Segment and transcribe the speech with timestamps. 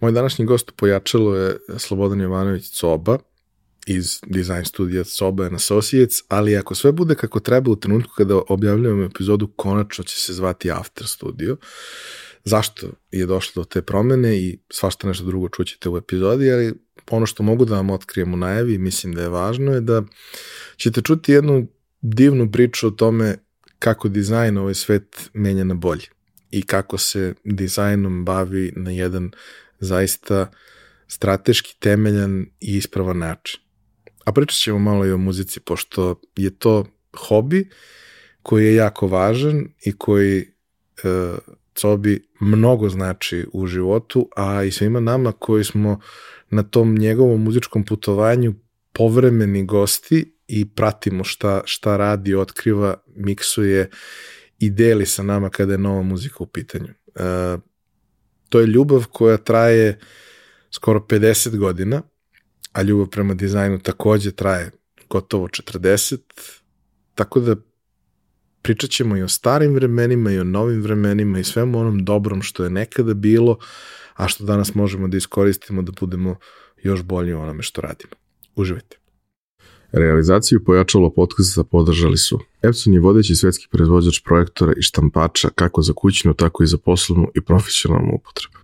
[0.00, 3.18] Moj današnji gost pojačalo je Slobodan Jovanović Coba
[3.86, 8.40] iz design studija Soba and Associates, ali ako sve bude kako treba u trenutku kada
[8.48, 11.56] objavljujemo epizodu, konačno će se zvati After Studio.
[12.44, 16.74] Zašto je došlo do te promene i svašta nešto drugo čućete u epizodi, ali
[17.10, 20.02] ono što mogu da vam otkrijem u najavi, mislim da je važno, je da
[20.76, 21.66] ćete čuti jednu
[22.00, 23.36] divnu priču o tome
[23.78, 26.06] kako dizajn ovaj svet menja na bolje
[26.50, 29.30] i kako se dizajnom bavi na jedan
[29.80, 30.50] zaista
[31.06, 33.60] strateški temeljan i ispravan način.
[34.24, 36.86] A pričat ćemo malo i o muzici, pošto je to
[37.28, 37.68] hobi
[38.42, 41.36] koji je jako važan i koji e,
[41.78, 46.00] Cobi mnogo znači u životu, a i svima nama koji smo
[46.50, 48.54] na tom njegovom muzičkom putovanju
[48.92, 53.90] povremeni gosti i pratimo šta, šta radi, otkriva, miksuje
[54.58, 56.88] i deli sa nama kada je nova muzika u pitanju.
[57.14, 57.58] E,
[58.48, 59.98] to je ljubav koja traje
[60.70, 62.02] skoro 50 godina,
[62.72, 64.70] a ljubav prema dizajnu takođe traje
[65.10, 66.18] gotovo 40,
[67.14, 67.56] tako da
[68.62, 72.64] pričat ćemo i o starim vremenima i o novim vremenima i svemu onom dobrom što
[72.64, 73.58] je nekada bilo,
[74.14, 76.36] a što danas možemo da iskoristimo da budemo
[76.82, 78.12] još bolji u onome što radimo.
[78.54, 78.97] Uživajte.
[79.92, 85.92] Realizaciju pojačalo podcasta podržali su Epson je vodeći svetski proizvođač projektora i štampača kako za
[85.92, 88.58] kućnu, tako i za poslovnu i profesionalnu upotrebu.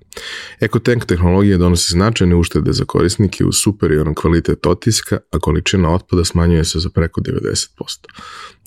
[0.61, 6.65] EcoTank tehnologija donosi značajne uštede za korisnike uz superioran kvalitet otiska, a količina otpada smanjuje
[6.65, 7.69] se za preko 90%.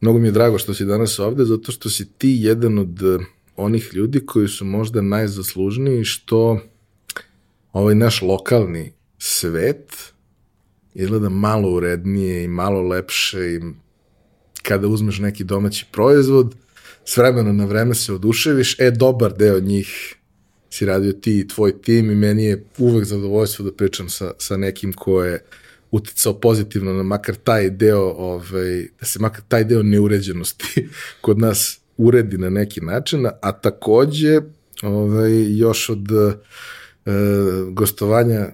[0.00, 3.24] mnogo mi je drago što si danas ovde, zato što si ti jedan od eh,
[3.56, 6.58] onih ljudi koji su možda najzaslužniji što
[7.72, 10.12] ovaj naš lokalni svet
[10.94, 13.60] izgleda malo urednije i malo lepše i
[14.62, 16.54] kada uzmeš neki domaći proizvod,
[17.08, 20.16] s vremena na vreme se oduševiš, e, dobar deo njih
[20.70, 24.56] si radio ti i tvoj tim i meni je uvek zadovoljstvo da pričam sa, sa
[24.56, 25.44] nekim ko je
[25.90, 30.88] uticao pozitivno na makar taj deo, ovaj, da se makar taj deo neuređenosti
[31.24, 34.40] kod nas uredi na neki način, a takođe
[34.82, 37.12] ovaj, još od e,
[37.70, 38.52] gostovanja e,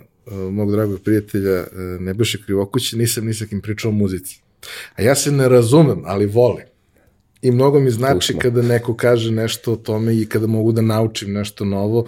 [0.51, 1.67] mog dragog prijatelja e,
[2.01, 4.41] Nebojše Krivokuće nisam ni sa kim pričao o muzici.
[4.97, 6.72] A ja se ne razumem, ali volim.
[7.43, 11.33] I mnogo mi znači kada neko kaže nešto o tome i kada mogu da naučim
[11.33, 12.07] nešto novo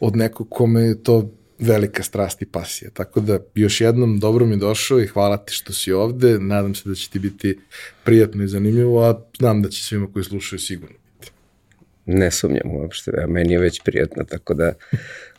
[0.00, 2.90] od nekog kome je to velika strast i pasija.
[2.90, 6.38] Tako da još jednom dobro mi došao i hvala ti što si ovde.
[6.38, 7.58] Nadam se da će ti biti
[8.04, 11.32] prijatno i zanimljivo, a znam da će svima koji slušaju sigurno biti.
[12.06, 14.72] Ne sumnjam uopšte, a meni je već prijatno, tako da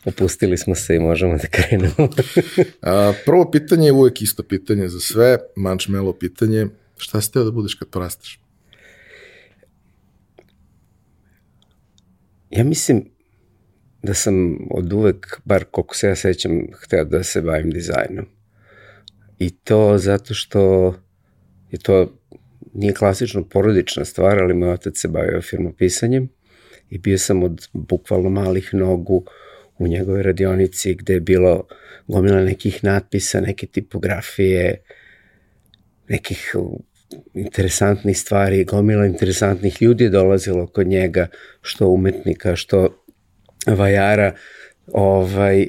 [0.04, 2.08] opustili smo se i možemo da krenemo.
[2.82, 6.66] a, prvo pitanje je uvek isto pitanje za sve, mančmelo pitanje,
[6.96, 8.39] šta si teo da budeš kad porasteš?
[12.50, 13.04] Ja mislim
[14.02, 18.26] da sam od uvek, bar koliko se ja sećam, hteo da se bavim dizajnom.
[19.38, 20.94] I to zato što
[21.70, 22.20] je to
[22.74, 26.28] nije klasično porodična stvar, ali moj otac se bavio firmopisanjem
[26.90, 29.24] i bio sam od bukvalno malih nogu
[29.78, 31.66] u njegovoj radionici gde je bilo
[32.06, 34.82] gomila nekih natpisa, neke tipografije,
[36.08, 36.54] nekih
[37.34, 41.26] interesantnih stvari, gomila interesantnih ljudi je dolazilo kod njega,
[41.62, 43.04] što umetnika, što
[43.66, 44.34] vajara,
[44.86, 45.66] ovaj,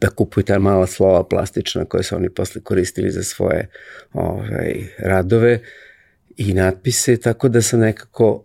[0.00, 3.68] da kupuju ta mala slova plastična koje su oni posle koristili za svoje
[4.12, 5.60] ovaj, radove
[6.36, 8.44] i natpise, tako da sam nekako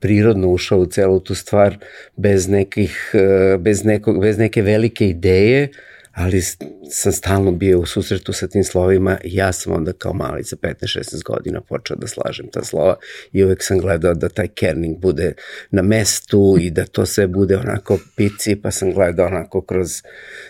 [0.00, 1.78] prirodno ušao u celu tu stvar
[2.16, 5.68] bez nekih, eh, bez, nekog, bez neke velike ideje,
[6.14, 6.42] ali
[6.90, 10.56] sam stalno bio u susretu sa tim slovima i ja sam onda kao mali za
[10.56, 12.96] 15-16 godina počeo da slažem ta slova
[13.32, 15.32] i uvek sam gledao da taj kerning bude
[15.70, 20.02] na mestu i da to sve bude onako pici, pa sam gledao onako kroz,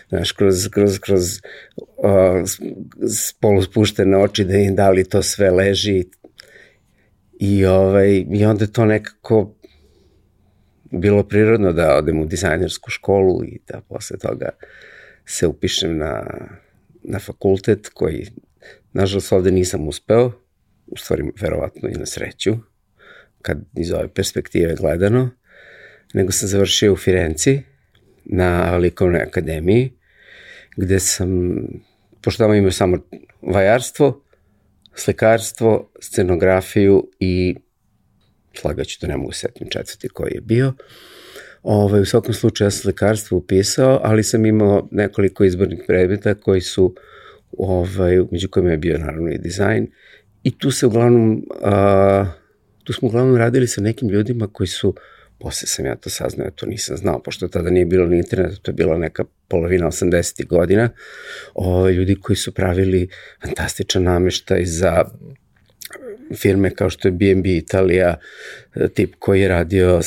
[0.09, 1.39] znaš, kroz, kroz, kroz
[1.77, 2.49] uh,
[3.39, 6.05] poluspuštene oči da im da li to sve leži
[7.39, 9.55] i, ovaj, i onda to nekako
[10.91, 14.69] bilo prirodno da odem u dizajnersku školu i da posle toga uh,
[15.25, 16.23] se upišem na,
[17.03, 18.27] na fakultet koji,
[18.93, 20.31] nažalost, ovde nisam uspeo,
[20.87, 22.55] u stvari, verovatno i na sreću,
[23.41, 25.29] kad iz ove perspektive gledano,
[26.13, 27.61] nego sam završio u Firenci
[28.25, 29.93] na likovnoj akademiji,
[30.77, 31.61] gde sam,
[32.21, 32.97] pošto tamo imao samo
[33.41, 34.23] vajarstvo,
[34.95, 37.55] slikarstvo, scenografiju i
[38.53, 40.73] slagaću da ne mogu setim četvrti koji je bio,
[41.67, 46.61] Ovaj, u svakom slučaju ja sam lekarstvo upisao, ali sam imao nekoliko izbornih predmeta koji
[46.61, 46.95] su,
[47.57, 49.87] ovaj, među kojima je bio naravno i dizajn.
[50.43, 52.25] I tu se uglavnom, a,
[52.83, 54.95] tu smo uglavnom radili sa nekim ljudima koji su,
[55.39, 58.71] posle sam ja to saznao, to nisam znao, pošto tada nije bilo ni internet, to
[58.71, 60.47] je bila neka polovina 80.
[60.47, 60.89] godina,
[61.53, 63.07] ovaj, ljudi koji su pravili
[63.41, 65.05] fantastičan nameštaj za
[66.33, 68.15] firme kao što je B&B Italija,
[68.93, 69.99] tip koji je radio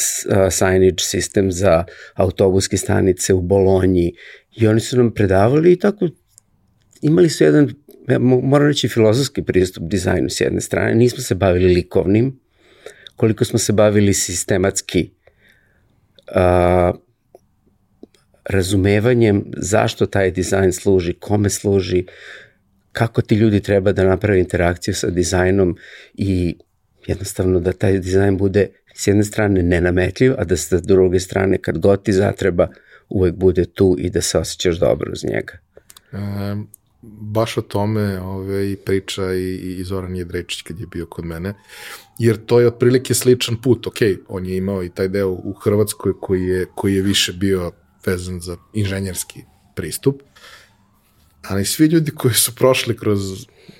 [0.51, 1.85] signage sistem za
[2.15, 4.13] autobuske stanice u Bolonji
[4.57, 6.09] i oni su nam predavali i tako
[7.03, 7.75] imali su jedan,
[8.43, 10.95] moram reći, filozofski pristup dizajnu s jedne strane.
[10.95, 12.41] Nismo se bavili likovnim,
[13.17, 15.11] koliko smo se bavili sistematski
[16.35, 16.93] a,
[18.45, 22.05] razumevanjem zašto taj dizajn služi, kome služi,
[22.93, 25.77] kako ti ljudi treba da naprave interakciju sa dizajnom
[26.15, 26.57] i
[27.07, 31.79] jednostavno da taj dizajn bude s jedne strane nenametljiv, a da sa druge strane kad
[31.79, 32.69] god ti zatreba
[33.09, 35.59] uvek bude tu i da se osjećaš dobro uz njega.
[36.13, 36.19] E,
[37.03, 41.55] baš o tome ove, i priča i, i Zoran Jedrečić kad je bio kod mene,
[42.19, 43.87] jer to je otprilike sličan put.
[43.87, 43.97] Ok,
[44.29, 47.73] on je imao i taj deo u Hrvatskoj koji je, koji je više bio
[48.07, 49.41] vezan za inženjerski
[49.75, 50.23] pristup,
[51.49, 53.21] ali svi ljudi koji su prošli kroz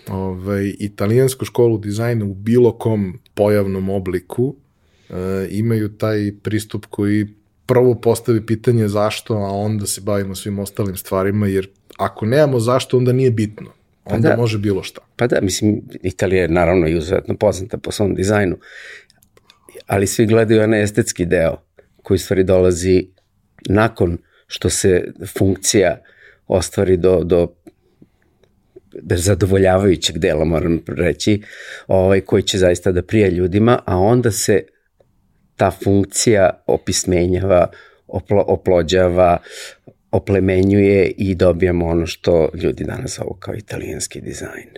[0.09, 5.17] ovaj, italijansku školu dizajna u bilo kom pojavnom obliku uh,
[5.51, 7.27] imaju taj pristup koji
[7.67, 12.99] prvo postavi pitanje zašto, a onda se bavimo svim ostalim stvarima, jer ako nemamo zašto,
[12.99, 13.71] onda nije bitno.
[14.05, 15.01] Pa onda pa da, može bilo šta.
[15.17, 18.57] Pa da, mislim, Italija je naravno izuzetno poznata po svom dizajnu,
[19.87, 21.63] ali svi gledaju onaj estetski deo
[22.03, 23.07] koji stvari dolazi
[23.69, 25.99] nakon što se funkcija
[26.49, 27.49] ostvari do, do
[29.17, 31.43] zadovoljavajućeg dela, moram reći,
[31.87, 34.63] ovaj, koji će zaista da prija ljudima, a onda se
[35.57, 37.71] ta funkcija opismenjava,
[38.07, 39.39] oplo, oplođava,
[40.11, 44.69] oplemenjuje i dobijamo ono što ljudi danas zovu kao italijanski dizajn.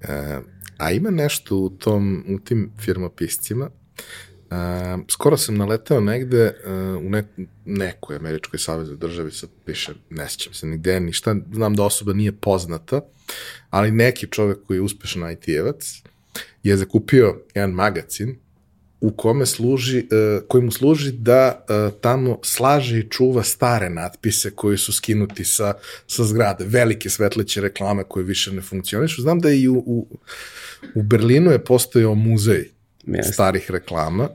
[0.00, 0.38] E,
[0.78, 3.70] a ima nešto u, tom, u tim firmopiscima
[5.08, 7.24] Skoro sam naletao negde uh, u ne,
[7.64, 12.32] nekoj američkoj saveznoj državi, sad piše, ne sjećam se nigde ništa, znam da osoba nije
[12.32, 13.00] poznata,
[13.70, 16.02] ali neki čovek koji je uspešan IT-evac
[16.62, 18.36] je zakupio jedan magazin
[19.00, 24.50] u kome služi, uh, koji mu služi da uh, tamo slaže i čuva stare natpise
[24.50, 25.74] koji su skinuti sa,
[26.06, 29.22] sa zgrade, velike svetleće reklame koje više ne funkcionišu.
[29.22, 30.18] Znam da i u, u,
[30.94, 32.77] u Berlinu je postojao muzej
[33.16, 33.32] Jeste.
[33.32, 34.28] starih reklama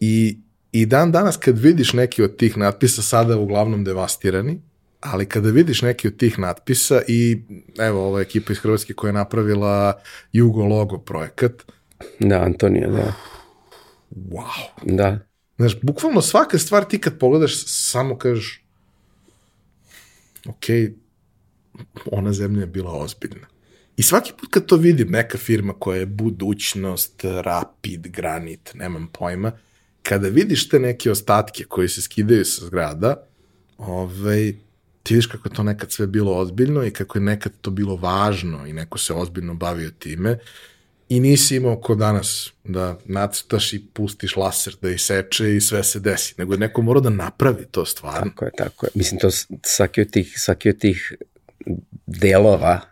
[0.00, 0.38] i,
[0.72, 4.60] i dan danas kad vidiš neki od tih natpisa, sada uglavnom devastirani,
[5.00, 7.42] ali kada vidiš neki od tih natpisa i
[7.78, 10.00] evo ova ekipa iz Hrvatske koja je napravila
[10.32, 11.52] Jugo Logo projekat.
[12.18, 13.12] Da, Antonija, da.
[14.10, 14.68] Wow.
[14.82, 15.18] Da.
[15.56, 18.64] Znaš, bukvalno svaka stvar ti kad pogledaš samo kažeš
[20.48, 20.64] ok,
[22.06, 23.46] ona zemlja je bila ozbiljna.
[24.00, 29.52] I svaki put kad to vidim, neka firma koja je budućnost, Rapid, Granit, nemam pojma,
[30.02, 33.26] kada vidiš te neke ostatke koji se skidaju sa zgrada,
[33.78, 34.54] ovaj,
[35.02, 37.96] ti vidiš kako je to nekad sve bilo ozbiljno i kako je nekad to bilo
[37.96, 40.38] važno i neko se ozbiljno bavio time
[41.08, 46.00] i nisi imao ko danas da nacrtaš i pustiš laser da iseče i sve se
[46.00, 48.30] desi, nego je neko morao da napravi to stvarno.
[48.30, 48.90] Tako je, tako je.
[48.94, 49.28] Mislim, to
[49.62, 51.12] svaki od tih, svaki od tih
[52.06, 52.89] delova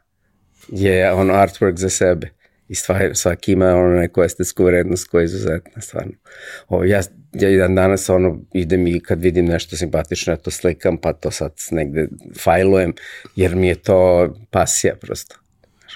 [0.68, 2.28] je ono artwork za sebe
[2.68, 6.12] i stvar, svaki ima ono neku estetsku vrednost koja je izuzetna, stvarno.
[6.68, 7.00] O, ja,
[7.32, 11.30] ja jedan danas ono, idem i kad vidim nešto simpatično, ja to slikam, pa to
[11.30, 12.08] sad negde
[12.38, 12.94] fajlujem,
[13.36, 15.36] jer mi je to pasija prosto.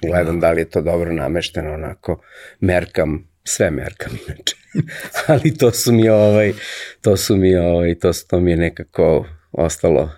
[0.03, 2.21] Gledam da li je to dobro namešteno, onako,
[2.61, 4.57] merkam, sve merkam inače.
[5.29, 6.53] Ali to su mi ovaj,
[7.01, 10.11] to su mi ovaj, to, to mi je nekako ostalo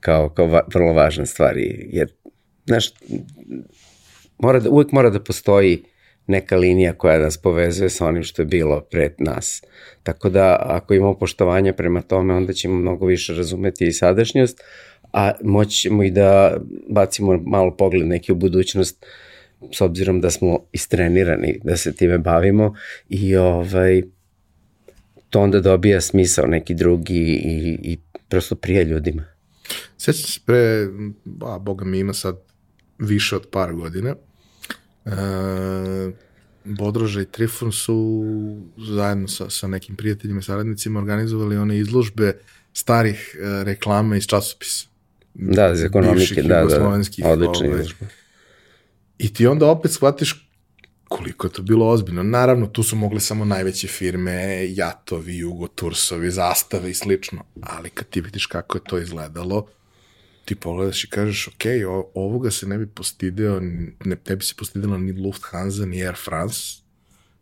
[0.00, 2.08] kao, kao va, vrlo važna stvar, jer,
[2.66, 2.92] znaš,
[4.38, 5.82] mora da, uvek mora da postoji
[6.26, 9.62] neka linija koja nas povezuje sa onim što je bilo pred nas.
[10.02, 14.60] Tako da ako imamo poštovanje prema tome, onda ćemo mnogo više razumeti i sadašnjost,
[15.12, 16.56] a moći ćemo i da
[16.88, 19.06] bacimo malo pogled neki u budućnost
[19.72, 22.74] s obzirom da smo istrenirani da se time bavimo
[23.08, 24.02] i ovaj,
[25.30, 29.24] to onda dobija smisao neki drugi i, i prosto prije ljudima.
[29.98, 30.86] Sjećam se pre,
[31.24, 32.45] ba, boga mi ima sad
[32.98, 34.14] više od par godina,
[35.04, 35.10] e,
[36.64, 38.24] Bodroža i Trifon su
[38.76, 42.38] zajedno sa, sa nekim prijateljima i saradnicima organizovali one izložbe
[42.72, 44.86] starih e, reklama iz časopisa.
[45.34, 47.80] Da, iz ekonomike, da, da, da, odlična ovaj.
[47.80, 48.06] izložba.
[49.18, 50.46] I ti onda opet shvatiš
[51.08, 52.22] koliko je to bilo ozbiljno.
[52.22, 58.20] Naravno, tu su mogle samo najveće firme, jatovi, jugotursovi, zastave i slično, ali kad ti
[58.20, 59.66] vidiš kako je to izgledalo,
[60.46, 61.64] ti pogledaš i kažeš, ok,
[62.14, 66.82] ovoga se ne bi postideo, ne, ne bi se postidela ni Lufthansa, ni Air France,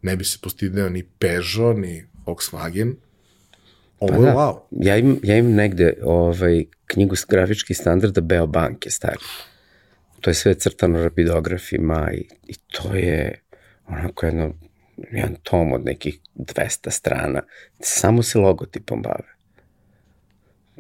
[0.03, 2.97] ne bi se postideo ni Peugeot, ni Volkswagen.
[4.01, 4.35] Ovo pa je da.
[4.35, 4.59] wow.
[4.71, 9.25] Ja im, ja im negde ovaj, knjigu grafičkih standarda Beobanke stari.
[10.21, 13.43] To je sve crtano rapidografima i, i to je
[13.89, 14.55] onako jedno,
[15.13, 17.43] jedan tom od nekih 200 strana.
[17.81, 19.34] Samo se logotipom bave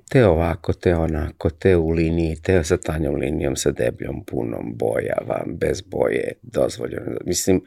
[0.08, 5.44] te ovako, te onako, te u liniji, te sa tanjom linijom, sa debljom, punom, bojava,
[5.46, 7.18] bez boje, dozvoljeno.
[7.26, 7.64] Mislim,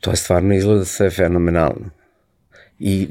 [0.00, 1.90] to je stvarno izgleda sve fenomenalno.
[2.78, 3.08] I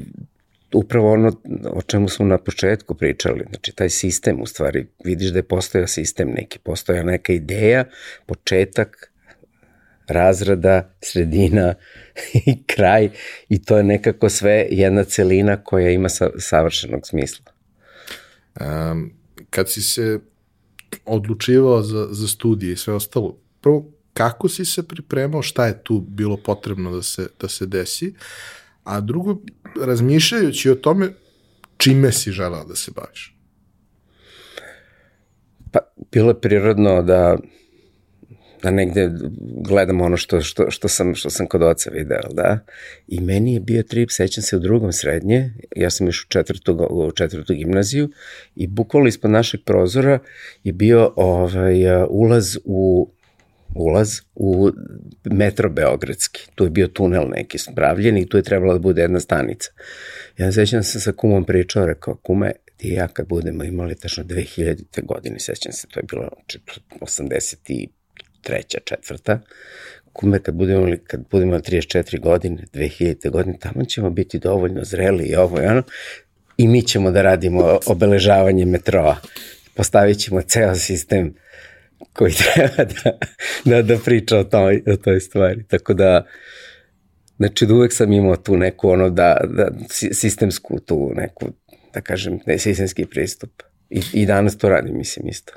[0.74, 1.32] upravo ono
[1.70, 5.86] o čemu smo na početku pričali, znači taj sistem u stvari, vidiš da je postojao
[5.86, 7.84] sistem neki, postojao neka ideja,
[8.26, 9.12] početak,
[10.08, 11.74] razrada, sredina
[12.46, 13.10] i kraj
[13.48, 17.55] i to je nekako sve jedna celina koja ima sa, savršenog smisla.
[18.60, 19.12] Um,
[19.50, 20.20] kad si se
[21.04, 26.00] odlučivao za, za studije i sve ostalo, prvo, kako si se pripremao, šta je tu
[26.00, 28.14] bilo potrebno da se, da se desi,
[28.84, 29.36] a drugo,
[29.80, 31.12] razmišljajući o tome,
[31.76, 33.36] čime si želao da se baviš?
[35.72, 35.78] Pa,
[36.12, 37.36] bilo je prirodno da
[38.66, 39.10] da negde
[39.68, 42.58] gledam ono što, što, što, sam, što sam kod oca video, da.
[43.08, 46.88] I meni je bio trip, sećam se u drugom srednje, ja sam išao u četvrtu,
[46.90, 48.10] u četvrtu gimnaziju
[48.56, 50.18] i bukvalno ispod našeg prozora
[50.64, 51.76] je bio ovaj,
[52.08, 53.10] ulaz u
[53.74, 54.70] ulaz u
[55.24, 56.48] metro Beogradski.
[56.54, 59.70] Tu je bio tunel neki spravljen i tu je trebalo da bude jedna stanica.
[60.38, 65.04] Ja sećam se sa kumom pričao, rekao, kume, ti ja kad budemo imali tačno 2000.
[65.04, 66.30] godine, sećam se, to je bilo
[67.00, 67.88] 80
[68.46, 69.40] treća, četvrta,
[70.12, 73.30] kume kad budemo, kad budemo 34 godine, 2000.
[73.30, 75.82] godine, tamo ćemo biti dovoljno zreli i ovo i ono,
[76.56, 79.16] i mi ćemo da radimo obeležavanje metroa.
[79.74, 81.34] Postavit ćemo ceo sistem
[82.12, 83.18] koji treba da,
[83.64, 85.64] da, da priča o toj, o toj stvari.
[85.68, 86.26] Tako da,
[87.36, 89.68] znači da uvek sam imao tu neku ono da, da
[90.12, 91.46] sistemsku tu neku,
[91.94, 93.62] da kažem, ne, sistemski pristup.
[93.90, 95.52] I, I danas to radim, mislim, isto.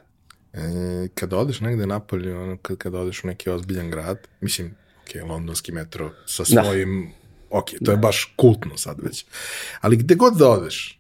[0.53, 5.29] E, kada odeš negde napolje, ono, kad, kada odeš u neki ozbiljan grad, mislim, ok,
[5.29, 6.63] londonski metro sa da.
[6.63, 7.11] svojim,
[7.49, 7.57] da.
[7.57, 7.91] ok, to da.
[7.91, 9.25] je baš kultno sad već,
[9.81, 10.99] ali gde god da odeš,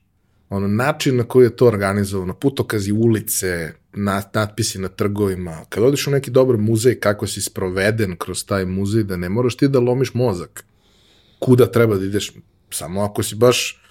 [0.49, 6.07] ono, način na koji je to organizovano, putokazi ulice, nat, natpisi na trgovima, kad odeš
[6.07, 9.79] u neki dobar muzej, kako si sproveden kroz taj muzej, da ne moraš ti da
[9.79, 10.65] lomiš mozak.
[11.39, 12.31] Kuda treba da ideš,
[12.69, 13.81] samo ako si baš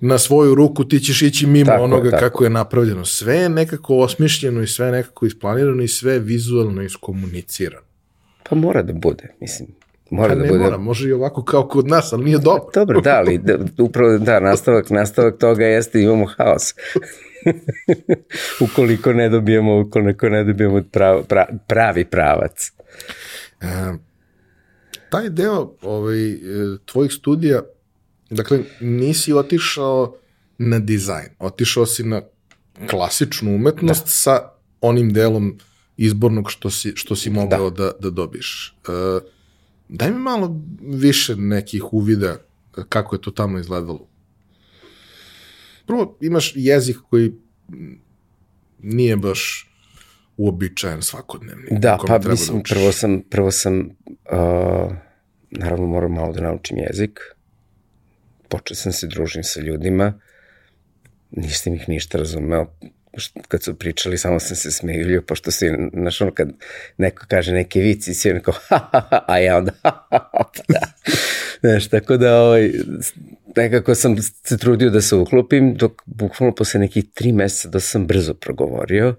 [0.00, 2.20] na svoju ruku ti ćeš ići mimo tako, onoga tako.
[2.20, 3.04] kako je napravljeno.
[3.04, 7.86] Sve je nekako osmišljeno i sve je nekako isplanirano i sve je vizualno iskomunicirano.
[8.48, 9.68] Pa mora da bude, mislim.
[10.10, 10.64] Mora pa da ne bude.
[10.64, 12.70] mora, može i ovako kao kod nas, ali nije dobro.
[12.74, 16.74] Dobro, da, ali da, upravo da, nastavak, nastavak toga jeste imamo haos.
[18.70, 22.72] ukoliko ne dobijemo, ukoliko ne dobijemo prav, prav, pravi pravac.
[23.60, 23.66] E,
[25.10, 26.36] taj deo ovaj, e,
[26.84, 27.62] tvojih studija
[28.30, 30.16] Dakle, nisi otišao
[30.58, 32.22] na dizajn, otišao si na
[32.90, 34.10] klasičnu umetnost da.
[34.10, 34.48] sa
[34.80, 35.58] onim delom
[35.96, 38.76] izbornog što si, što si mogao da, da, da dobiš.
[38.88, 39.22] Uh,
[39.88, 42.36] daj mi malo više nekih uvida
[42.88, 44.08] kako je to tamo izgledalo.
[45.86, 47.32] Prvo, imaš jezik koji
[48.78, 49.70] nije baš
[50.36, 51.66] uobičajen svakodnevni.
[51.70, 54.92] Da, pa da mislim, da prvo sam, prvo sam uh,
[55.50, 57.20] naravno moram malo da naučim jezik.
[58.48, 60.12] Počeo sam se družim sa ljudima.
[61.30, 62.66] Nisam ih ništa razumeo.
[63.48, 66.48] Kad su pričali, samo sam se smejuljio, pošto si, znaš, ono, kad
[66.96, 70.30] neko kaže neke vici, si ono kao, ha, ha, ha, a ja onda, ha, ha,
[70.32, 70.80] ha, da.
[71.60, 72.70] Znaš, tako da, ovaj,
[73.56, 78.06] nekako sam se trudio da se uklopim, dok bukvalno posle nekih tri meseca da sam
[78.06, 79.14] brzo progovorio.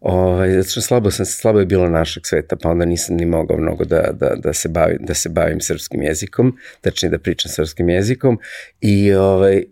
[0.00, 3.56] Ovaj, zato što slabo, sam, slabo je bilo našeg sveta, pa onda nisam ni mogao
[3.56, 7.88] mnogo da, da, da, se, bavim, da se bavim srpskim jezikom, tačnije da pričam srpskim
[7.88, 8.38] jezikom
[8.80, 9.64] i ovaj,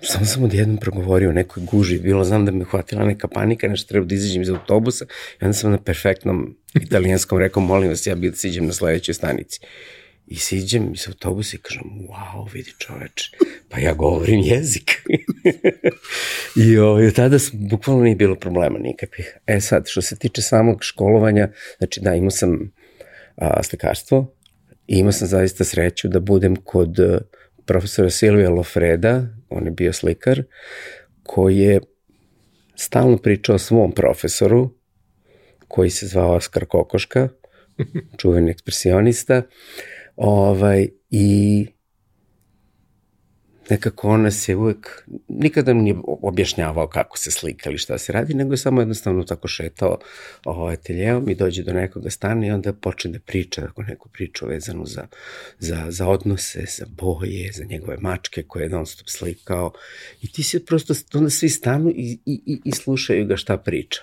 [0.00, 3.88] samo sam odjednom progovorio o nekoj guži, bilo znam da me hvatila neka panika, nešto
[3.88, 5.04] treba da izađem iz autobusa
[5.40, 9.14] i onda sam na perfektnom italijanskom rekao, molim vas, ja bih da siđem na sledećoj
[9.14, 9.60] stanici.
[10.26, 13.30] I siđem iz autobusa i kažem, wow, vidi čoveč,
[13.68, 14.90] pa ja govorim jezik.
[16.66, 19.38] I ovaj, tada bukvalno nije bilo problema nikakvih.
[19.46, 22.72] E sad, što se tiče samog školovanja, znači da, imao sam
[23.36, 24.34] a, slikarstvo
[24.86, 27.18] i imao sam zaista sreću da budem kod a,
[27.66, 30.42] profesora Silvija Lofreda, on je bio slikar,
[31.22, 31.80] koji je
[32.76, 34.70] stalno pričao o svom profesoru,
[35.68, 37.28] koji se zvao Oskar Kokoška,
[38.18, 39.42] čuveni ekspresionista,
[40.16, 41.66] Ovaj, I
[43.70, 48.34] nekako ona se uvek, nikada mi nije objašnjavao kako se slika ili šta se radi,
[48.34, 49.98] nego je samo jednostavno tako šetao
[50.44, 54.46] ovaj, ateljeom i dođe do nekoga stana i onda počne da priča, tako neku priču
[54.46, 55.06] vezanu za,
[55.58, 59.72] za, za odnose, za boje, za njegove mačke koje je non stop slikao
[60.22, 64.00] i ti se prosto, onda svi stanu i, i, i slušaju ga šta priča.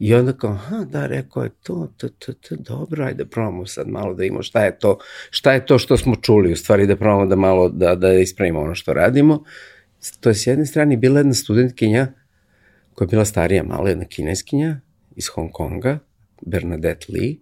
[0.00, 3.88] I onda kao, aha, da, rekao je to, to, to, to, dobro, ajde probamo sad
[3.88, 4.98] malo da imamo šta je to,
[5.30, 8.60] šta je to što smo čuli, u stvari da probamo da malo, da, da ispravimo
[8.60, 9.44] ono što radimo.
[10.20, 12.06] To je s jedne strane bila jedna studentkinja
[12.94, 14.80] koja je bila starija, malo jedna kineskinja
[15.16, 15.98] iz Hong Konga,
[16.42, 17.36] Bernadette Lee,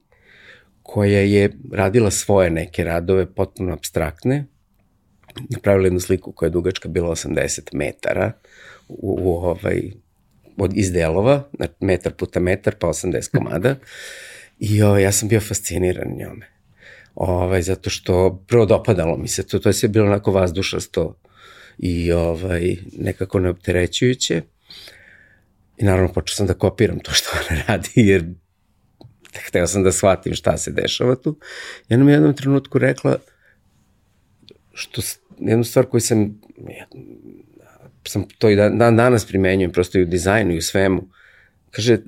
[0.83, 4.47] koja je radila svoje neke radove, potpuno abstraktne,
[5.51, 8.33] napravila jednu sliku koja je dugačka bila 80 metara
[8.89, 9.93] u, u ovaj,
[10.59, 11.49] od, iz delova,
[11.81, 13.77] metar puta metar, pa 80 komada.
[14.59, 16.47] I o, ja sam bio fasciniran njome.
[17.15, 21.21] Ovaj, zato što prvo dopadalo mi se to, to je sve bilo onako vazdušasto
[21.79, 24.43] i ovaj, nekako neopterećujuće.
[25.77, 28.25] I naravno počeo sam da kopiram to što ona radi, jer
[29.47, 31.39] hteo sam da shvatim šta se dešava tu.
[31.89, 33.17] I ona mi u jednom trenutku rekla
[34.73, 35.03] što
[35.39, 36.41] jednu stvar koju sam
[38.09, 41.03] sam to i dan, dan danas primenjujem, prosto i u dizajnu i u svemu.
[41.71, 41.99] Kaže,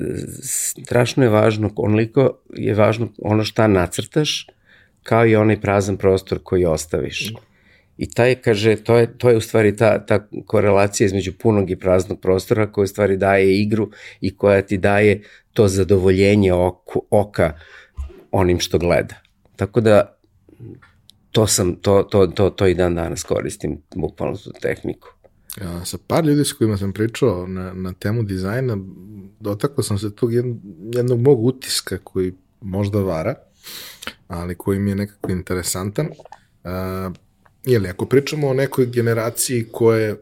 [0.84, 4.46] strašno je važno, onoliko je važno ono šta nacrtaš,
[5.02, 7.32] kao i onaj prazan prostor koji ostaviš.
[7.98, 11.76] I taj, kaže, to je, to je u stvari ta, ta korelacija između punog i
[11.76, 17.52] praznog prostora koja u stvari daje igru i koja ti daje to zadovoljenje oku, oka
[18.30, 19.14] onim što gleda.
[19.56, 20.16] Tako da
[21.30, 25.08] to sam, to, to, to, to i dan danas koristim, bukvalno tu tehniku.
[25.56, 28.78] Ja, sa par ljudi s kojima sam pričao na, na temu dizajna,
[29.40, 30.58] dotakao sam se tog jednog,
[30.94, 33.34] jednog mog utiska koji možda vara,
[34.28, 36.06] ali koji mi je nekako interesantan.
[36.06, 37.16] Uh,
[37.64, 40.16] jeli, ako pričamo o nekoj generaciji koja je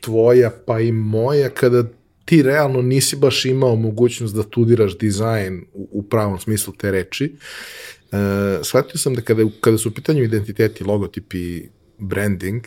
[0.00, 1.84] tvoja pa i moja, kada
[2.24, 7.36] ti realno nisi baš imao mogućnost da studiraš dizajn u, u pravom smislu te reči,
[8.12, 8.18] uh,
[8.62, 11.62] shvatio sam da kada, kada su u pitanju identiteti, logotipi,
[11.98, 12.64] branding,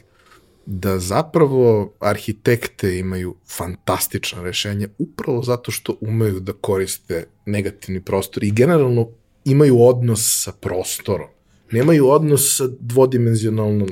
[0.65, 8.51] da zapravo arhitekte imaju fantastična rešenja upravo zato što umeju da koriste negativni prostor i
[8.51, 9.09] generalno
[9.45, 11.27] imaju odnos sa prostorom.
[11.71, 13.89] Nemaju odnos sa dvodimenzionalnom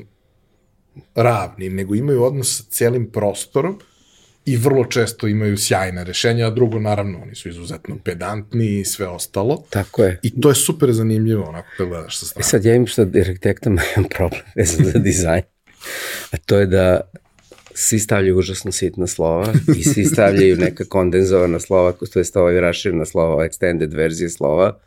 [1.15, 3.79] ravnim, nego imaju odnos sa celim prostorom
[4.45, 9.07] i vrlo često imaju sjajna rešenja, a drugo, naravno, oni su izuzetno pedantni i sve
[9.07, 9.63] ostalo.
[9.69, 10.19] Tako je.
[10.23, 12.41] I to je super zanimljivo, onako, kad gledaš sa strane.
[12.41, 15.43] E sad, ja imam što arhitektom imam problem vezan za dizajn
[16.31, 17.01] a to je da
[17.73, 23.05] svi stavljaju užasno sitna slova i svi stavljaju neka kondenzovana slova, to je ovaj raširna
[23.05, 24.79] slova, extended verzije slova.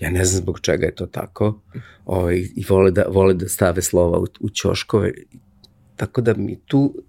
[0.00, 1.60] Ja ne znam zbog čega je to tako.
[2.06, 5.12] Ovaj, I vole da, vole da stave slova u, u ćoškove.
[5.96, 7.02] Tako da mi tu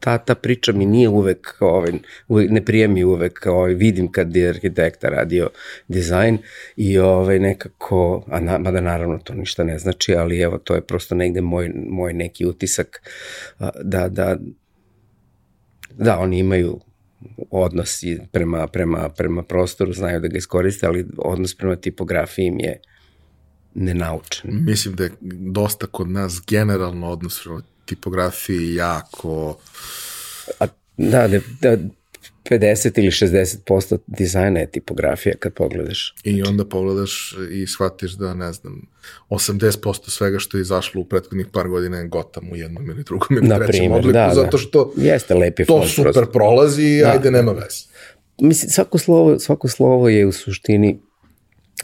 [0.00, 1.92] ta, ta priča mi nije uvek, ovaj,
[2.28, 5.50] uvek ne prijemi uvek, ovaj, vidim kad je arhitekta radio
[5.88, 6.38] dizajn
[6.76, 10.86] i ovaj, nekako, a na, mada naravno to ništa ne znači, ali evo to je
[10.86, 13.10] prosto negde moj, moj neki utisak
[13.82, 14.36] da, da
[15.96, 16.80] Da, oni imaju
[17.50, 18.00] odnos
[18.32, 22.80] prema, prema, prema prostoru, znaju da ga iskoriste, ali odnos prema tipografiji im je
[23.74, 24.64] nenaučen.
[24.64, 25.10] Mislim da je
[25.52, 27.60] dosta kod nas generalno odnos prema
[27.94, 29.58] tipografiji jako...
[30.60, 31.76] A, da, da, da,
[32.50, 36.14] 50 ili 60% dizajna je tipografija kad pogledaš.
[36.24, 38.82] I onda pogledaš i shvatiš da, ne znam,
[39.30, 43.28] 80% svega što je izašlo u prethodnih par godina je Gotham u jednom ili drugom
[43.30, 45.04] ili Na trećem primer, obliku, da, zato što da.
[45.04, 46.32] Jeste lepi to super prosto.
[46.32, 47.10] prolazi i da.
[47.10, 47.84] ajde, nema veze.
[48.40, 51.00] Mislim, svako slovo, svako slovo je u suštini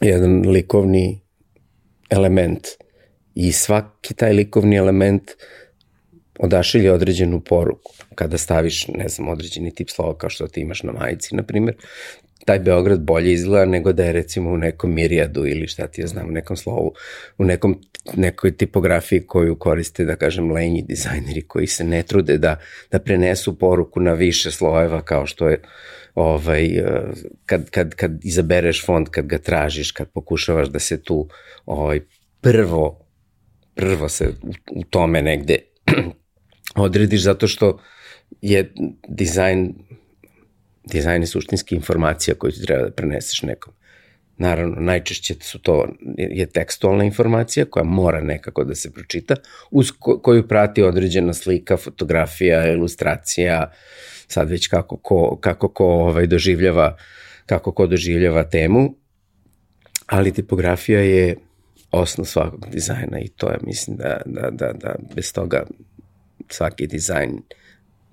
[0.01, 1.21] jedan likovni
[2.11, 2.67] element
[3.35, 5.31] i svaki taj likovni element
[6.39, 7.93] odašilje određenu poruku.
[8.15, 11.77] Kada staviš, ne znam, određeni tip slova kao što ti imaš na majici, na primjer,
[12.45, 16.07] taj Beograd bolje izgleda nego da je recimo u nekom mirijadu ili šta ti ja
[16.07, 16.93] znam, u nekom slovu,
[17.39, 17.81] u nekom,
[18.17, 22.57] nekoj tipografiji koju koriste, da kažem, lenji dizajneri koji se ne trude da,
[22.91, 25.63] da prenesu poruku na više slojeva kao što je
[26.15, 26.69] ovaj,
[27.47, 31.29] kad, kad, kad izabereš font, kad ga tražiš, kad pokušavaš da se tu
[31.67, 32.01] ovaj,
[32.41, 33.09] prvo
[33.79, 35.59] prvo se u, u tome negde
[36.83, 37.79] odrediš zato što
[38.41, 38.73] je
[39.09, 39.75] dizajn
[40.93, 43.73] dizajn je suštinski informacija koju ti treba da preneseš nekom.
[44.37, 49.35] Naravno, najčešće su to, je tekstualna informacija koja mora nekako da se pročita,
[49.71, 53.73] uz ko, koju prati određena slika, fotografija, ilustracija,
[54.29, 56.97] sad već kako ko, kako ko ovaj, doživljava,
[57.47, 58.95] kako ko doživljava temu,
[60.07, 61.37] ali tipografija je
[61.91, 65.63] osnov svakog dizajna i to je, mislim, da, da, da, da bez toga
[66.51, 67.43] svaki dizajn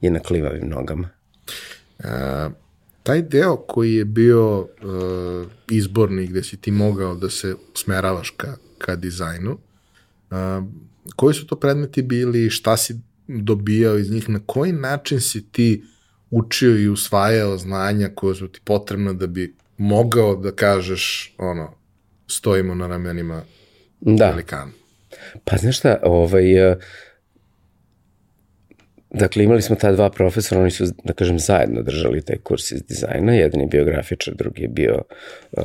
[0.01, 1.09] je na klivavim nogama.
[2.03, 2.49] A,
[3.03, 4.67] taj deo koji je bio uh,
[5.71, 9.51] izborni gde si ti mogao da se smeravaš ka, ka dizajnu,
[10.31, 10.37] uh,
[11.15, 15.83] koji su to predmeti bili, šta si dobijao iz njih, na koji način si ti
[16.29, 21.73] učio i usvajao znanja koje su ti potrebna da bi mogao da kažeš ono,
[22.27, 23.43] stojimo na ramenima
[24.01, 24.29] da.
[24.29, 24.71] velikana.
[25.43, 26.77] Pa znaš šta, ovaj, uh,
[29.19, 32.83] Dakle, imali smo ta dva profesora, oni su, da kažem, zajedno držali taj kurs iz
[32.83, 33.33] dizajna.
[33.33, 35.01] Jedan je bio grafičar, drugi je bio
[35.51, 35.63] uh,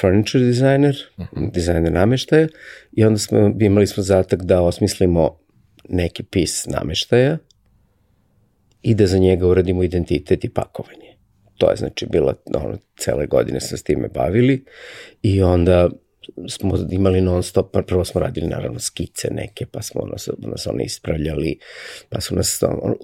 [0.00, 1.44] furniture designer, uh mhm.
[1.44, 1.52] -huh.
[1.52, 2.48] dizajner nameštaja.
[2.92, 5.38] I onda smo, imali smo zatak da osmislimo
[5.88, 7.38] neki pis nameštaja
[8.82, 11.16] i da za njega uradimo identitet i pakovanje.
[11.58, 14.64] To je znači bilo, ono, cele godine smo s time bavili
[15.22, 15.90] i onda
[16.48, 20.66] smo imali non stop, pa prvo smo radili naravno skice neke, pa smo nas, nas
[20.66, 21.58] one ispravljali,
[22.08, 22.62] pa su nas,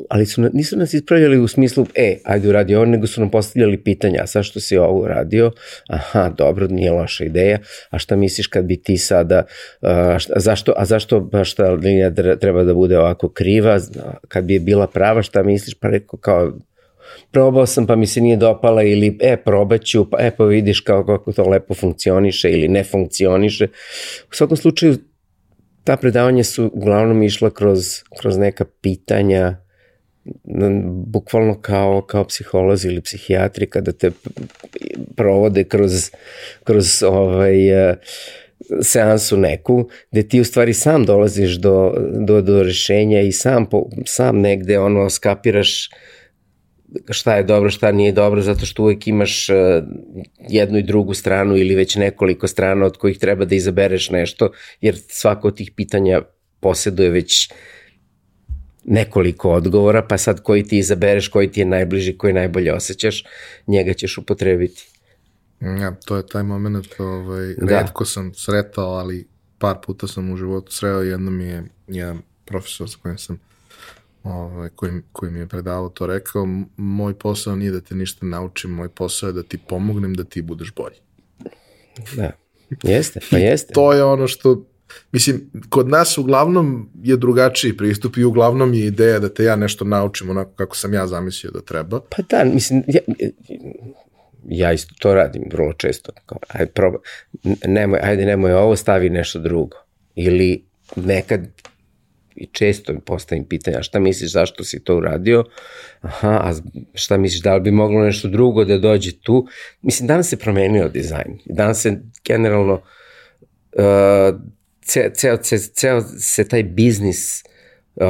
[0.08, 3.82] ali su, nisu nas ispravljali u smislu, e, ajde uradi ovo, nego su nam postavljali
[3.84, 5.52] pitanja, a sad što si ovo uradio,
[5.88, 7.58] aha, dobro, nije loša ideja,
[7.90, 9.44] a šta misliš kad bi ti sada,
[9.80, 13.78] a, šta, zašto, a zašto baš ta linija treba da bude ovako kriva,
[14.28, 16.52] kad bi je bila prava, šta misliš, pa rekao kao,
[17.30, 21.06] probao sam pa mi se nije dopala ili e probaću pa e pa vidiš kao
[21.06, 23.64] kako to lepo funkcioniše ili ne funkcioniše.
[24.30, 24.96] U svakom slučaju
[25.84, 29.56] ta predavanja su uglavnom išla kroz, kroz neka pitanja
[31.06, 34.10] bukvalno kao, kao psiholozi ili psihijatri kada te
[35.16, 36.10] provode kroz,
[36.64, 37.96] kroz ovaj, uh,
[38.82, 41.94] seansu neku, gde ti u stvari sam dolaziš do,
[42.26, 45.90] do, do rešenja i sam, po, sam negde ono skapiraš
[47.10, 49.56] šta je dobro, šta nije dobro, zato što uvek imaš uh,
[50.48, 54.50] jednu i drugu stranu ili već nekoliko strana od kojih treba da izabereš nešto,
[54.80, 56.22] jer svako od tih pitanja
[56.60, 57.52] posjeduje već
[58.84, 63.24] nekoliko odgovora, pa sad koji ti izabereš, koji ti je najbliži, koji najbolje osjećaš,
[63.66, 64.88] njega ćeš upotrebiti.
[65.60, 67.80] Ja, to je taj moment, ovaj, da.
[67.80, 69.28] redko sam sretao, ali
[69.58, 73.40] par puta sam u životu sreo, jednom je jedan profesor sa kojim sam
[74.24, 78.70] ovaj, koji, koji mi je predavao to rekao, moj posao nije da te ništa naučim,
[78.70, 80.96] moj posao je da ti pomognem da ti budeš bolji.
[82.16, 82.32] Da,
[82.82, 83.72] jeste, pa jeste.
[83.72, 84.64] to je ono što,
[85.12, 89.84] mislim, kod nas uglavnom je drugačiji pristup i uglavnom je ideja da te ja nešto
[89.84, 92.00] naučim onako kako sam ja zamislio da treba.
[92.00, 93.00] Pa da, mislim, ja,
[94.48, 96.12] ja isto to radim vrlo često.
[96.26, 96.98] Kao, ajde, proba,
[97.66, 99.76] nemoj, ajde, nemoj ovo, stavi nešto drugo.
[100.14, 100.64] Ili
[100.96, 101.40] nekad
[102.36, 105.44] i često postavim pitanja šta misliš zašto si to uradio,
[106.00, 106.52] aha, a
[106.94, 109.46] šta misliš da li bi moglo nešto drugo da dođe tu.
[109.82, 111.38] Mislim, danas se promenio dizajn.
[111.44, 114.40] Danas se generalno uh,
[114.84, 117.44] ceo, ceo, ceo, ceo se taj biznis
[117.94, 118.04] uh,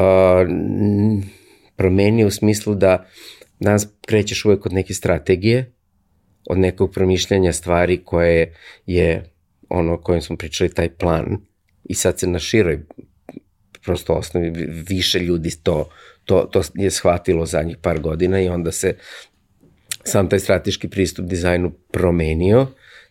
[1.75, 3.05] promenio u smislu da
[3.59, 5.71] danas krećeš uvek od neke strategije,
[6.49, 8.55] od nekog promišljanja stvari koje
[8.85, 9.33] je
[9.69, 11.37] ono o kojem smo pričali, taj plan,
[11.83, 12.79] i sad se na široj
[13.83, 14.51] prosto osnovi,
[14.87, 15.89] više ljudi to,
[16.25, 18.95] to, to je shvatilo zadnjih par godina i onda se
[20.03, 22.67] sam taj strateški pristup dizajnu promenio,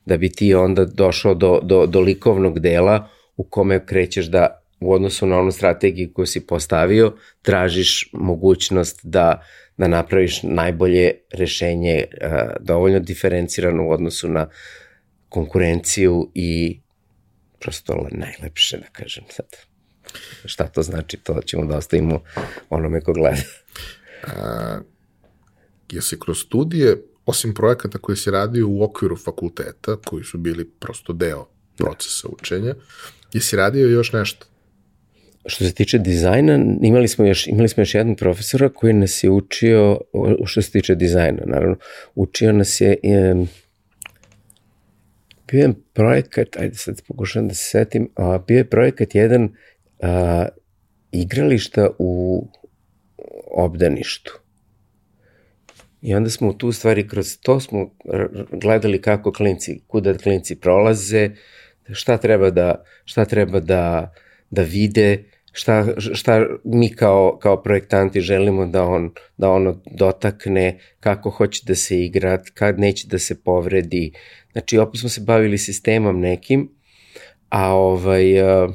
[0.07, 4.93] da bi ti onda došao do, do, do likovnog dela u kome krećeš da u
[4.93, 9.43] odnosu na onu strategiju koju si postavio, tražiš mogućnost da,
[9.77, 12.29] da napraviš najbolje rešenje, uh,
[12.61, 14.49] dovoljno diferencirano u odnosu na
[15.29, 16.81] konkurenciju i
[17.59, 19.72] prosto najlepše, da kažem sad.
[20.45, 22.21] Šta to znači, to ćemo da ostavimo
[22.71, 23.43] onome ko gleda.
[24.27, 24.81] A,
[25.91, 26.97] jesi kroz studije,
[27.27, 31.47] osim projekata koje si radio u okviru fakulteta, koji su bili prosto deo
[31.77, 32.75] procesa učenja,
[33.33, 34.47] jesi radio još nešto?
[35.47, 39.31] Što se tiče dizajna, imali smo još, imali smo još jednog profesora koji nas je
[39.31, 40.01] učio,
[40.45, 41.77] što se tiče dizajna, naravno,
[42.15, 43.49] učio nas je, um,
[45.51, 49.49] bio je projekat, ajde sad pokušam da se setim, a, bio je projekat jedan
[50.03, 50.47] a,
[51.13, 52.43] igrališta u
[53.51, 54.39] obdaništu.
[56.03, 57.91] I onda smo tu stvari kroz to smo
[58.53, 61.31] gledali kako klinci, kuda klinci prolaze,
[61.93, 64.13] šta treba da, šta treba da,
[64.51, 71.31] da vide, šta, šta mi kao, kao projektanti želimo da on, da ono dotakne, kako
[71.31, 74.13] hoće da se igra, kad neće da se povredi.
[74.53, 76.71] Znači, opet smo se bavili sistemom nekim,
[77.49, 78.75] a ovaj, uh,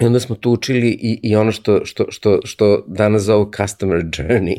[0.00, 3.98] I onda smo tu učili i, i ono što, što, što, što danas zovu customer
[3.98, 4.56] journey.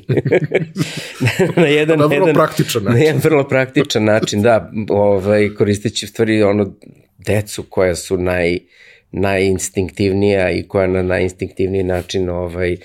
[1.62, 2.99] na jedan, na vrlo jedan, praktičan način.
[2.99, 6.73] Na jedan vrlo praktičan način, da, ovaj, koristeći stvari ono,
[7.17, 8.60] decu koja su naj,
[9.12, 12.77] najinstinktivnija i koja na najinstinktivniji način ovaj,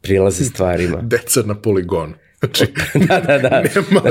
[0.00, 1.00] prilaze stvarima.
[1.12, 2.14] Deca na poligonu.
[2.38, 2.66] Znači,
[3.08, 3.62] da, da, da.
[3.74, 4.02] Nema,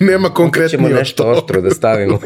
[0.00, 2.20] nema konkretnije ćemo nešto oštro da stavimo.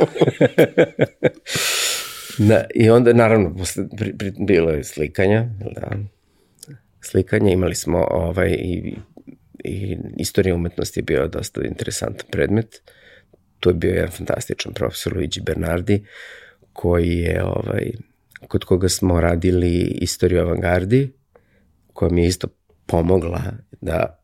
[2.38, 5.90] Da, I onda, naravno, posle, pri, pri, bilo je slikanja, da,
[7.00, 8.96] slikanje, imali smo ovaj, i,
[9.64, 12.82] i istorija umetnosti je bio dosta interesantan predmet.
[13.60, 16.04] Tu je bio jedan fantastičan profesor Luigi Bernardi,
[16.72, 17.90] koji je ovaj,
[18.48, 21.12] kod koga smo radili istoriju avangardi,
[21.92, 22.48] koja mi je isto
[22.86, 23.42] pomogla
[23.80, 24.18] da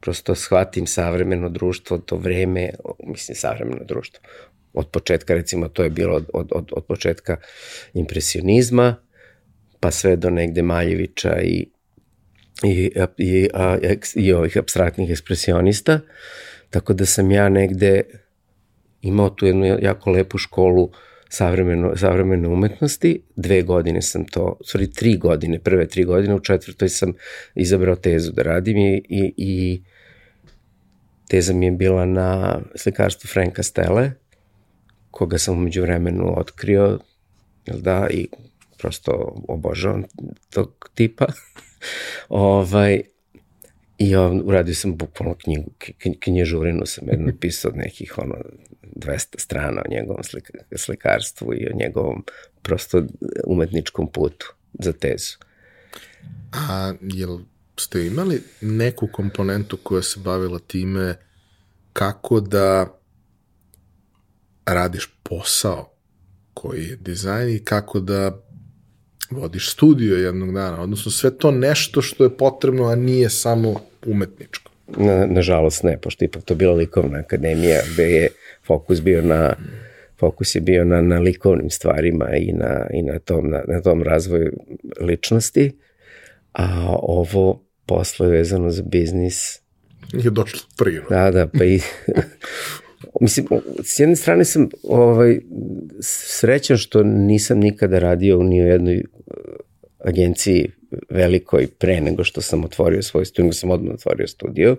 [0.00, 2.70] prosto shvatim savremeno društvo, to vreme,
[3.06, 4.22] mislim savremeno društvo,
[4.76, 7.36] od početka, recimo, to je bilo od, od, od, početka
[7.94, 8.96] impresionizma,
[9.80, 11.66] pa sve do negde Maljevića i,
[12.64, 13.78] i, i, a,
[14.14, 16.00] i ovih abstraktnih ekspresionista,
[16.70, 18.02] tako da sam ja negde
[19.02, 20.90] imao tu jednu jako lepu školu
[21.28, 23.22] savremeno, savremene umetnosti.
[23.36, 27.12] Dve godine sam to, sorry, tri godine, prve tri godine, u četvrtoj sam
[27.54, 29.82] izabrao tezu da radim i, i, i
[31.28, 34.10] teza mi je bila na slikarstvu Franka Stele,
[35.16, 36.98] koga sam umeđu vremenu otkrio,
[37.66, 38.28] jel da, i
[38.78, 40.04] prosto obožavam
[40.50, 41.26] tog tipa.
[42.28, 43.02] ovaj,
[43.98, 45.70] I on, uradio sam bukvalno knjigu,
[46.20, 48.34] knjižurinu sam jedno pisao od nekih ono
[48.82, 52.24] 200 strana o njegovom slika, slikarstvu i o njegovom
[52.62, 53.02] prosto
[53.46, 55.36] umetničkom putu za tezu.
[56.52, 57.38] A jel
[57.76, 61.14] ste imali neku komponentu koja se bavila time
[61.92, 62.96] kako da
[64.66, 65.92] radiš posao
[66.54, 68.42] koji je dizajn i kako da
[69.30, 74.70] vodiš studio jednog dana, odnosno sve to nešto što je potrebno, a nije samo umetničko.
[74.96, 78.28] Na, nažalost ne, pošto ipak to bila likovna akademija gde je
[78.66, 79.54] fokus bio na
[80.18, 84.02] fokus je bio na, na likovnim stvarima i na, i na, tom, na, na tom
[84.02, 84.52] razvoju
[85.00, 85.72] ličnosti,
[86.52, 89.60] a ovo posle vezano za biznis
[90.12, 91.16] je došlo prirodno.
[91.16, 91.80] Da, da, pa i
[93.20, 93.46] Mislim,
[93.84, 95.40] s jedne strane sam ovaj,
[96.00, 99.02] srećan što nisam nikada radio u u jednoj
[100.04, 100.70] agenciji
[101.10, 104.76] velikoj pre nego što sam otvorio svoj studio, sam odmah otvorio studio.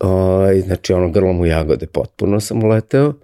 [0.00, 3.14] O, znači, ono, grlom u jagode potpuno sam uleteo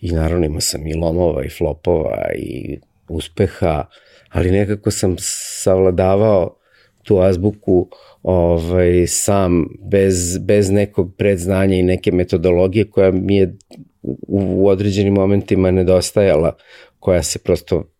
[0.00, 3.84] i naravno imao sam i lomova i flopova i uspeha,
[4.28, 6.56] ali nekako sam savladavao
[7.02, 7.88] tu azbuku
[8.26, 13.56] ovaj, sam, bez, bez nekog predznanja i neke metodologije koja mi je
[14.02, 16.56] u, u određenim momentima nedostajala,
[16.98, 17.92] koja se prosto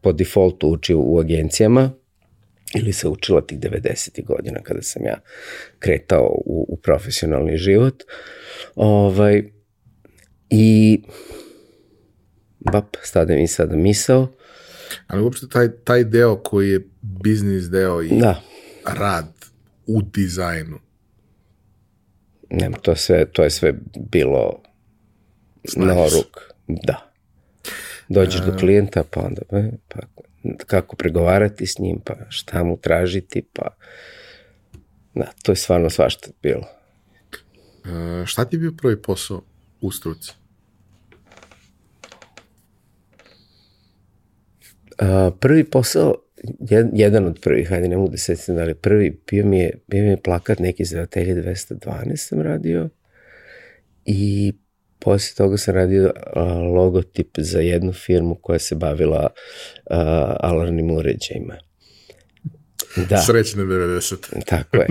[0.00, 1.90] po defaultu uči u agencijama
[2.74, 4.24] ili se učila tih 90.
[4.24, 5.20] godina kada sam ja
[5.78, 8.02] kretao u, u profesionalni život.
[8.74, 9.44] Ovaj,
[10.50, 11.00] I
[12.72, 14.28] bap, stade mi sada misao.
[15.06, 18.42] Ali uopšte taj, taj deo koji je biznis deo i da.
[18.86, 19.35] rad
[19.86, 20.78] u dizajnu.
[22.50, 23.74] Nema, to, sve, to je sve
[24.10, 24.62] bilo
[25.68, 25.86] Znaš.
[25.86, 26.40] na ruk.
[26.66, 27.12] Da.
[28.08, 28.44] Dođeš A...
[28.44, 30.00] do klijenta, pa onda, e, pa
[30.66, 33.76] kako pregovarati s njim, pa šta mu tražiti, pa
[35.14, 36.68] da, to je stvarno svašta bilo.
[37.84, 39.42] E, šta ti je bio prvi posao
[39.80, 40.32] u struci?
[44.98, 46.14] A, prvi posao,
[46.92, 50.02] jedan od prvih, hajde ne mogu da setim da li prvi, bio mi je, bio
[50.02, 52.88] mi je plakat neki za Atelje 212 sam radio
[54.04, 54.52] i
[54.98, 59.28] posle toga sam radio a, logotip za jednu firmu koja se bavila
[59.90, 61.54] a, alarmnim uređajima.
[63.08, 63.18] Da.
[63.18, 64.44] Srećne 90.
[64.46, 64.86] Tako je.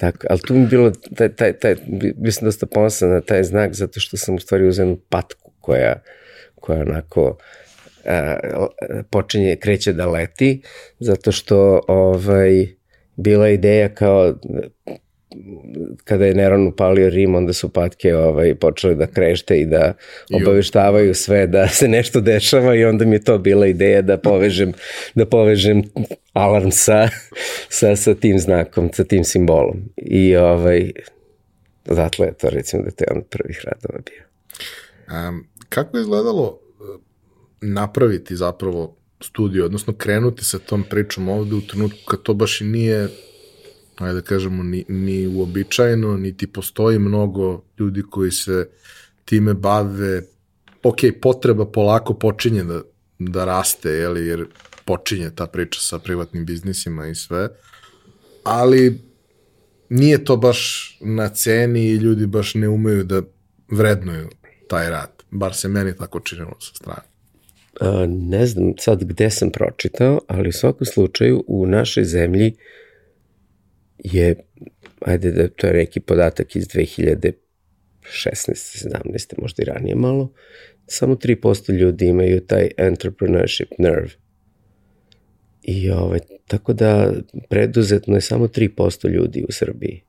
[0.00, 1.76] Tako, ali tu mi bilo, taj, taj, taj,
[2.16, 6.02] bio sam dosta ponosan na taj znak zato što sam u stvari jednu patku koja,
[6.54, 7.38] koja onako
[9.10, 10.62] počinje, kreće da leti,
[10.98, 12.66] zato što ovaj,
[13.16, 14.34] bila ideja kao
[16.04, 19.92] kada je Neron upalio Rim, onda su patke ovaj, počele da krešte i da
[20.32, 24.72] obaveštavaju sve da se nešto dešava i onda mi je to bila ideja da povežem,
[25.14, 25.82] da povežem
[26.32, 27.08] alarm sa,
[27.68, 29.76] sa, sa tim znakom, sa tim simbolom.
[29.96, 30.92] I ovaj,
[31.88, 34.24] odatle je to recimo da to je on prvih radova bio.
[35.28, 36.60] Um, kako je izgledalo
[37.60, 42.64] napraviti zapravo studiju, odnosno krenuti sa tom pričom ovde u trenutku kad to baš i
[42.64, 43.08] nije
[44.04, 48.68] ajde da kažemo, ni, ni uobičajeno, niti postoji mnogo ljudi koji se
[49.24, 50.22] time bave.
[50.82, 52.82] Ok, potreba polako počinje da,
[53.18, 54.46] da raste, jeli, jer
[54.84, 57.48] počinje ta priča sa privatnim biznisima i sve,
[58.44, 59.00] ali
[59.88, 63.22] nije to baš na ceni i ljudi baš ne umeju da
[63.70, 64.28] vrednuju
[64.68, 65.10] taj rad.
[65.30, 67.09] Bar se meni tako činilo sa strane.
[67.80, 72.54] A, ne znam sad gde sam pročitao, ali u svakom slučaju u našoj zemlji
[73.98, 74.34] je,
[75.00, 77.32] ajde da to je neki podatak iz 2016.
[78.04, 79.34] 17.
[79.38, 80.32] možda i ranije malo,
[80.86, 84.10] samo 3% ljudi imaju taj entrepreneurship nerve.
[85.62, 87.12] I ovaj, tako da
[87.48, 90.02] preduzetno je samo 3% ljudi u Srbiji.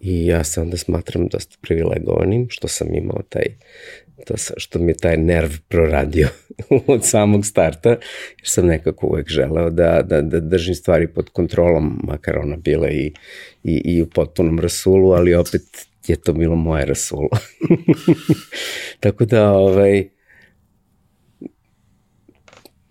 [0.00, 3.46] I ja se onda smatram dosta privilegovanim što sam imao taj
[4.24, 6.28] to što mi je taj nerv proradio
[6.86, 7.98] od samog starta, jer
[8.42, 13.12] sam nekako uvek želeo da, da, da držim stvari pod kontrolom, makar ona bila i,
[13.64, 15.62] i, i u potpunom rasulu, ali opet
[16.06, 17.28] je to bilo moje rasulo.
[19.00, 20.08] Tako da, ovaj,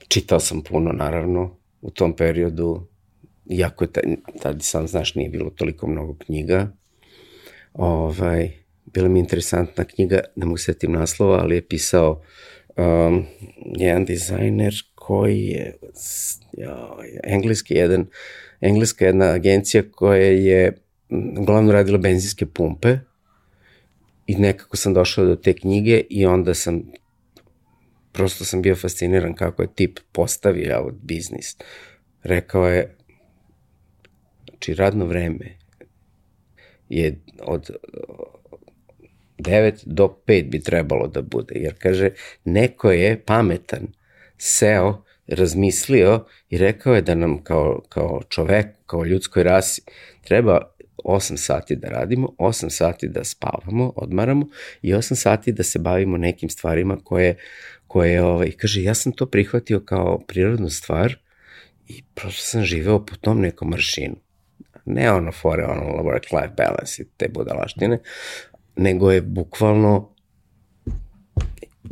[0.07, 2.87] čitao sam puno, naravno, u tom periodu,
[3.49, 3.89] iako je,
[4.41, 6.71] tada sam, znaš, nije bilo toliko mnogo knjiga,
[7.73, 8.64] ovaj,
[8.95, 12.21] bila mi interesantna knjiga, ne mogu setim naslova, ali je pisao
[12.75, 13.25] um,
[13.77, 15.77] jedan dizajner koji je
[16.57, 16.89] ja,
[17.23, 18.05] engleski jedan,
[18.61, 20.77] engleska jedna agencija koja je
[21.39, 22.97] uglavnom radila benzinske pumpe
[24.27, 26.83] i nekako sam došao do te knjige i onda sam
[28.11, 31.57] prosto sam bio fasciniran kako je tip postavio biznis.
[32.23, 32.95] Rekao je,
[34.49, 35.57] znači radno vreme
[36.89, 37.69] je od
[39.37, 42.09] 9 do 5 bi trebalo da bude, jer kaže,
[42.45, 43.87] neko je pametan,
[44.37, 49.81] seo, razmislio i rekao je da nam kao, kao čovek, kao ljudskoj rasi,
[50.23, 50.61] treba
[51.03, 54.47] 8 sati da radimo, 8 sati da spavamo, odmaramo
[54.81, 57.35] i 8 sati da se bavimo nekim stvarima koje,
[57.87, 61.15] koje ovaj, kaže, ja sam to prihvatio kao prirodnu stvar
[61.87, 64.15] i prosto sam živeo po tom nekom maršinu.
[64.85, 67.99] Ne ono fore, ono work-life balance i te budalaštine,
[68.75, 70.15] nego je bukvalno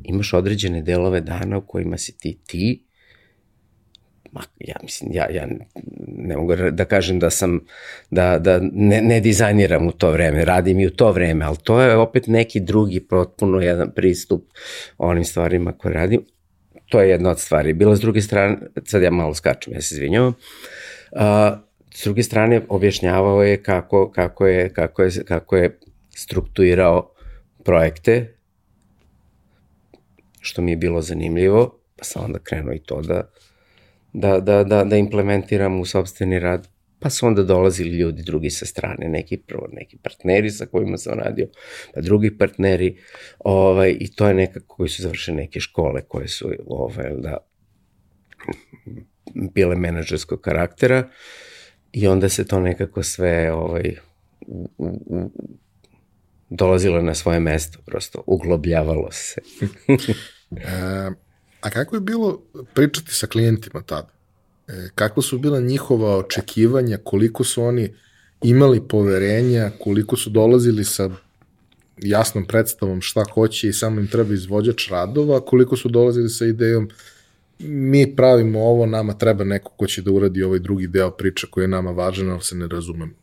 [0.04, 2.84] imaš određene delove dana u kojima si ti ti,
[4.32, 5.48] ma, ja mislim, ja, ja
[6.08, 7.60] ne mogu da kažem da sam,
[8.12, 11.82] da, da ne, ne dizajniram u to vreme, radim i u to vreme, ali to
[11.82, 14.44] je opet neki drugi potpuno jedan pristup
[14.98, 16.26] onim stvarima koje radim.
[16.90, 17.74] To je jedna od stvari.
[17.74, 20.34] Bila s druge strane, sad ja malo skačem, ja se izvinjavam,
[21.12, 21.58] a,
[21.94, 25.80] s druge strane objašnjavao je kako, kako, je, kako, je, kako je
[26.16, 27.14] strukturirao
[27.64, 28.38] projekte,
[30.40, 33.32] što mi je bilo zanimljivo, pa sam onda krenuo i to da,
[34.14, 36.68] da, da, da, da implementiram u sobstveni rad,
[37.00, 41.20] pa su onda dolazili ljudi drugi sa strane, neki prvo neki partneri sa kojima sam
[41.20, 41.48] radio,
[41.94, 42.98] pa drugi partneri,
[43.40, 47.38] ovaj, i to je nekako koji su završili neke škole koje su ovaj, da,
[49.34, 51.10] bile menadžerskog karaktera
[51.92, 53.96] i onda se to nekako sve ovaj,
[54.48, 55.32] u, u,
[56.54, 59.42] dolazilo na svoje mesto, prosto uglobljavalo se.
[60.52, 61.12] e,
[61.62, 62.42] a kako je bilo
[62.74, 64.10] pričati sa klijentima tada?
[64.68, 67.94] E, kako su bila njihova očekivanja, koliko su oni
[68.42, 71.10] imali poverenja, koliko su dolazili sa
[71.98, 76.90] jasnom predstavom šta hoće i samo im treba izvođač radova, koliko su dolazili sa idejom
[77.60, 81.64] mi pravimo ovo, nama treba neko ko će da uradi ovaj drugi deo priče koji
[81.64, 83.16] je nama važan, ali se ne razumem.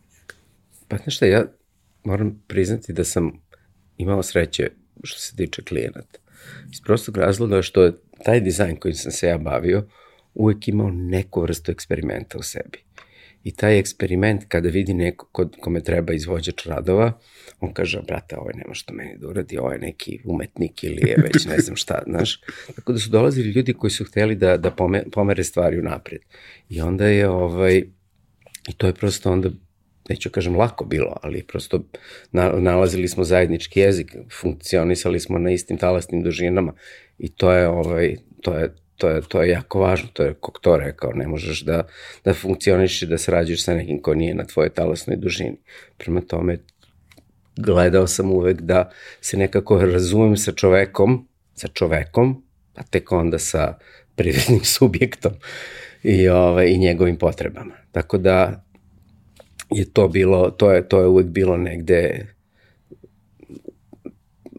[0.89, 1.45] Pa znaš šta, ja
[2.05, 3.33] moram priznati da sam
[3.97, 4.71] imao sreće
[5.03, 6.19] što se tiče klijenata.
[6.73, 7.93] Iz prostog razloga što je
[8.25, 9.87] taj dizajn kojim sam se ja bavio
[10.35, 12.79] uvek imao neku vrstu eksperimenta u sebi.
[13.45, 17.19] I taj eksperiment kada vidi neko kod, kome treba izvođač radova,
[17.61, 21.09] on kaže, brate, ovo je nema što meni da uradi, ovo je neki umetnik ili
[21.09, 22.41] je već ne znam šta, znaš.
[22.77, 24.77] Tako da su dolazili ljudi koji su hteli da, da
[25.13, 26.21] pomere stvari u napred.
[26.69, 27.77] I onda je, ovaj,
[28.69, 29.51] i to je prosto onda
[30.11, 31.85] neću kažem lako bilo, ali prosto
[32.59, 36.73] nalazili smo zajednički jezik, funkcionisali smo na istim talasnim dužinama
[37.19, 40.59] i to je, ovaj, to je, to je, to je jako važno, to je kog
[40.63, 41.83] to rekao, ne možeš da,
[42.25, 45.57] da funkcioniš i da srađuješ sa nekim ko nije na tvojoj talasnoj dužini.
[45.97, 46.59] Prema tome,
[47.57, 48.91] gledao sam uvek da
[49.21, 52.43] se nekako razumem sa čovekom, sa čovekom,
[52.75, 53.79] a tek onda sa
[54.17, 55.33] prirodnim subjektom
[56.03, 57.75] i, ovaj, i njegovim potrebama.
[57.93, 58.65] Tako da
[59.71, 62.27] je to bilo, to je, to je uvek bilo negde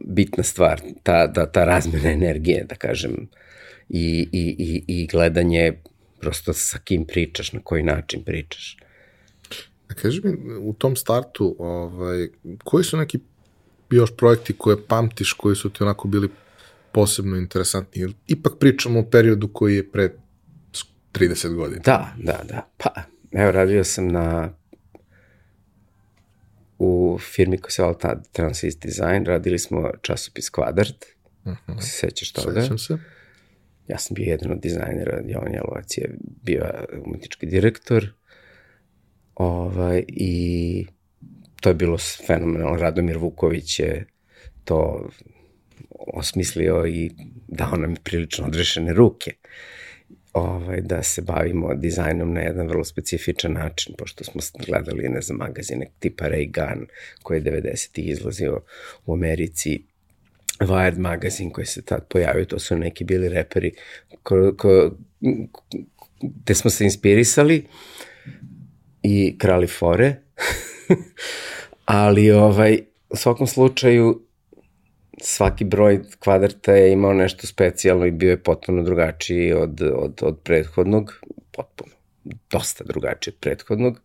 [0.05, 3.27] bitna stvar, ta, da, ta razmena energije, da kažem,
[3.89, 5.73] i, i, i, i gledanje
[6.19, 8.77] prosto sa kim pričaš, na koji način pričaš.
[9.89, 12.27] A kaži mi, u tom startu, ovaj,
[12.63, 13.19] koji su neki
[13.91, 16.29] još projekti koje pamtiš, koji su ti onako bili
[16.91, 18.13] posebno interesantni?
[18.27, 20.13] Ipak pričamo o periodu koji je pre
[21.13, 21.81] 30 godina.
[21.85, 22.69] Da, da, da.
[22.77, 23.01] Pa,
[23.31, 24.53] evo, radio sam na
[26.83, 31.05] u firmi koja se zvala Transist Design, radili smo časopis Kvadrat,
[31.45, 31.53] uh.
[31.67, 31.81] -huh.
[31.81, 32.61] se sećaš toga?
[32.61, 32.97] Sećam se.
[33.87, 36.65] Ja sam bio jedan od dizajnera, Jovan Jelovac je bio
[37.05, 38.13] umetnički direktor,
[39.35, 40.85] ovaj, i
[41.61, 42.77] to je bilo fenomenalno.
[42.77, 44.07] Radomir Vuković je
[44.63, 45.09] to
[45.89, 47.11] osmislio i
[47.47, 49.31] dao nam prilično odrešene ruke
[50.33, 55.37] ovaj, da se bavimo dizajnom na jedan vrlo specifičan način, pošto smo gledali, ne znam,
[55.37, 56.87] magazine tipa Ray Gun,
[57.23, 57.99] koji je 90.
[57.99, 58.61] izlazio
[59.05, 59.83] u Americi,
[60.59, 63.73] Wired magazin koji se tad pojavio, to su neki bili reperi
[64.23, 64.91] ko, ko,
[66.21, 67.65] gde smo se inspirisali
[69.03, 70.15] i krali fore,
[71.85, 72.79] ali ovaj,
[73.09, 74.21] u svakom slučaju
[75.21, 80.39] svaki broj kvadrata je imao nešto specijalno i bio je potpuno drugačiji od, od, od
[80.43, 81.91] prethodnog, potpuno,
[82.51, 84.01] dosta drugačiji od prethodnog.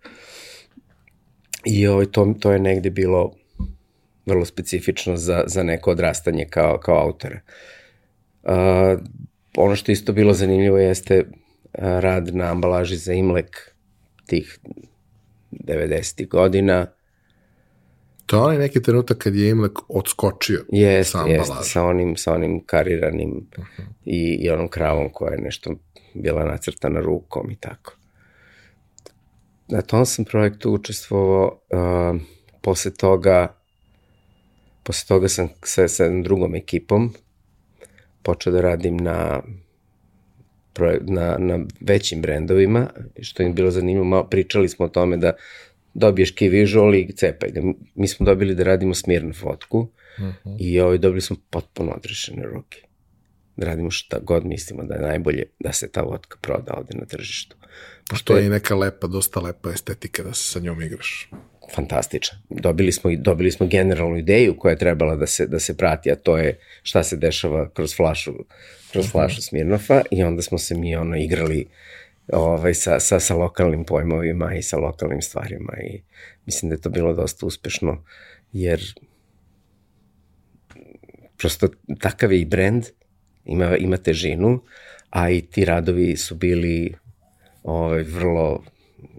[1.64, 3.32] I ovaj, to, to je negde bilo
[4.26, 7.40] vrlo specifično za, za neko odrastanje kao, kao autora.
[8.42, 8.52] Uh,
[9.56, 11.24] ono što isto bilo zanimljivo jeste
[11.72, 13.74] rad na ambalaži za Imlek
[14.26, 14.58] tih
[15.50, 16.28] 90.
[16.28, 16.86] godina,
[18.26, 21.52] To je onaj neki trenutak kad je Imlek odskočio jest, sa ambalaža.
[21.52, 23.84] Jeste, sa onim, sa onim kariranim uh -huh.
[24.04, 25.74] i, i onom kravom koja je nešto
[26.14, 27.96] bila nacrtana rukom i tako.
[29.68, 32.20] Na tom sam projektu učestvovao, uh,
[32.62, 33.56] posle toga
[34.82, 37.14] posle toga sam sa, sa drugom ekipom
[38.22, 39.42] počeo da radim na
[41.00, 42.86] na, na većim brendovima,
[43.22, 45.32] što im bilo zanimljivo, malo pričali smo o tome da
[45.98, 47.62] dobiješ key visual i cepaj ga.
[47.94, 50.30] Mi smo dobili da radimo smirnu fotku uh mhm.
[50.44, 50.56] -huh.
[50.60, 52.82] i ovaj, dobili smo potpuno odrešene ruke.
[53.56, 57.06] Da radimo šta god mislimo da je najbolje da se ta vodka proda ovde na
[57.06, 57.56] tržištu.
[58.10, 61.30] Pošto je i neka lepa, dosta lepa estetika da se sa njom igraš.
[61.74, 62.38] Fantastičan.
[62.50, 66.16] Dobili smo, dobili smo generalnu ideju koja je trebala da se, da se prati, a
[66.16, 68.32] to je šta se dešava kroz flašu,
[68.92, 69.08] kroz uh mhm.
[69.08, 69.12] -huh.
[69.12, 71.66] flašu Smirnofa i onda smo se mi ono igrali
[72.32, 76.02] ovaj, sa, sa, sa lokalnim pojmovima i sa lokalnim stvarima i
[76.46, 78.04] mislim da je to bilo dosta uspešno
[78.52, 78.80] jer
[81.38, 81.68] prosto
[82.00, 82.84] takav je i brend,
[83.44, 84.62] ima, ima težinu,
[85.10, 86.94] a i ti radovi su bili
[87.62, 88.64] ovaj, vrlo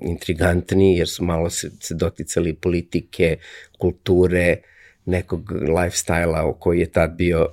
[0.01, 3.37] intrigantni jer su malo se, se doticali politike,
[3.77, 4.57] kulture,
[5.05, 7.47] nekog lifestyle-a koji je tad bio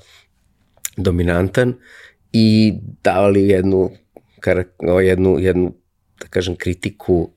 [0.97, 1.75] dominantan
[2.33, 3.91] i davali jednu
[4.79, 5.75] o jednu, jednu,
[6.21, 7.31] da kažem, kritiku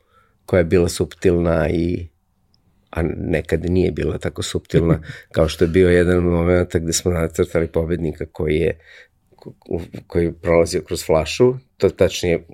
[0.46, 2.08] koja je bila subtilna i
[2.90, 5.02] a nekad nije bila tako subtilna,
[5.36, 8.80] kao što je bio jedan moment gde smo nacrtali pobednika koji je
[10.08, 12.46] koji je prolazio kroz flašu, to tačnije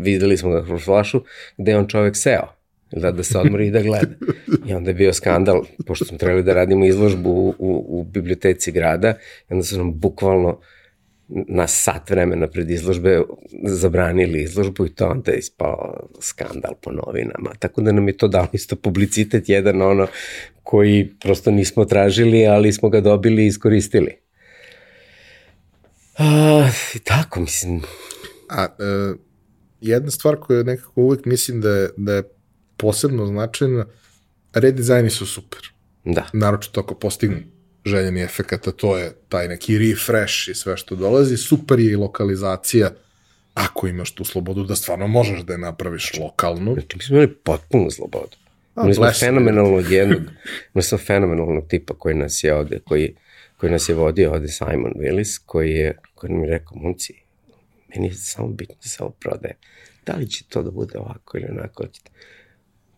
[0.00, 1.22] videli smo ga kroz flašu,
[1.56, 2.48] gde je on čovek seo,
[2.92, 4.14] da, da se odmori i da gleda.
[4.66, 8.72] I onda je bio skandal, pošto smo trebali da radimo izložbu u, u, u biblioteci
[8.72, 9.14] grada,
[9.50, 10.58] i onda su nam bukvalno uh,
[11.28, 13.22] na sat vremena pred izložbe
[13.64, 17.50] zabranili izložbu i to onda je ispao skandal po novinama.
[17.58, 20.06] Tako da nam je to dalo isto publicitet jedan ono
[20.62, 24.16] koji prosto nismo tražili, ali smo ga dobili i iskoristili.
[26.18, 26.68] A,
[27.04, 27.82] tako, mislim,
[28.48, 29.14] A e,
[29.80, 32.22] jedna stvar koju nekako uvek mislim da je, da je
[32.76, 33.86] posebno značajna,
[34.54, 35.60] redizajni su super.
[36.04, 36.26] Da.
[36.32, 37.36] Naročito ako postignu
[37.88, 41.36] željeni efekt, a to je taj neki refresh i sve što dolazi.
[41.36, 42.90] Super je i lokalizacija
[43.54, 46.72] ako imaš tu slobodu da stvarno možeš da je napraviš lokalno.
[46.72, 48.36] Znači, mi smo imali potpunu slobodu.
[48.74, 50.20] A, Mi smo fenomenalnog jednog,
[50.74, 53.14] mi smo fenomenalnog tipa koji nas je ovde, koji,
[53.56, 57.14] koji nas je vodio ovde Simon Willis, koji je, koji mi je rekao, momci,
[57.88, 59.54] meni je samo bitno da se ovo prodaje.
[60.06, 61.84] Da li će to da bude ovako ili onako?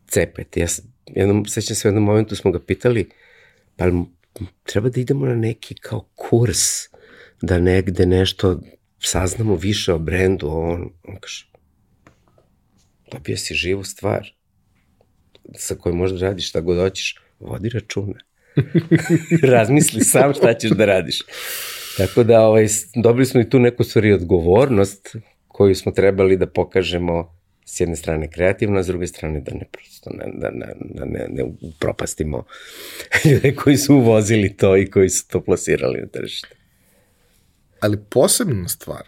[0.09, 0.61] Cepajte.
[0.61, 3.11] Ja sam, jednom, sećam se u jednom momentu smo ga pitali,
[3.77, 3.85] pa
[4.63, 6.89] treba da idemo na neki kao kurs,
[7.43, 8.61] da negde nešto
[8.99, 11.51] saznamo više o brendu, on, on kaže,
[13.13, 14.33] dobija si živu stvar
[15.55, 18.19] sa kojom možeš da radiš šta god hoćeš, vodi računa.
[19.55, 21.23] Razmisli sam šta ćeš da radiš.
[21.97, 25.17] Tako da ovaj, dobili smo i tu neku stvari odgovornost
[25.49, 27.40] koju smo trebali da pokažemo
[27.71, 31.05] s jedne strane kreativno, a s druge strane da ne prosto ne, da, ne, da
[31.05, 32.45] ne, ne propastimo
[33.31, 36.57] ljude koji su uvozili to i koji su to plasirali na tržište.
[37.81, 39.03] Ali posebna stvar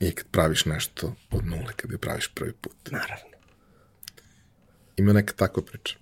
[0.00, 2.76] je kad praviš nešto od nule, kad je praviš prvi put.
[2.90, 3.36] Naravno.
[4.96, 5.96] Ima neka takva priča.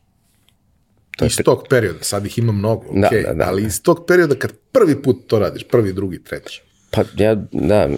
[1.16, 3.68] To iz tog perioda, sad ih ima mnogo, Da, okay, da, da, ali da.
[3.68, 6.62] iz tog perioda kad prvi put to radiš, prvi, drugi, treći.
[6.94, 7.88] Pa ja, da,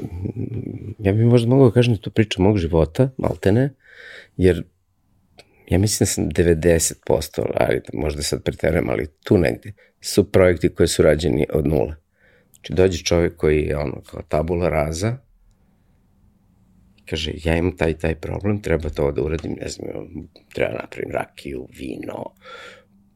[0.99, 3.75] ja bih možda mogao da kažem da to priča mog života, maltene,
[4.37, 4.65] jer
[5.69, 10.89] ja mislim da sam 90%, ali možda sad preterujem, ali tu negde, su projekti koji
[10.89, 11.95] su rađeni od nula.
[12.53, 15.17] Znači dođe čovjek koji je ono kao tabula raza,
[17.11, 19.89] kaže, ja imam taj taj problem, treba to da uradim, ne znam,
[20.55, 22.25] treba napravim rakiju, vino,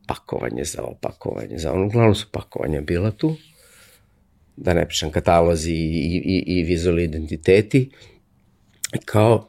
[0.07, 3.37] pakovanje za ovo, pakovanje za ono, uglavnom su pakovanja bila tu,
[4.61, 7.91] da ne pišem katalozi i, i, i vizualni identiteti,
[9.05, 9.49] kao,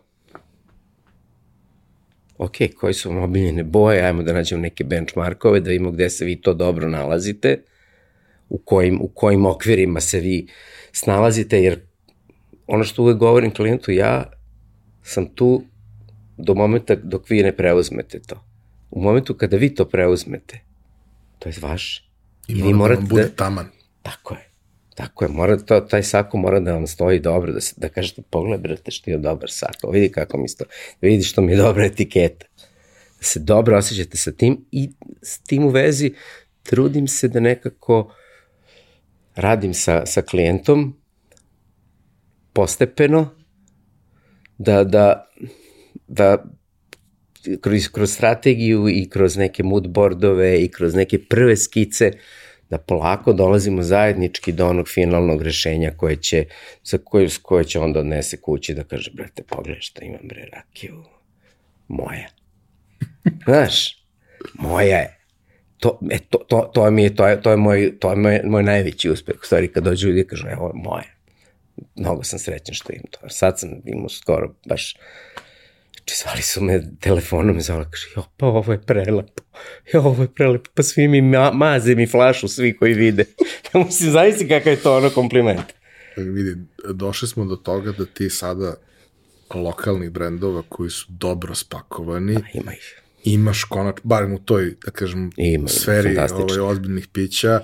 [2.38, 6.26] ok, koji su vam omiljene boje, ajmo da nađemo neke benchmarkove, da vidimo gde se
[6.26, 7.58] vi to dobro nalazite,
[8.50, 10.48] u kojim, u kojim okvirima se vi
[10.92, 11.80] snalazite, jer
[12.68, 14.32] ono što uvek govorim klijentu, ja
[15.04, 15.64] sam tu
[16.38, 18.44] do momenta dok vi ne preuzmete to.
[18.92, 20.60] U momentu kada vi to preuzmete,
[21.40, 22.04] to je vaše.
[22.48, 23.68] I, I vi mora morate da bude da- taman.
[24.02, 24.51] Tako je.
[24.96, 28.22] Tako je, mora to, taj sako mora da vam stoji dobro, da, se, da kažete,
[28.30, 30.66] pogledaj, brate, što je dobar sako, vidi kako mi sto,
[31.02, 32.46] da vidi što mi je dobra etiketa.
[33.20, 34.90] Da se dobro osjećate sa tim i
[35.22, 36.14] s tim u vezi
[36.64, 38.14] trudim se da nekako
[39.36, 41.02] radim sa, sa klijentom
[42.54, 43.30] postepeno,
[44.58, 45.30] da, da,
[46.08, 46.44] da
[47.62, 52.12] kroz, kroz strategiju i kroz neke mood boardove i kroz neke prve skice
[52.72, 56.46] da polako dolazimo zajednički do onog finalnog rešenja koje će,
[56.84, 61.04] za koje, koje će onda odnese kući da kaže, brate, pogledaj šta imam bre rakiju.
[61.88, 62.28] Moja.
[63.46, 64.06] Znaš,
[64.54, 65.18] moja je.
[65.78, 68.42] To, e, to, to, to, mi je, to, je, to je, moj, to je moj,
[68.44, 69.36] moj najveći uspeh.
[69.42, 71.12] U stvari, kad dođu ljudi kažu, evo, moja.
[71.96, 73.30] Mnogo sam srećan što imam to.
[73.30, 74.96] Sad sam imao skoro baš
[76.02, 79.44] Znači, zvali su me telefonom i zvala, kaže, jo, pa ovo je prelepo,
[79.94, 83.26] jo, ovo je prelepo, pa svi mi ma maze mi flašu, svi koji vide.
[83.74, 85.62] Ja mislim, zavisi kakav je to ono kompliment.
[86.18, 86.56] Vidi,
[86.94, 88.74] došli smo do toga da ti sada
[89.56, 93.02] lokalnih brendova koji su dobro spakovani, Ima ih.
[93.24, 97.62] imaš konač, barem u toj, da kažem, Ima, sferi ovaj, ozbiljnih pića,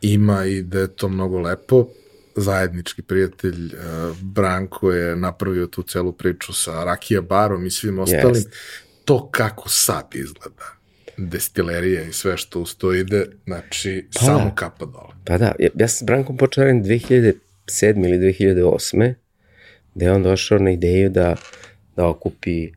[0.00, 1.88] ima i da je to mnogo lepo.
[2.36, 8.34] Zajednički prijatelj uh, Branko je napravio tu celu priču sa Rakija barom i svim ostalim.
[8.34, 8.52] Jest.
[9.04, 10.76] To kako sad izgleda
[11.16, 14.54] destilerija i sve što uz to ide, znači, samo da.
[14.54, 15.14] kapa dole.
[15.24, 17.34] Pa da, ja, ja sam s Brankom počeo radim 2007.
[17.82, 19.14] ili 2008.
[19.94, 21.36] da je on došao na ideju da,
[21.96, 22.72] da okupi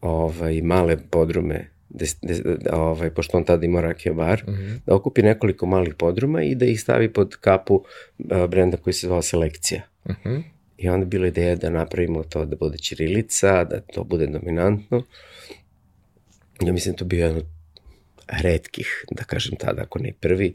[0.00, 4.78] ovaj, male podrume, des, des, da, ovaj, pošto on tada imao rakija bar, mm -hmm.
[4.86, 9.06] da okupi nekoliko malih podruma i da ih stavi pod kapu uh, brenda koji se
[9.06, 9.82] zvao Selekcija.
[10.04, 10.42] Uh -huh.
[10.78, 15.02] I onda je bila ideja da napravimo to da bude Ćirilica, da to bude dominantno.
[16.60, 17.46] Ja mislim da to bio jedan od
[18.28, 20.54] redkih, da kažem tada, ako ne prvi,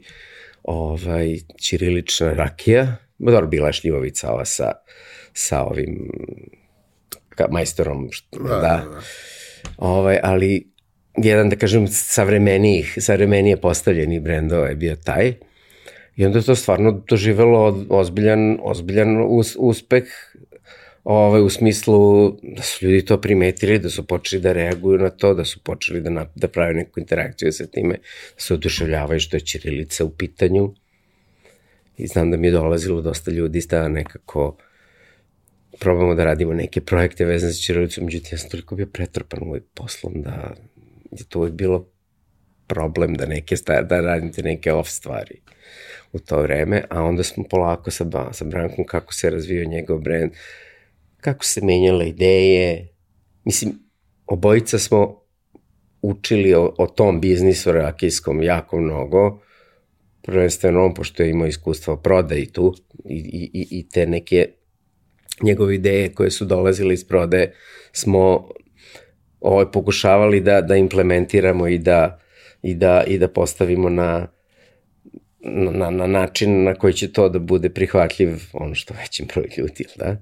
[0.62, 2.96] ovaj, Ćirilična rakija.
[3.18, 4.72] Ma dobro, bila je šljivovica ova sa,
[5.32, 6.10] sa ovim
[7.28, 9.00] ka, majstorom, što, da, da, da.
[9.76, 10.70] Ovaj, ali
[11.28, 15.34] jedan, da kažem, savremenijih, savremenije postavljeni brendova je bio taj.
[16.16, 20.04] I onda je to stvarno doživelo ozbiljan, ozbiljan us, uspeh
[21.04, 25.34] ovaj, u smislu da su ljudi to primetili, da su počeli da reaguju na to,
[25.34, 27.94] da su počeli da, na, da prave neku interakciju sa time,
[28.34, 30.74] da se oduševljavaju što je Ćirilica u pitanju.
[31.98, 34.56] I znam da mi je dolazilo dosta ljudi da nekako
[35.78, 39.64] probamo da radimo neke projekte vezane za Čirilicu, međutim ja sam toliko bio pretrpan uvijek
[39.74, 40.54] poslom da
[41.10, 41.88] je to uvijek bilo
[42.66, 45.40] problem da neke da radite neke off stvari
[46.12, 50.30] u to vreme, a onda smo polako sa, sa Brankom kako se razvio njegov brand,
[51.20, 52.88] kako se menjale ideje,
[53.44, 53.72] mislim,
[54.26, 55.20] obojica smo
[56.02, 59.40] učili o, o tom biznisu rakijskom jako mnogo,
[60.22, 64.48] prvenstveno on, pošto je imao iskustva o prodaji tu i, i, i te neke
[65.42, 67.54] njegove ideje koje su dolazile iz prodaje
[67.92, 68.48] smo
[69.40, 72.18] ovaj, pokušavali da, da implementiramo i da,
[72.62, 74.26] i da, i da postavimo na,
[75.40, 79.84] na, na način na koji će to da bude prihvatljiv ono što većim broj ljudi,
[79.96, 80.16] da?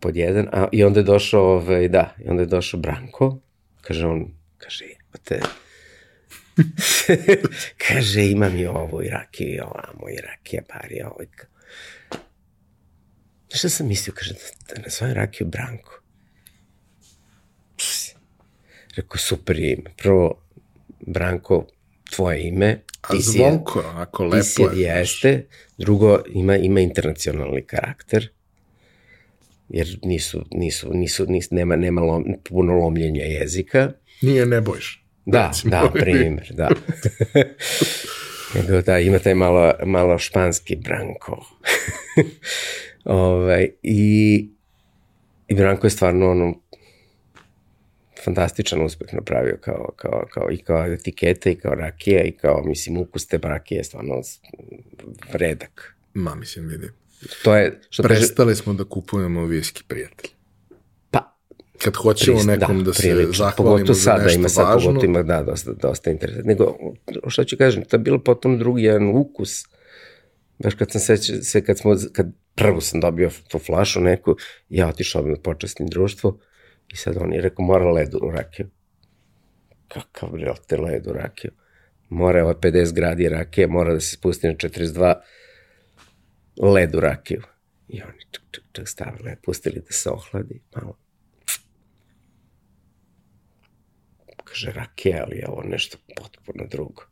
[0.00, 0.48] Pod jedan.
[0.52, 3.38] A, I onda je došao, ovaj, da, i onda je došao Branko,
[3.80, 4.26] kaže on,
[4.58, 4.84] kaže,
[5.24, 5.40] te,
[7.88, 11.16] kaže, imam i ovo i rakiju i ovamo i rakija bar i ovo.
[13.54, 16.05] Šta sam mislio, kaže, da, da nazovem rakiju Branko.
[18.96, 19.90] Rekao, super ime.
[19.96, 20.42] Prvo,
[21.00, 21.66] Branko,
[22.10, 22.80] tvoje ime.
[23.02, 24.68] A zvonko, ako lepo ti si, je.
[24.82, 25.46] Jeste.
[25.78, 28.28] Drugo, ima, ima internacionalni karakter
[29.68, 33.92] jer nisu, nisu, nisu, nisu nema, nema lom, puno lomljenja jezika.
[34.22, 35.04] Nije ne bojiš.
[35.24, 35.70] Da, recimo.
[35.70, 36.68] da, primjer, da.
[38.54, 41.46] Nego da, ima taj malo, malo španski branko.
[43.04, 44.48] ovaj, i,
[45.48, 46.54] I Branko je stvarno ono,
[48.26, 52.96] fantastičan uspeh napravio kao, kao, kao, i kao etikete i kao rakija i kao, mislim,
[52.96, 54.14] ukus te rakije je stvarno
[55.32, 55.94] redak.
[56.14, 56.90] Ma, mislim, vidim.
[57.44, 58.62] To je, što Prestali kaže...
[58.62, 60.30] smo da kupujemo viski prijatelji.
[61.10, 61.36] Pa,
[61.78, 63.32] kad hoćemo prist, nekom da, da se prilično.
[63.32, 64.90] zahvalimo pogotovo za nešto ima sad, važno.
[64.90, 66.48] Pogotovo ima, da, dosta, dosta interesantno.
[66.48, 66.76] Nego,
[67.28, 69.64] što ću kažem, to je bilo potom drugi jedan ukus.
[70.58, 74.36] Baš kad sam se, se kad smo, kad prvo sam dobio tu flašu neku,
[74.68, 76.38] ja otišao na počasnim društvo
[76.88, 78.66] i sad on je rekao, mora ledu u rakiju.
[79.88, 80.30] Kakav
[80.68, 81.50] te led u rakiju?
[82.08, 85.14] Mora ovo 50 gradi rakije, mora da se spusti na 42
[86.62, 87.42] led u rakiju.
[87.88, 90.98] I oni čak, čak, čak stavili, pustili da se ohladi, malo.
[94.44, 97.02] Kaže, rakija, ali je ovo nešto potpuno drugo.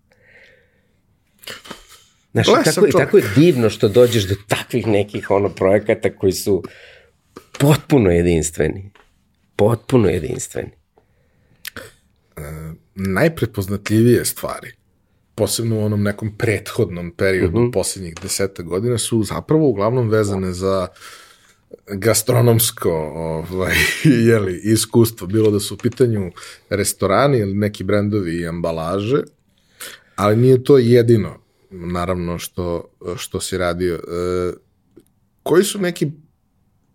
[2.32, 6.62] Znaš, tako, tako je divno što dođeš do takvih nekih ono projekata koji su
[7.58, 8.90] potpuno jedinstveni.
[9.56, 10.70] Potpuno jedinstveni.
[12.36, 12.40] E,
[12.94, 14.72] najprepoznatljivije stvari
[15.34, 17.68] posebno u onom nekom prethodnom periodu, uh mhm.
[17.68, 17.72] -huh.
[17.72, 20.88] poslednjih deseta godina, su zapravo uglavnom vezane za
[21.88, 23.74] gastronomsko ovaj,
[24.30, 26.32] jeli, iskustvo, bilo da su u pitanju
[26.70, 29.22] restorani ili neki brendovi i ambalaže,
[30.16, 31.38] ali nije to jedino,
[31.70, 33.94] naravno, što, što si radio.
[33.94, 34.00] E,
[35.42, 36.10] koji su neki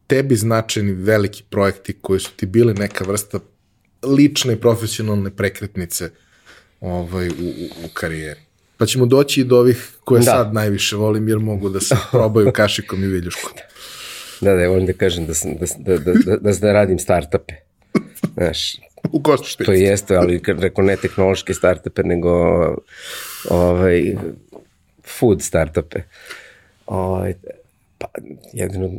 [0.09, 3.39] tebi značajni veliki projekti koji su ti bili neka vrsta
[4.03, 6.09] lične i profesionalne prekretnice
[6.81, 8.39] ovaj, u, u, u karijeri.
[8.77, 10.25] Pa ćemo doći i do ovih koje da.
[10.25, 13.51] sad najviše volim, jer mogu da se probaju kašikom i viljuškom.
[14.41, 17.53] Da, da, volim da kažem da, sam, da, da, da, da, da, da radim startupe.
[18.33, 18.75] Znaš,
[19.15, 19.65] u Kostišnici.
[19.65, 22.31] To jeste, ali reko ne tehnološke startupe, nego
[23.49, 24.15] ovaj,
[25.19, 26.01] food startupe.
[26.85, 27.33] Ovaj,
[27.99, 28.07] pa,
[28.53, 28.91] jedan od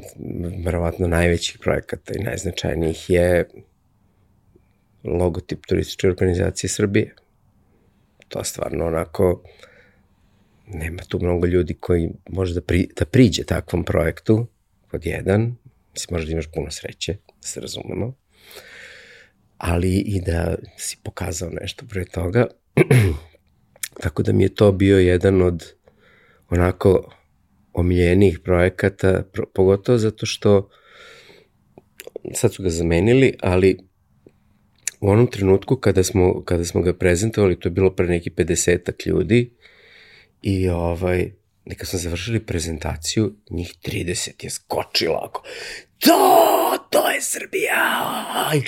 [0.65, 3.49] verovatno najvećih projekata i najznačajnijih je
[5.05, 7.15] logotip turističke organizacije Srbije.
[8.29, 9.43] To stvarno onako,
[10.67, 14.47] nema tu mnogo ljudi koji može da, pri, da priđe takvom projektu,
[14.91, 15.57] pod jedan,
[15.93, 18.15] mislim, možda da imaš puno sreće, da se razumemo,
[19.59, 22.47] ali i da si pokazao nešto pre toga.
[24.03, 25.73] Tako da mi je to bio jedan od
[26.51, 27.13] onako
[27.73, 29.23] omiljenih projekata,
[29.55, 30.69] pogotovo zato što
[32.35, 33.79] sad su ga zamenili, ali
[35.01, 39.07] u onom trenutku kada smo, kada smo ga prezentovali, to je bilo pre neki 50
[39.07, 39.55] ljudi
[40.43, 41.33] i ovaj,
[41.65, 45.43] neka smo završili prezentaciju, njih 30 je skočilo ako,
[45.99, 47.75] to, to je Srbija,
[48.51, 48.61] Aj,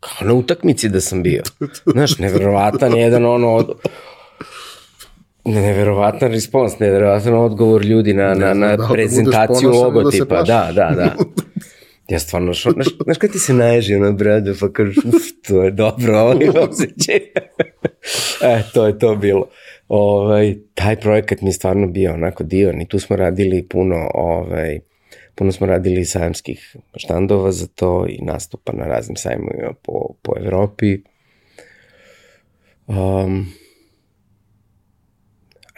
[0.00, 1.42] kao na utakmici da sam bio.
[1.86, 3.78] Znaš, neverovatan jedan ono, od,
[5.44, 10.42] neverovatan respons, neverovatan odgovor ljudi na, na, na da prezentaciju da logotipa.
[10.42, 11.14] Da, da, da.
[12.08, 15.62] Ja stvarno, šo, znaš, znaš kad ti se naježi na bradu, pa kažeš, uf, to
[15.62, 17.16] je dobro, ovaj osjećaj.
[18.52, 19.48] e, to je to bilo.
[19.88, 24.80] Ovaj, taj projekat mi je stvarno bio onako divan i tu smo radili puno, ovaj,
[25.34, 30.98] puno smo radili sajamskih štandova za to i nastupa na raznim sajmovima po, po Evropi.
[32.86, 33.46] Um,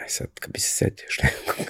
[0.07, 1.65] aj sad, kad bi se setio što nekog.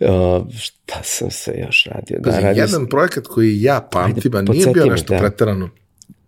[0.00, 2.18] Uh, šta sam se još radio?
[2.24, 5.20] Pazi, da, radio jedan projekat koji ja pamtim, a nije bio nešto da.
[5.20, 5.70] preterano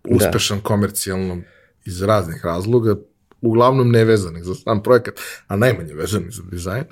[0.04, 1.42] uspešan komercijalno
[1.84, 2.96] iz raznih razloga,
[3.40, 5.14] uglavnom nevezanih za sam projekat,
[5.46, 6.84] a najmanje vezanih za dizajn,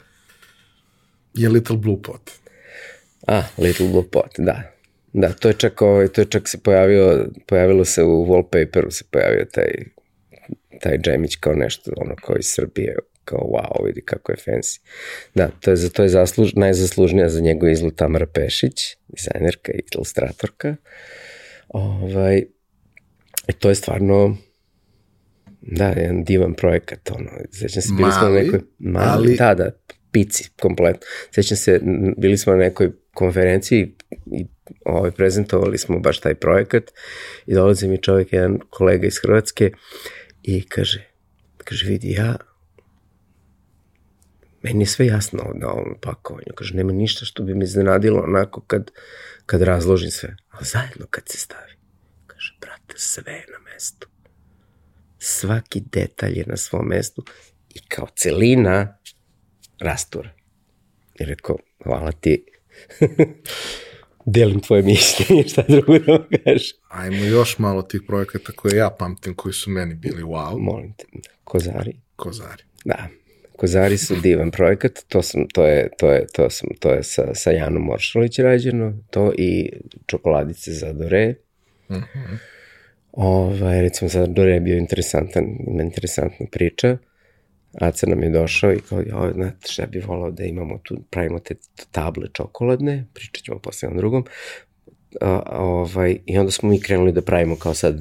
[1.35, 2.31] je Little Blue Pot.
[3.27, 4.62] A, Little Blue Pot, da.
[5.12, 9.05] Da, to je čak, ovaj, to je čak se pojavio, pojavilo se u wallpaperu, se
[9.11, 9.73] pojavio taj,
[10.81, 12.97] taj džemić kao nešto, ono, kao iz Srbije,
[13.31, 14.81] kao wow, vidi kako je fancy.
[15.35, 19.83] Da, to je, za to je zasluž, najzaslužnija za njegov izgled Tamara Pešić, dizajnerka i
[19.95, 20.76] ilustratorka.
[21.68, 22.37] Ovaj,
[23.49, 24.37] i to je stvarno,
[25.61, 29.55] da, jedan divan projekat, ono, sećam se, bili smo na Mali, nekoj, mali, ali- da,
[29.55, 29.70] da,
[30.12, 31.01] pici, kompletno.
[31.35, 31.81] Sećam se,
[32.16, 33.95] bili smo na nekoj konferenciji
[34.33, 34.47] i
[34.85, 36.83] ovaj, prezentovali smo baš taj projekat
[37.47, 39.70] i dolazi mi čovjek, jedan kolega iz Hrvatske
[40.43, 41.11] i kaže,
[41.57, 42.37] kaže, vidi, ja
[44.63, 46.53] meni je sve jasno na ovom pakovanju.
[46.55, 48.91] Kaže, nema ništa što bi me iznenadilo onako kad,
[49.47, 50.37] kad razložim sve.
[50.51, 51.73] A zajedno kad se stavi.
[52.27, 54.09] Kaže, brate, sve je na mestu.
[55.19, 57.25] Svaki detalj je na svom mestu
[57.75, 58.99] i kao celina
[59.79, 60.31] rastura.
[61.21, 62.45] I rekao, hvala ti.
[64.25, 66.77] Delim tvoje mišljenje, šta drugo da vam kažem.
[66.89, 71.05] Ajmo još malo tih projekata koje ja pamtim, koji su meni bili wow, Molim te,
[71.45, 71.97] Kozari.
[72.17, 72.63] kozari.
[72.85, 73.09] Da,
[73.61, 77.35] Kozari su divan projekat, to, sam, to, je, to, je, to, sam, to je sa,
[77.35, 79.73] sa Janom Moršalić rađeno, to i
[80.07, 81.35] čokoladice za Dore.
[81.89, 82.37] Uh -huh.
[83.13, 86.97] Ovaj, recimo za Dore je bio interesantan, ima interesantna priča.
[87.81, 91.39] Aca nam je došao i kao, joj, znate šta bi volao da imamo tu, pravimo
[91.39, 91.55] te
[91.91, 94.25] table čokoladne, pričat ćemo posle jednom drugom.
[95.21, 98.01] A, ovaj, I onda smo mi krenuli da pravimo kao sad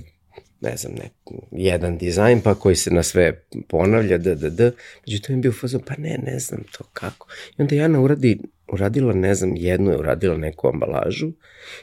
[0.61, 1.09] ne znam, ne,
[1.51, 4.71] jedan dizajn, pa koji se na sve ponavlja, d, d, d.
[5.07, 7.27] Međutim je bio fazon, pa ne, ne znam to kako.
[7.57, 11.31] I onda Jana uradi, uradila, ne znam, jednu je uradila neku ambalažu.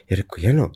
[0.09, 0.72] I rekao, Jano,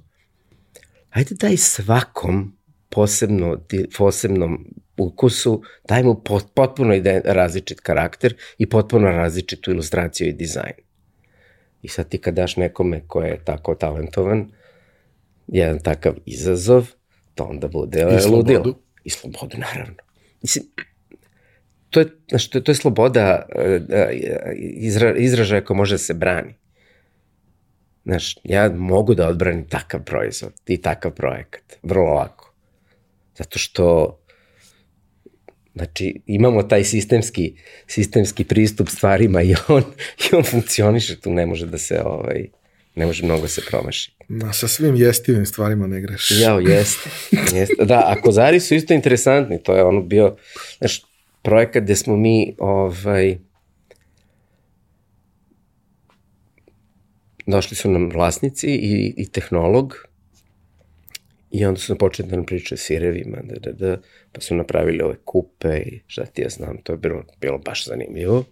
[1.10, 2.56] ajde daj svakom
[2.88, 3.60] posebno,
[3.98, 10.74] posebnom ukusu, daj mu pot, potpuno ide, različit karakter i potpuno različitu ilustraciju i dizajn.
[11.82, 14.50] I sad ti kad daš nekome ko je tako talentovan,
[15.46, 16.86] jedan takav izazov,
[17.34, 18.52] to onda bude I slobodu.
[18.52, 18.74] ludilo.
[19.04, 19.94] I slobodu, naravno.
[20.42, 20.64] Mislim,
[21.90, 25.98] to je, znaš, to je, to je sloboda e, e, izra, izražaja koja može da
[25.98, 26.54] se brani.
[28.04, 32.54] Znaš, ja mogu da odbranim takav proizvod i takav projekat, vrlo lako.
[33.36, 34.16] Zato što
[35.74, 37.54] Znači, imamo taj sistemski,
[37.86, 39.82] sistemski pristup stvarima i on,
[40.18, 42.48] i on funkcioniše, tu ne može da se, ovaj,
[42.94, 44.12] ne može mnogo se promaši.
[44.28, 46.30] Ma, sa svim jestivim stvarima ne greš.
[46.30, 47.10] Jao, jeste.
[47.56, 47.84] jeste.
[47.84, 50.36] Da, a kozari su isto interesantni, to je ono bio,
[50.78, 51.02] znaš,
[51.42, 53.38] projekat gde smo mi, ovaj,
[57.46, 59.94] došli su nam vlasnici i, i tehnolog
[61.50, 63.96] i onda su počeli da nam pričaju o sirevima, da, da, da,
[64.32, 67.86] pa su napravili ove kupe i šta ti ja znam, to je bilo, bilo baš
[67.86, 68.44] zanimljivo.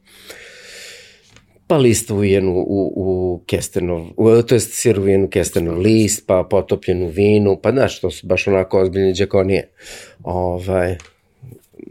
[1.68, 2.64] Pa list uvijen u,
[2.96, 7.70] u, kestenov, u, to je sir uvijen u kestenov list, pa potopljen u vinu, pa
[7.70, 9.68] znaš, to su baš onako ozbiljne džakonije.
[10.22, 10.96] Ovaj,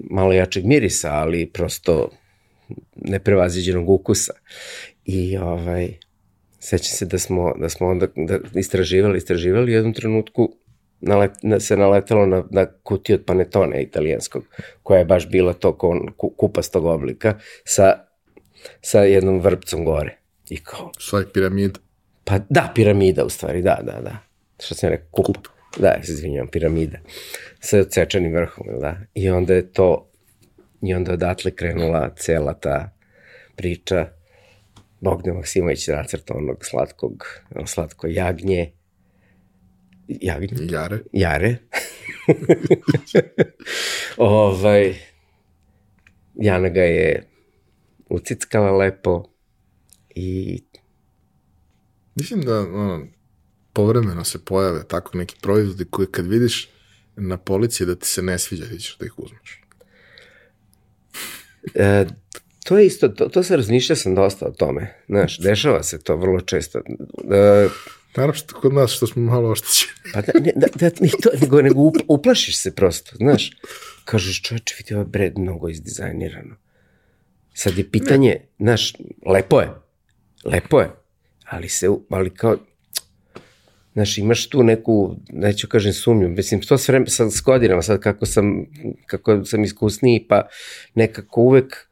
[0.10, 2.10] malo jačeg mirisa, ali prosto
[2.96, 4.34] neprevaziđenog ukusa.
[5.06, 5.94] I ovaj,
[6.60, 10.54] sećam se da smo, da smo onda da istraživali, istraživali u jednom trenutku
[11.02, 14.44] nalet, na, se naletalo na, na kutiju od panetone italijanskog,
[14.84, 18.07] koja je baš bila to ko, ku, kupastog oblika, sa,
[18.82, 20.18] sa jednom vrpcom gore.
[20.50, 21.78] I kao, Svoj piramid.
[22.24, 24.18] pa da, piramida u stvari, da, da, da.
[24.64, 25.26] Što sam rekao, kup.
[25.26, 25.48] kup.
[25.80, 26.98] Da, se izvinjam, piramida.
[27.60, 28.98] Sa odsečanim vrhom, da?
[29.14, 30.10] I onda je to,
[30.82, 32.90] i onda odatle krenula cela ta
[33.56, 34.08] priča.
[35.00, 38.72] Bogdan Maksimović nacrta onog slatkog, ono slatko jagnje,
[40.08, 41.00] jagnje, Jare.
[41.12, 41.56] jare.
[44.18, 44.96] ovaj,
[46.36, 47.24] Jana ga je
[48.10, 49.24] ucickala lepo
[50.16, 50.64] i
[52.16, 53.08] Mislim da ono,
[53.74, 56.70] povremeno se pojave tako neki proizvodi koje kad vidiš
[57.16, 59.62] na policiji da ti se ne sviđa, ti ćeš da ih uzmeš.
[61.76, 62.06] E,
[62.64, 64.94] to je isto, to, to se razmišlja sam dosta o tome.
[65.08, 66.80] Znaš, dešava se to vrlo često.
[66.80, 67.70] E,
[68.16, 69.92] Naravno što kod nas što smo malo oštećeni.
[70.14, 73.52] pa da, ne, da, da, ni to, nego, nego up, uplašiš se prosto, znaš.
[74.06, 76.56] Kažeš, čovječe, vidi ovaj bred mnogo izdizajnirano.
[77.58, 78.46] Sad je pitanje, ne.
[78.60, 78.94] znaš,
[79.26, 79.70] lepo je,
[80.46, 80.90] lepo je,
[81.46, 82.58] ali se, ali kao,
[83.94, 88.00] znaš, imaš tu neku, neću kažem sumnju, mislim, to s, vreme, sa, s godinama, sad
[88.00, 88.66] kako sam,
[89.06, 90.48] kako sam iskusniji, pa
[90.96, 91.88] nekako uvek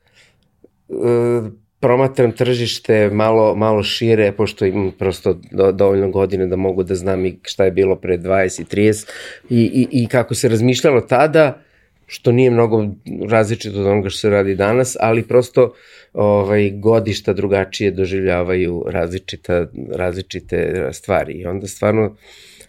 [0.87, 1.47] uh,
[1.79, 7.25] promatram tržište malo, malo šire, pošto imam prosto do, dovoljno godine da mogu da znam
[7.25, 9.09] i šta je bilo pre 20 i 30
[9.49, 11.64] i, i, i kako se razmišljalo tada,
[12.05, 12.87] što nije mnogo
[13.29, 15.73] različito od onoga što se radi danas, ali prosto
[16.13, 21.33] ovaj, godišta drugačije doživljavaju različita, različite stvari.
[21.33, 22.15] I onda stvarno,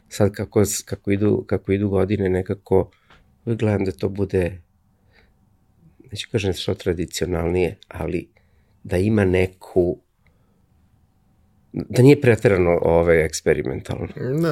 [0.08, 2.90] sad kako, kako, idu, kako idu godine, nekako
[3.44, 4.62] gledam da to bude,
[6.12, 8.28] neću kažem što tradicionalnije, ali
[8.84, 9.98] da ima neku
[11.76, 14.08] da nije preterano ovaj eksperimentalno.
[14.16, 14.48] Ne,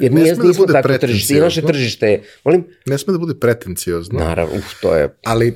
[0.00, 1.34] Jer ne nije, sme da nismo bude tako tržište.
[1.34, 4.18] I naše tržište je, molim, Ne sme da bude pretenciozno.
[4.18, 5.54] naravno, uf, to je, Ali,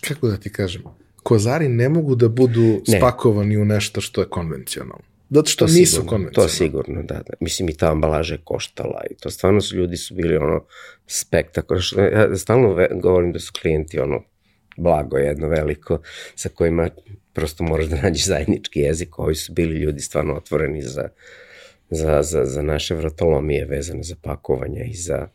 [0.00, 0.82] kako da ti kažem,
[1.22, 2.98] kozari ne mogu da budu Ne.
[2.98, 5.04] spakovani u nešto što je konvencionalno.
[5.30, 6.48] Zato što to nisu sigurno, konvencionalni.
[6.48, 7.32] To sigurno, da, da.
[7.40, 10.64] Mislim, i ta ambalaža je koštala i to stvarno su ljudi su bili ono
[11.06, 11.76] spektakl.
[11.78, 14.22] Što, ja stalno ve, govorim da su klijenti ono
[14.76, 15.98] blago jedno veliko
[16.34, 16.88] sa kojima
[17.32, 19.18] prosto moraš da nađeš zajednički jezik.
[19.18, 21.08] Ovi su bili ljudi stvarno otvoreni za,
[21.90, 25.28] za, za, za naše vratolomije vezane za pakovanje i za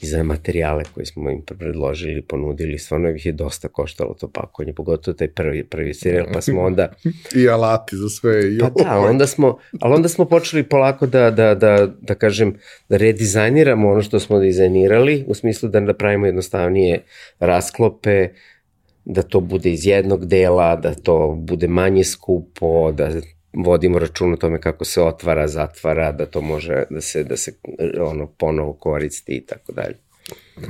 [0.00, 4.72] i za materijale koje smo im predložili, ponudili, stvarno ih je dosta koštalo to pakovanje,
[4.72, 6.92] pogotovo taj prvi, prvi serijal, pa smo onda
[7.42, 8.54] I alati za sve.
[8.54, 12.54] I Pa da, onda smo, ali onda smo počeli polako da, da, da, da kažem,
[12.88, 17.02] da redizajniramo ono što smo dizajnirali, u smislu da napravimo jednostavnije
[17.38, 18.28] rasklope,
[19.06, 23.10] da to bude iz jednog dela, da to bude manje skupo, da
[23.52, 27.52] vodimo račun o tome kako se otvara, zatvara, da to može da se, da se
[28.00, 29.96] ono ponovo koristi i tako dalje.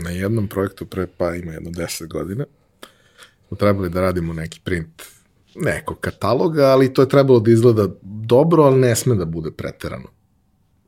[0.02, 2.44] na jednom projektu pre pa ima jedno 10 godina
[3.48, 5.02] smo trebali da radimo neki print
[5.54, 10.08] nekog kataloga, ali to je trebalo da izgleda dobro, ali ne sme da bude preterano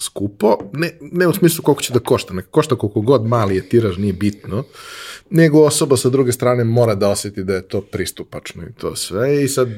[0.01, 3.69] skupo, ne, ne u smislu koliko će da košta, neka košta koliko god mali je
[3.69, 4.65] tiraž, nije bitno,
[5.31, 9.45] nego osoba sa druge strane mora da osjeti da je to pristupačno i to sve
[9.45, 9.69] i sad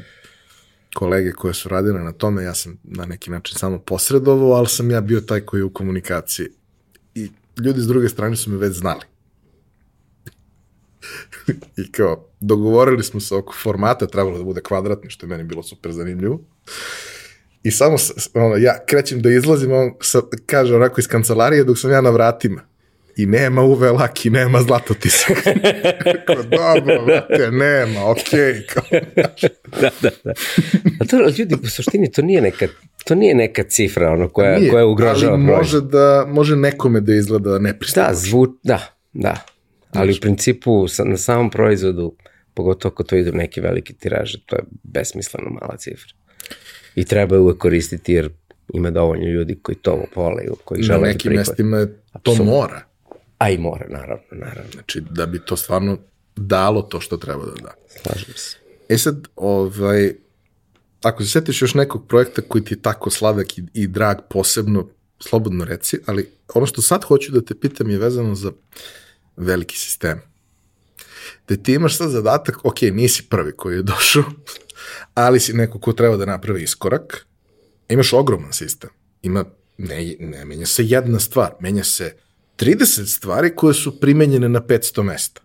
[0.95, 4.91] kolege koje su radile na tome, ja sam na neki način samo posredovao, ali sam
[4.91, 6.47] ja bio taj koji je u komunikaciji
[7.15, 7.31] i
[7.65, 9.05] ljudi s druge strane su me već znali.
[11.85, 15.63] I kao, dogovorili smo se oko formata, trebalo da bude kvadratni, što je meni bilo
[15.63, 16.41] super zanimljivo.
[17.63, 17.97] I samo,
[18.35, 22.11] ono, ja krećem da izlazim, on sa, kaže onako iz kancelarije dok sam ja na
[22.11, 22.71] vratima.
[23.17, 25.37] I nema uve laki, nema zlatotisak.
[26.27, 28.53] kao, dobro, vrate, nema, okej.
[28.53, 29.05] Okay.
[29.81, 30.33] Da, da, da.
[31.01, 32.67] A to, ljudi, u suštini, to nije neka,
[33.05, 37.15] to nije neka cifra ono, koja, Nije, koja ugrožava ali može, da, može nekome da
[37.15, 38.15] izgleda Da, nepristupačno.
[38.15, 39.45] zvu, da, da.
[39.93, 42.17] Ali u principu sa, na samom proizvodu,
[42.55, 46.20] pogotovo ako to ide u neke velike tiraže, to je besmisleno mala cifra.
[46.95, 48.31] I treba je uvek koristiti jer
[48.75, 51.51] ima dovoljno ljudi koji to vole, i koji Na žele da nekim prihvate.
[51.51, 52.45] mestima je to Apsolutno.
[52.45, 52.83] mora.
[53.39, 54.71] A i mora, naravno, naravno.
[54.73, 55.99] Znači, da bi to stvarno
[56.37, 57.75] dalo to što treba da da.
[58.03, 58.57] Slažem se.
[58.89, 60.13] E sad, ovaj,
[61.03, 64.89] ako se setiš još nekog projekta koji ti je tako sladak i, i drag posebno,
[65.21, 68.53] slobodno reci, ali ono što sad hoću da te pitam je vezano za
[69.37, 70.21] veliki sistem.
[71.49, 74.25] Da ti imaš sad zadatak, ok, nisi prvi koji je došao,
[75.15, 77.27] ali si neko ko treba da napravi iskorak,
[77.89, 78.91] imaš ogroman sistem.
[79.23, 79.45] Ima,
[79.79, 82.17] ne, ne menja se jedna stvar, menja se
[82.57, 85.41] 30 stvari koje su primenjene na 500 mesta.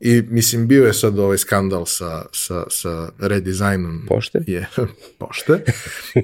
[0.00, 4.04] I mislim, bio je sad ovaj skandal sa, sa, sa redizajnom.
[4.08, 4.40] Pošte?
[4.46, 4.68] Je,
[5.18, 5.64] pošte.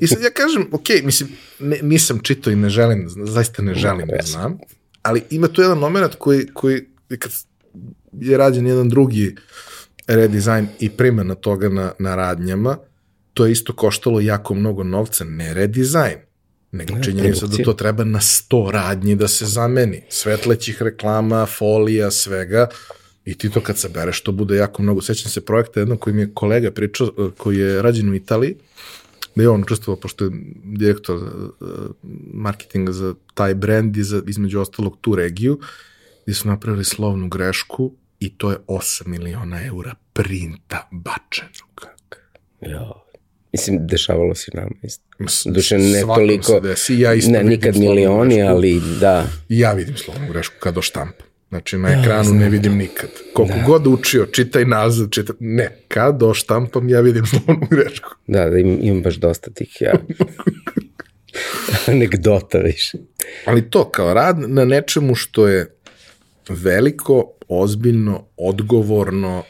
[0.01, 1.29] I sad ja kažem, ok, mislim,
[1.59, 4.59] ne, nisam čitao i ne želim, zaista ne želim da znam,
[5.03, 6.85] ali ima tu jedan moment koji, koji
[7.19, 7.33] kad
[8.13, 9.37] je rađen jedan drugi
[10.07, 12.77] redizajn i primjena toga na, na radnjama,
[13.35, 16.19] to je isto koštalo jako mnogo novca, ne redizajn,
[16.73, 20.03] nego činjenica da to treba na 100 radnji da se zameni.
[20.09, 22.69] Svetlećih reklama, folija, svega,
[23.25, 25.03] i ti to kad sabereš, to bude jako mnogo.
[25.03, 28.57] Sećam se projekta jednog koji mi je kolega pričao, eh, koji je rađen u Italiji,
[29.35, 30.31] da je on učestvovao, pošto je
[30.65, 31.23] direktor uh,
[32.33, 35.59] marketinga za taj brand i za, između ostalog tu regiju,
[36.23, 37.93] gdje su napravili slovnu grešku
[38.23, 41.87] i to je 8 miliona eura printa bačenog.
[42.61, 43.03] Jo.
[43.53, 45.05] Mislim, dešavalo se nama isto.
[45.51, 48.51] Duše, ne svakom toliko, se desi, ja isto ne, nikad milioni, grešku.
[48.51, 49.27] ali da.
[49.49, 51.27] I ja vidim slovnu grešku kad oštampam.
[51.49, 53.11] Znači, na ekranu ne vidim nikad.
[53.35, 55.37] Koliko god učio, čitaj nazad, čitaj...
[55.41, 58.11] Ne, kad oštampam, ja vidim slovnu grešku.
[58.27, 59.93] Da, da imam, imam baš dosta tih ja.
[61.87, 62.99] anegdota više.
[63.45, 65.82] Ali to, kao rad na nečemu što je
[66.49, 69.43] veliko, ozbiljno, odgovorno,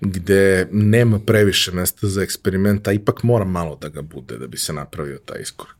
[0.00, 4.72] gde nema previše mesta za eksperimenta, ipak mora malo da ga bude da bi se
[4.72, 5.76] napravio taj iskorak.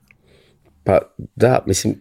[0.84, 1.00] Pa
[1.36, 1.94] da, mislim,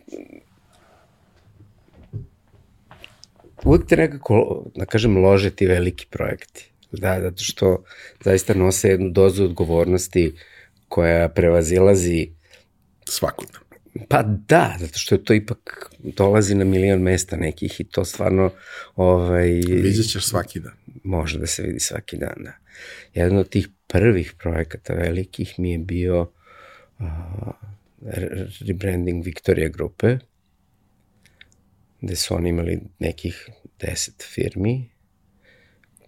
[3.64, 6.70] uvek te nekako, da kažem, lože ti veliki projekti.
[6.92, 7.84] Da, zato što
[8.24, 10.34] zaista nose jednu dozu odgovornosti
[10.88, 12.30] koja prevazilazi
[13.06, 13.60] Svakodne.
[14.10, 18.52] Pa da, zato što je to ipak dolazi na milion mesta nekih i to stvarno
[18.96, 20.74] ovaj, Vidjet ćeš svaki dan.
[21.04, 22.36] može da se vidi svaki dan.
[22.38, 22.54] Da.
[23.14, 26.32] Jedan od tih prvih projekata velikih mi je bio
[27.00, 27.06] uh,
[28.02, 30.18] re- rebranding Victoria grupe,
[32.02, 34.90] gde su oni imali nekih deset firmi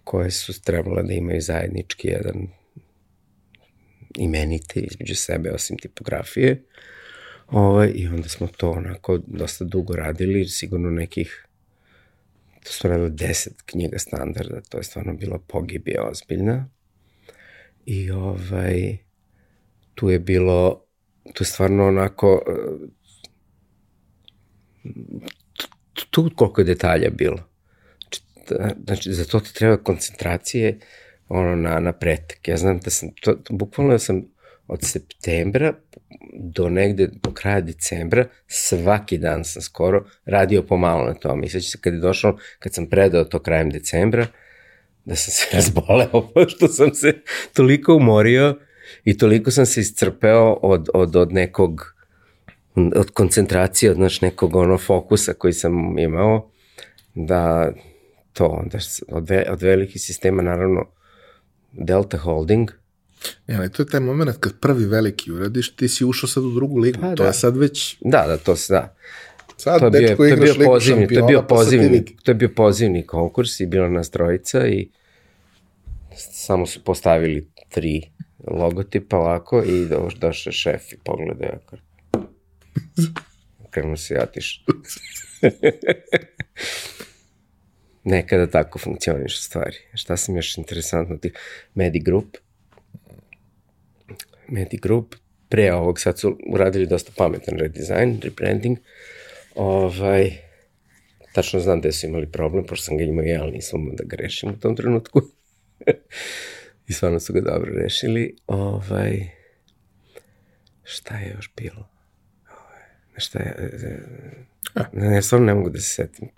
[0.04, 2.48] koje su trebale da imaju zajednički jedan
[4.18, 6.62] imenite između sebe osim tipografije.
[7.46, 11.46] Ovaj, I onda smo to onako dosta dugo radili, sigurno nekih
[12.66, 16.68] to smo radili deset knjiga standarda, to je stvarno bila pogibija ozbiljna.
[17.86, 18.96] I ovaj,
[19.94, 20.84] tu je bilo,
[21.34, 22.88] tu je stvarno onako, eh,
[25.92, 27.38] tu, tu koliko je detalja bilo.
[28.00, 30.78] Znači, da- Znači, za to ti treba koncentracije
[31.28, 32.48] ono, na, na pretek.
[32.48, 34.35] Ja znam da sam, to, bukvalno sam
[34.68, 35.72] od septembra
[36.34, 41.46] do negde do kraja decembra, svaki dan sam skoro radio pomalo na tome.
[41.46, 44.26] I se kad je došlo, kad sam predao to krajem decembra,
[45.04, 47.14] da sam se razboleo, pošto sam se
[47.52, 48.58] toliko umorio
[49.04, 51.96] i toliko sam se iscrpeo od, od, od nekog
[52.96, 56.50] od koncentracije, od naš nekog ono fokusa koji sam imao,
[57.14, 57.72] da
[58.32, 60.84] to s- od, ve, od velikih sistema, naravno,
[61.72, 62.70] Delta Holding,
[63.46, 66.50] Ja, ali to je taj moment kad prvi veliki uradiš, ti si ušao sad u
[66.50, 67.00] drugu ligu.
[67.00, 67.26] Pa to da.
[67.26, 68.96] je sad već, da, da, to se da.
[69.56, 72.16] sad To bio, to je bio pozivni, to je bio pa pozivni, vidi.
[72.22, 74.88] to je bio pozivni konkurs i bila nas trojica i
[76.16, 78.02] samo su postavili tri
[78.50, 81.76] logotipa ovako i do, došao šef i pogledao ako
[83.70, 84.64] krenuo se jatiš.
[88.04, 89.76] Nekada tako funkcioniš stvari.
[89.94, 91.32] Šta sam još interesantno ti?
[91.74, 92.36] Medi Group.
[94.48, 95.14] Medi Group.
[95.48, 98.78] Pre ovog sad su uradili dosta pametan redizajn, rebranding.
[99.54, 100.30] Ovaj,
[101.32, 104.16] tačno znam gde su imali problem, pošto sam ga imao ja, ali nisam da ga
[104.16, 105.22] rešim u tom trenutku.
[106.88, 108.36] I stvarno su ga dobro rešili.
[108.46, 109.28] Ovaj,
[110.82, 111.88] šta je još bilo?
[112.50, 112.82] Ovaj,
[113.16, 113.54] šta je...
[113.82, 113.98] e,
[114.92, 116.28] Ne, ne, stvarno ne mogu da se setim.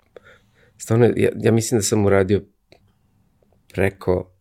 [0.77, 2.41] Stvarno, ja, ja mislim da sam uradio
[3.73, 4.31] preko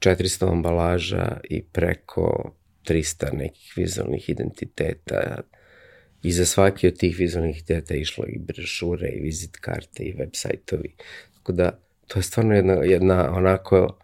[0.00, 2.54] 400 ambalaža i preko
[2.88, 5.40] 300 nekih vizualnih identiteta.
[6.22, 10.30] I za svaki od tih vizualnih identiteta išlo i brošure, i vizit karte, i web
[10.32, 10.94] sajtovi.
[11.34, 13.98] Tako da, to je stvarno jedna, jedna onako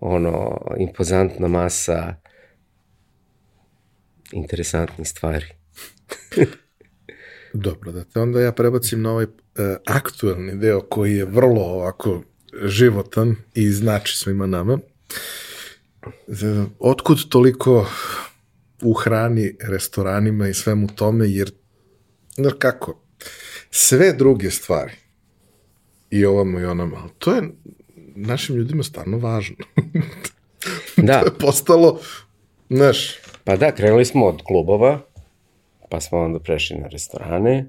[0.00, 2.14] ono, impozantna masa
[4.32, 5.46] interesantnih stvari.
[7.52, 9.30] Dobro, da te onda ja prebacim na ovaj uh,
[9.86, 12.22] aktuelni deo koji je vrlo ovako
[12.64, 14.78] životan i znači svima nama.
[16.78, 17.86] Otkud toliko
[18.82, 21.50] u hrani, restoranima i svemu tome, jer,
[22.34, 23.02] znaš kako,
[23.70, 24.92] sve druge stvari,
[26.10, 27.42] i ovamo i onamo, ali to je
[28.16, 29.56] našim ljudima stvarno važno.
[30.96, 32.00] Da, to je postalo,
[32.70, 35.00] znaš, Pa da, krenuli smo od klubova,
[35.88, 37.68] pa smo onda prešli na restorane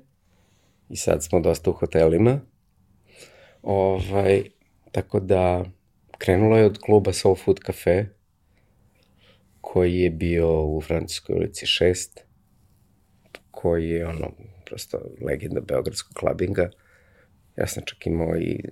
[0.90, 2.40] i sad smo dosta u hotelima.
[3.64, 4.44] Ovaj,
[4.94, 5.66] tako da,
[6.18, 8.06] krenulo je od kluba Soul Food Cafe,
[9.62, 12.20] koji je bio u Francuskoj ulici 6,
[13.52, 14.32] koji je ono,
[14.66, 16.70] prosto legenda beogradskog klabinga.
[17.58, 18.64] Ja sam čak imao i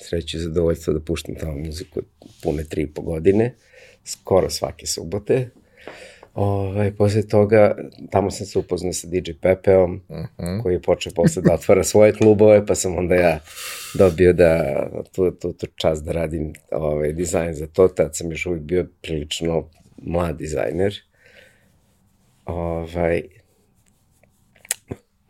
[0.00, 2.00] sreću i zadovoljstvo da puštam tamo muziku
[2.42, 3.54] pune tri i po godine,
[4.04, 5.50] skoro svake subote.
[6.34, 7.76] Ovaj, posle toga,
[8.10, 10.62] tamo sam se upoznao sa DJ Pepeom, uh -huh.
[10.62, 13.40] koji je počeo posle da otvara svoje klubove, pa sam onda ja
[13.94, 18.46] dobio da, tu, tu, tu čast da radim ovaj, dizajn za to, tad sam još
[18.46, 20.94] uvijek bio prilično mlad dizajner.
[22.44, 23.22] Ovaj,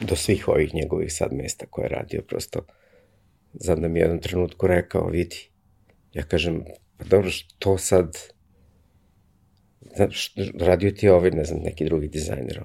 [0.00, 2.60] do svih ovih njegovih sad mesta koje je radio, prosto
[3.54, 5.50] znam da mi je jednom trenutku rekao, vidi,
[6.12, 6.64] ja kažem,
[6.96, 8.16] pa dobro, što sad,
[10.58, 12.60] radio ti ovaj, ne znam, neki drugi dizajner.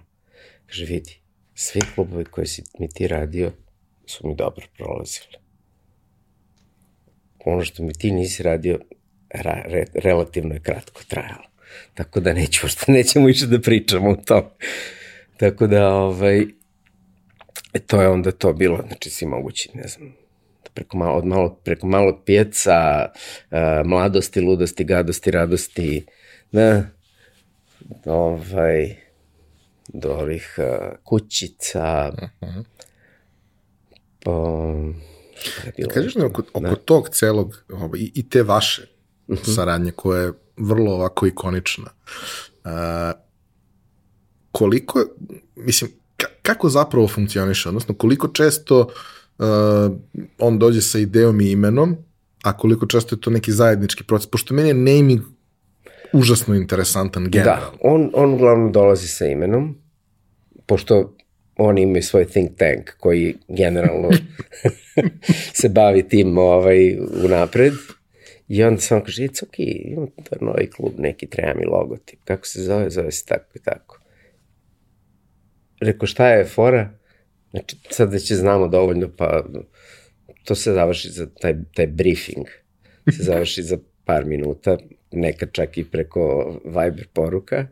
[0.66, 1.20] Kaže, vidi,
[1.54, 3.52] svi klubovi koje si mi ti radio
[4.06, 5.36] su mi dobro prolazili.
[7.46, 8.80] Ono što mi ti nisi radio,
[9.30, 11.48] ra, re, relativno je kratko trajalo.
[11.94, 14.44] Tako da neću, što nećemo više da pričamo o tom.
[15.38, 16.42] Tako da, ovaj,
[17.74, 20.16] e, to je onda to bilo, znači svi mogući, ne znam,
[20.74, 23.10] preko malo, od malo, preko malog pjeca,
[23.52, 26.06] uh, mladosti, ludosti, gadosti, radosti,
[26.52, 26.84] da,
[28.06, 28.96] ovaj,
[29.88, 32.64] do ovih uh, kućica, uh -huh.
[34.24, 34.74] po,
[35.34, 35.90] šta je bilo?
[35.94, 36.76] Kažeš mi oko, oko da.
[36.76, 38.88] tog celog, ovaj, i, i te vaše
[39.56, 41.92] saradnje koja je vrlo ovako ikonična.
[42.64, 42.72] Uh,
[44.52, 45.06] koliko,
[45.56, 45.92] mislim,
[46.42, 49.46] kako zapravo funkcioniše, odnosno koliko često uh,
[50.40, 51.98] on dođe sa idejom i imenom,
[52.44, 55.22] a koliko često je to neki zajednički proces, pošto meni je naming
[56.16, 57.72] užasno interesantan generalno.
[57.72, 59.76] Da, on, on uglavnom dolazi sa imenom,
[60.66, 61.16] pošto
[61.58, 64.10] oni imaju svoj think tank koji generalno
[65.60, 67.74] se bavi tim ovaj, unapred.
[68.48, 72.20] I onda sam kaže, it's ok, imam to novi klub, neki treba mi logotip.
[72.24, 72.90] Kako se zove?
[72.90, 74.00] Zove se tako i tako.
[75.82, 76.90] Rekao, šta je fora?
[77.52, 79.44] Znači, sad da će znamo dovoljno, pa
[80.44, 82.46] to se završi za taj, taj briefing.
[83.12, 84.78] Se završi za par minuta,
[85.12, 87.68] nekad čak i preko Viber poruka.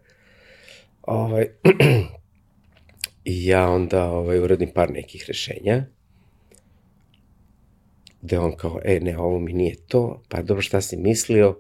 [1.02, 1.48] Ovaj,
[3.26, 5.86] I ja onda ovaj, uradim par nekih rešenja,
[8.22, 11.60] gde on kao, e, ne, ovo mi nije to, pa dobro, šta si mislio?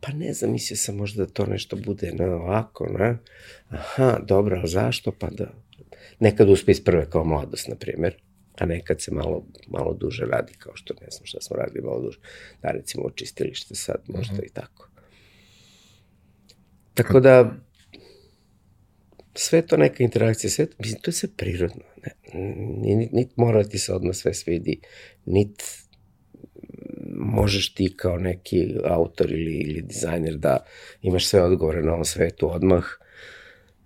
[0.00, 3.18] Pa ne znam, mislio sam možda da to nešto bude na ovako, na,
[3.68, 5.12] aha, dobro, ali zašto?
[5.12, 5.52] Pa da,
[6.20, 8.14] nekad uspe iz prve kao mladost, na primjer,
[8.58, 12.00] a nekad se malo, malo duže radi, kao što ne znam šta smo radili malo
[12.00, 12.18] duže,
[12.62, 14.46] da recimo očistilište sad, možda mm -hmm.
[14.46, 14.91] i tako.
[16.94, 17.56] Tako da,
[19.34, 21.82] sve to neka interakcija, sve to, mislim, to je sve prirodno.
[22.02, 22.12] Ne,
[22.96, 24.80] nit, nit mora ti se odmah sve svidi,
[25.26, 25.62] nit
[27.14, 30.64] možeš ti kao neki autor ili, ili dizajner da
[31.02, 32.84] imaš sve odgovore na ovom svetu odmah,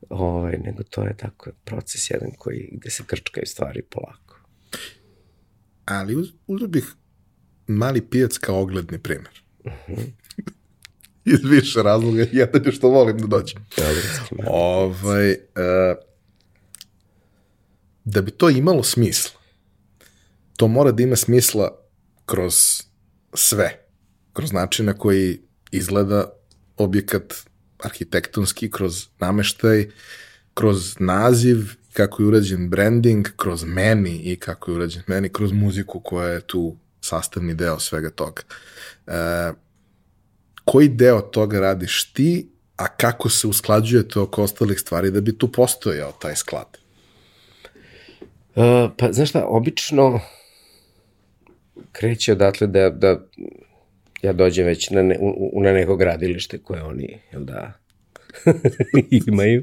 [0.09, 4.41] ovaj, nego to je tako proces jedan koji, gde se krčkaju stvari polako.
[5.85, 6.29] Ali uz,
[6.69, 6.85] bih
[7.67, 9.43] mali pijac kao ogledni primer.
[9.65, 10.01] Uh mhm.
[10.01, 10.26] -huh.
[11.27, 12.27] Iz više razloga.
[12.33, 13.67] Jedan je što volim da dođem.
[14.47, 15.37] ovaj, uh,
[18.05, 19.41] da bi to imalo smisla,
[20.57, 21.79] to mora da ima smisla
[22.27, 22.83] kroz
[23.35, 23.87] sve.
[24.33, 26.33] Kroz način na koji izgleda
[26.77, 27.35] objekat
[27.79, 29.89] arhitektonski, kroz nameštaj,
[30.55, 31.59] kroz naziv,
[31.93, 36.41] kako je urađen branding, kroz meni i kako je urađen meni, kroz muziku koja je
[36.41, 38.43] tu sastavni deo svega toga.
[39.07, 39.13] E,
[40.67, 45.53] koji deo toga radiš ti, a kako se usklađujete oko ostalih stvari da bi tu
[45.53, 46.79] postojao taj sklad?
[48.55, 50.21] Uh, pa, znaš šta, obično
[51.93, 53.27] kreće odatle da, da
[54.23, 57.73] ja dođem već na, ne, u, na neko gradilište koje oni, jel da,
[59.27, 59.63] imaju,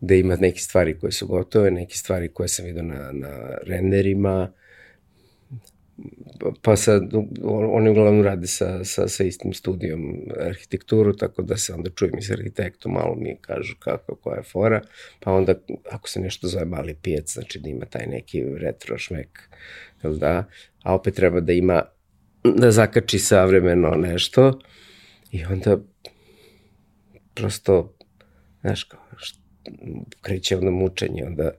[0.00, 4.52] da ima neke stvari koje su gotove, neke stvari koje sam vidio na, na renderima,
[6.62, 7.02] pa sad
[7.70, 12.22] oni uglavnom rade sa, sa, sa istim studijom arhitekturu, tako da se onda čujem i
[12.22, 14.80] s arhitektom, malo mi kažu kako, koja je fora,
[15.20, 15.54] pa onda
[15.90, 19.40] ako se nešto zove mali pijac, znači da ima taj neki retro šmek,
[20.02, 20.44] jel da,
[20.82, 21.82] a opet treba da ima,
[22.44, 24.60] da zakači savremeno nešto
[25.32, 25.78] i onda
[27.34, 27.94] prosto,
[28.60, 29.00] znaš kao,
[30.20, 31.50] kreće onda mučenje, onda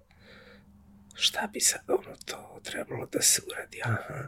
[1.16, 4.28] šta bi sad ono to trebalo da se uradi, aha,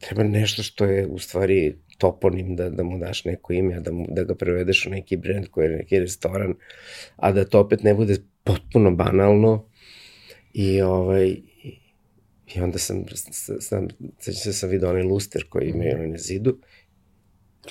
[0.00, 4.06] treba nešto što je u stvari toponim da, da mu daš neko ime, da, mu,
[4.08, 6.54] da ga prevedeš u neki brend koji je neki restoran,
[7.16, 9.66] a da to opet ne bude potpuno banalno.
[10.52, 11.36] I ovaj
[12.54, 16.58] i onda sam, sam, sam, se sam vidio onaj luster koji imaju na zidu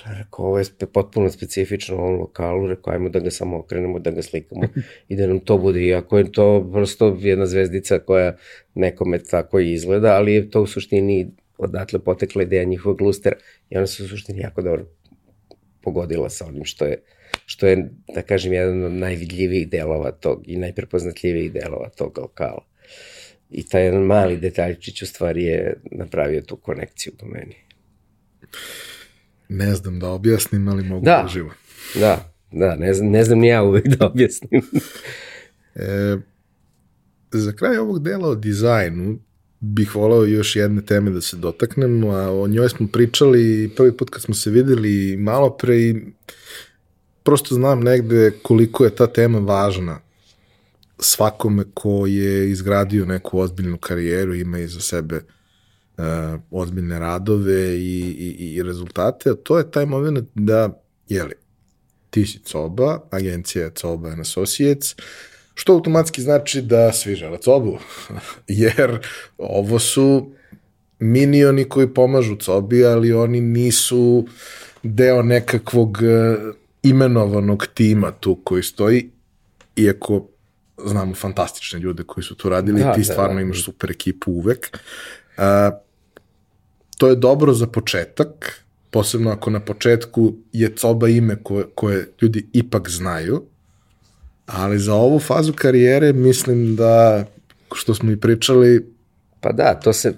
[0.05, 4.11] Rekao, ovo je potpuno specifično u ovom lokalu, rekao, ajmo da ga samo okrenemo, da
[4.11, 4.61] ga slikamo
[5.09, 8.35] i da nam to bude, iako je to prosto jedna zvezdica koja
[8.75, 13.35] nekome tako izgleda, ali je to u suštini odatle potekla ideja njihovog lustera
[13.69, 14.85] i ona se u suštini jako dobro
[15.81, 17.01] pogodila sa onim što je,
[17.45, 22.65] što je, da kažem, jedan od najvidljivijih delova tog i najprepoznatljivijih delova tog lokala.
[23.49, 27.55] I taj jedan mali detaljčić u stvari je napravio tu konekciju po meni.
[29.49, 31.49] Ne znam da objasnim, ali mogu da, da živo.
[31.95, 34.61] Da, da, ne znam, ne znam ni ja uvek da objasnim.
[35.75, 36.17] e,
[37.31, 39.19] za kraj ovog dela o dizajnu
[39.59, 44.09] bih volao još jedne teme da se dotaknemo, a o njoj smo pričali prvi put
[44.09, 45.95] kad smo se videli malo pre i
[47.23, 49.99] prosto znam negde koliko je ta tema važna
[50.99, 55.21] svakome ko je izgradio neku ozbiljnu karijeru, ima iza sebe uh,
[55.99, 57.99] uh, ozbiljne radove i,
[58.39, 61.33] i, i rezultate, a to je taj moment da, jeli,
[62.09, 64.95] ti si Coba, agencija je Coba and Associates,
[65.53, 67.77] što automatski znači da svi žele Cobu,
[68.47, 68.99] jer
[69.37, 70.31] ovo su
[70.99, 74.27] minioni koji pomažu Cobi, ali oni nisu
[74.83, 76.37] deo nekakvog e,
[76.83, 79.09] imenovanog tima tu koji stoji,
[79.75, 80.27] iako
[80.85, 83.41] znamo fantastične ljude koji su to radili, da, ti da, stvarno da, da.
[83.41, 84.77] imaš super ekipu uvek.
[85.37, 85.43] Uh,
[86.99, 92.45] to je dobro za početak, posebno ako na početku je coba ime koje, koje ljudi
[92.53, 93.43] ipak znaju,
[94.45, 97.25] ali za ovu fazu karijere mislim da,
[97.75, 98.85] što smo i pričali...
[99.41, 100.13] Pa da, to se,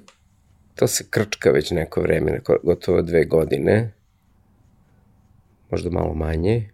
[0.75, 3.93] to se krčka već neko vreme, neko, gotovo dve godine,
[5.71, 6.69] možda malo manje,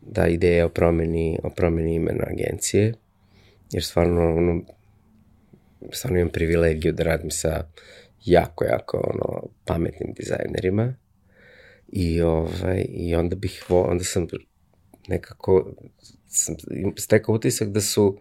[0.00, 2.94] da ideja o promeni, o promeni imena agencije,
[3.72, 4.60] jer stvarno, ono,
[5.92, 7.62] stvarno imam privilegiju da radim sa
[8.24, 10.94] jako, jako ono, pametnim dizajnerima.
[11.88, 14.26] I, ovaj, i onda bih, onda sam
[15.08, 15.74] nekako
[16.26, 16.54] sam
[16.98, 18.18] stekao utisak da su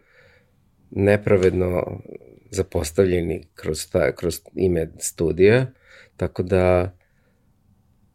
[0.91, 2.01] nepravedno
[2.51, 5.65] zapostavljeni kroz, ta, kroz ime studija,
[6.17, 6.95] tako da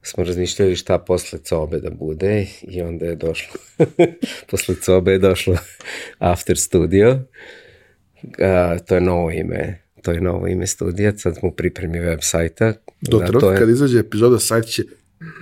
[0.03, 3.61] smo razmišljali šta posle cobe da bude i onda je došlo,
[4.51, 5.57] posle cobe je došlo
[6.19, 7.21] After Studio,
[8.39, 12.19] a, to je novo ime, to je novo ime studija, sad smo u pripremi web
[12.23, 12.73] sajta.
[13.01, 13.59] Do da, trenutka je...
[13.59, 14.83] kad izađe epizoda, sajt će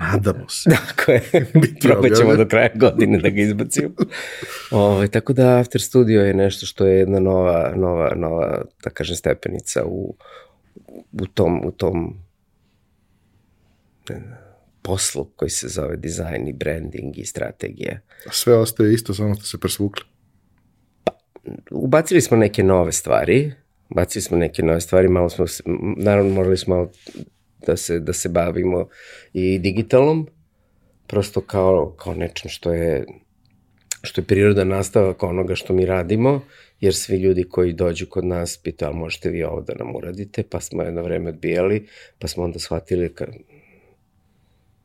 [0.00, 0.70] Nadamo se.
[0.88, 1.22] Tako je.
[1.82, 3.94] Probat ćemo do kraja godine da ga izbacimo.
[4.70, 8.90] Ovo, ovaj, tako da After Studio je nešto što je jedna nova, nova, nova da
[8.90, 10.14] kažem, stepenica u,
[11.12, 12.14] u tom, u tom
[14.08, 14.22] ne,
[14.82, 18.00] poslu koji se zove dizajn i branding i strategija.
[18.26, 20.04] A sve ostaje isto, samo ste se presvukli?
[21.04, 21.12] Pa,
[21.70, 23.52] ubacili smo neke nove stvari,
[23.92, 25.44] ubacili smo neke nove stvari, malo smo,
[25.96, 26.90] naravno morali smo malo
[27.66, 28.88] da se, da se bavimo
[29.32, 30.28] i digitalnom,
[31.06, 33.06] prosto kao, kao nečem što je
[34.02, 36.40] što je priroda nastavak onoga što mi radimo,
[36.80, 40.42] jer svi ljudi koji dođu kod nas pitaju, ali možete vi ovo da nam uradite,
[40.50, 41.86] pa smo jedno vreme odbijali,
[42.18, 43.26] pa smo onda shvatili ka,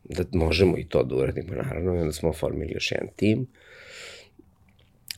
[0.03, 3.47] da možemo i to da uradimo, naravno, i onda smo oformili još jedan tim,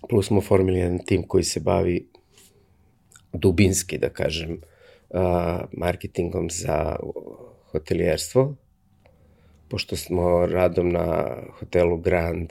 [0.10, 2.08] plus smo oformili jedan tim koji se bavi
[3.34, 4.62] dubinski, da kažem,
[5.72, 6.96] marketingom za
[7.72, 8.56] hotelijerstvo,
[9.70, 12.50] pošto smo radom na hotelu Grand,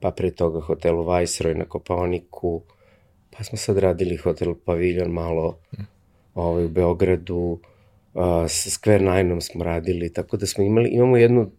[0.00, 2.62] pa pre toga hotelu Viceroy na Koponiku,
[3.30, 5.58] pa smo sad radili hotel Paviljon malo
[6.34, 7.58] ovaj, u Beogradu,
[8.48, 11.50] sa Square Nine-om smo radili, tako da smo imali, imamo jednu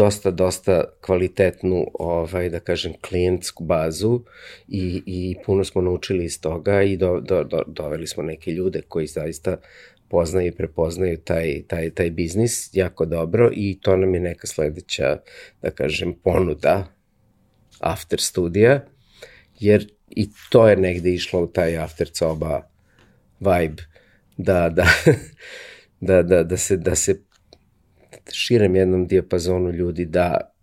[0.00, 4.20] dosta, dosta kvalitetnu, ovaj, da kažem, klijentsku bazu
[4.68, 8.82] i, i puno smo naučili iz toga i do, do, do, doveli smo neke ljude
[8.88, 9.56] koji zaista
[10.08, 15.18] poznaju i prepoznaju taj, taj, taj biznis jako dobro i to nam je neka sledeća,
[15.62, 16.86] da kažem, ponuda
[17.80, 18.84] after studija,
[19.58, 22.62] jer i to je negde išlo u taj after coba
[23.40, 23.82] vibe,
[24.36, 24.86] da, da,
[26.08, 27.29] da, da, da se, da se
[28.32, 30.54] širem jednom dijapazonu ljudi da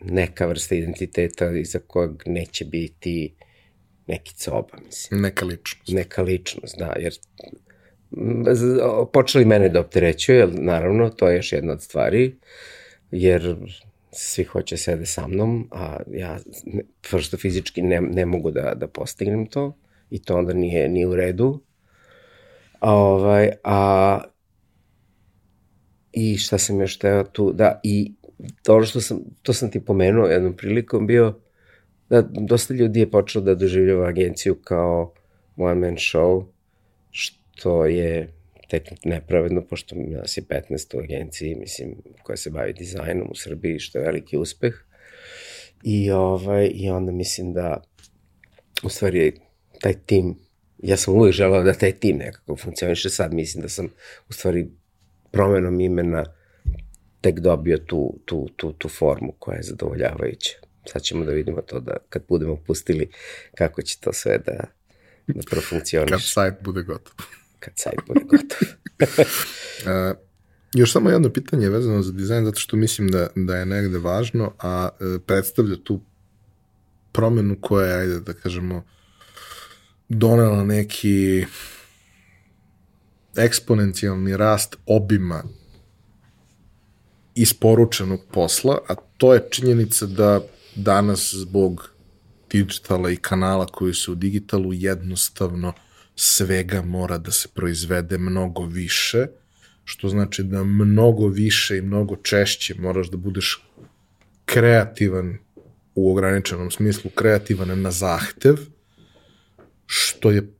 [0.00, 3.34] neka vrsta identiteta iza kojeg neće biti
[4.06, 5.20] neki coba, mislim.
[5.20, 5.88] Neka ličnost.
[5.88, 7.14] Neka ličnost, da, jer
[9.12, 12.36] počeli mene da opterećuje, naravno, to je još jedna od stvari,
[13.10, 13.56] jer
[14.12, 16.38] svi hoće sede sa mnom, a ja
[17.10, 19.76] prosto fizički ne, ne mogu da, da postignem to
[20.10, 21.60] i to onda nije, nije u redu.
[22.80, 24.20] A, ovaj, a
[26.12, 28.12] i šta sam još teo tu, da, i
[28.62, 31.40] to što sam, to sam ti pomenuo jednom prilikom bio,
[32.10, 35.12] da dosta ljudi je počelo da doživljava agenciju kao
[35.56, 36.44] one man show,
[37.10, 38.32] što je
[38.70, 43.78] tek nepravedno, pošto nas je 15 u agenciji, mislim, koja se bavi dizajnom u Srbiji,
[43.78, 44.74] što je veliki uspeh.
[45.82, 47.82] I, ovaj, I onda mislim da,
[48.82, 49.32] u stvari,
[49.80, 50.38] taj tim,
[50.78, 53.88] ja sam uvijek želao da taj tim nekako funkcioniše, sad mislim da sam,
[54.28, 54.68] u stvari,
[55.30, 56.24] promenom imena
[57.20, 60.56] tek dobio tu, tu, tu, tu formu koja je zadovoljavajuća.
[60.86, 63.10] Sad ćemo da vidimo to da kad budemo pustili
[63.54, 64.64] kako će to sve da,
[65.26, 66.14] da profunkcioniše.
[66.14, 67.14] Kad sajt bude gotov
[67.60, 68.68] kad sajt bude gotov.
[69.00, 70.16] uh,
[70.80, 74.54] još samo jedno pitanje vezano za dizajn, zato što mislim da, da je negde važno,
[74.58, 76.00] a uh, predstavlja tu
[77.12, 78.84] promenu koja je, ajde da kažemo,
[80.08, 81.44] donela neki
[83.36, 85.42] eksponencijalni rast obima
[87.34, 90.40] isporučenog posla, a to je činjenica da
[90.76, 91.90] danas zbog
[92.52, 95.72] digitala i kanala koji su u digitalu jednostavno
[96.16, 99.26] svega mora da se proizvede mnogo više,
[99.84, 103.64] što znači da mnogo više i mnogo češće moraš da budeš
[104.44, 105.38] kreativan
[105.94, 108.56] u ograničenom smislu, kreativan na zahtev,
[109.86, 110.52] što je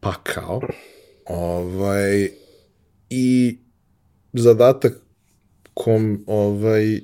[0.00, 0.60] pakao.
[1.30, 2.28] Ovaj,
[3.10, 3.58] I
[4.32, 4.92] zadatak
[5.74, 7.00] kom ovaj,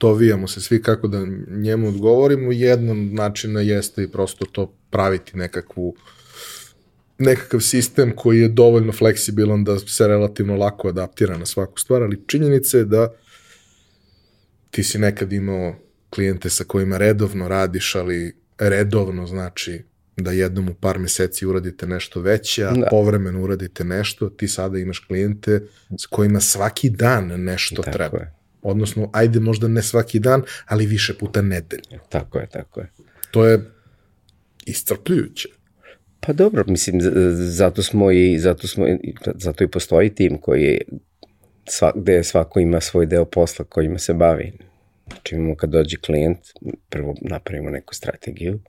[0.00, 5.94] dovijamo se svi kako da njemu odgovorimo, jedan način jeste i prosto to praviti nekakvu
[7.18, 12.22] nekakav sistem koji je dovoljno fleksibilan da se relativno lako adaptira na svaku stvar, ali
[12.26, 13.14] činjenica je da
[14.70, 15.74] ti si nekad imao
[16.10, 19.82] klijente sa kojima redovno radiš, ali redovno znači
[20.16, 22.86] da jednom u par meseci uradite nešto veće, a da.
[22.90, 25.62] povremeno uradite nešto, ti sada imaš klijente
[25.98, 28.18] s kojima svaki dan nešto tako treba.
[28.18, 28.32] Je.
[28.62, 31.98] Odnosno, ajde možda ne svaki dan, ali više puta nedeljno.
[32.08, 32.92] Tako je, tako je.
[33.30, 33.70] To je
[34.66, 35.48] iscrpljujuće.
[36.20, 37.00] Pa dobro, mislim,
[37.34, 38.86] zato smo i, zato smo,
[39.34, 40.80] zato i postoji tim koji
[41.68, 44.52] sva, gde svako ima svoj deo posla kojima se bavi.
[45.06, 46.38] Znači imamo kad dođe klijent,
[46.88, 48.60] prvo napravimo neku strategiju,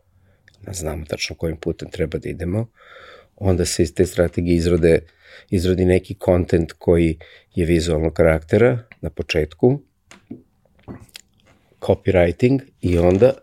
[0.74, 2.68] znamo tačno kojim putem treba da idemo,
[3.36, 5.00] onda se iz te strategije izrode,
[5.50, 7.20] izrodi neki kontent koji
[7.56, 9.82] je vizualnog karaktera na početku,
[11.80, 13.34] copywriting i onda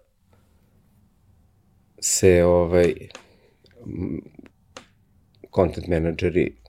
[2.01, 2.95] se ovaj
[5.55, 6.64] content menadžeri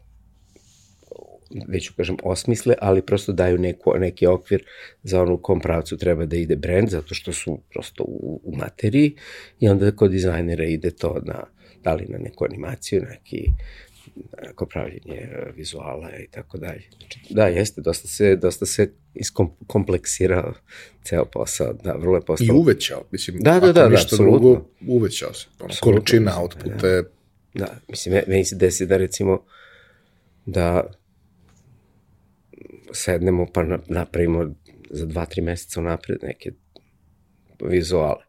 [1.67, 4.63] već kažem osmisle, ali prosto daju neku, neki okvir
[5.03, 9.15] za onu kom pravcu treba da ide brand, zato što su prosto u, u materiji
[9.59, 11.43] i onda kod dizajnera ide to na,
[11.83, 13.47] da li na neku animaciju, neki
[14.43, 16.83] neko pravljenje vizuala i tako dalje.
[16.97, 20.53] Znači, da, jeste, dosta se, dosta se iskompleksirao
[21.03, 22.55] ceo posao, da, vrlo je postao.
[22.55, 24.39] I uvećao, mislim, da, da, da, da, apsolutno.
[24.39, 25.47] Drugo, uvećao se.
[25.59, 26.87] Ono, količina outputa da.
[26.87, 27.03] je...
[27.53, 29.43] Da, mislim, meni se desi da recimo
[30.45, 30.91] da
[32.93, 34.55] sednemo pa napravimo
[34.89, 36.51] za dva, tri meseca unapred neke
[37.63, 38.23] vizuale.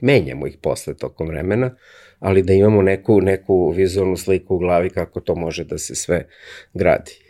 [0.00, 1.76] Menjamo ih posle tokom vremena,
[2.18, 6.28] ali da imamo neku, neku vizualnu sliku u glavi kako to može da se sve
[6.74, 7.24] gradi.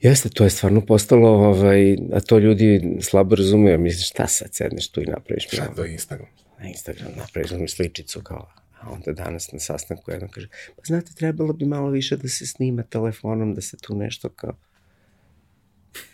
[0.00, 3.78] Jeste, to je stvarno postalo, ovaj, a to ljudi slabo razumeju.
[3.78, 5.46] Misliš, šta sad sedneš tu i napraviš?
[5.46, 6.28] Šta to je Instagram?
[6.58, 8.48] Na Instagram napraviš mi sličicu kao,
[8.80, 12.46] a onda danas na sastanku jedan kaže, pa znate, trebalo bi malo više da se
[12.46, 14.56] snima telefonom, da se tu nešto kao,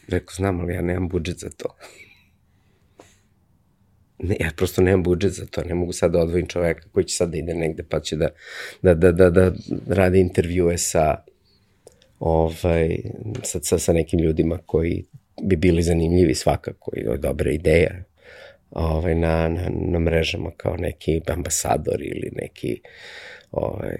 [0.08, 1.76] Rekao, znam, ali ja nemam budžet za to.
[4.18, 7.16] Ne, ja prosto nemam budžet za to, ne mogu sad da odvojim čoveka koji će
[7.16, 8.28] sad da ide negde pa će da,
[8.82, 9.52] da, da, da, da
[9.86, 11.16] radi intervjue sa,
[12.18, 12.98] ovaj,
[13.42, 15.04] sa, sa, sa nekim ljudima koji
[15.42, 18.04] bi bili zanimljivi svakako i dobre ideje
[18.70, 22.80] ovaj, na, na, na mrežama kao neki ambasador ili neki
[23.50, 23.96] ovaj,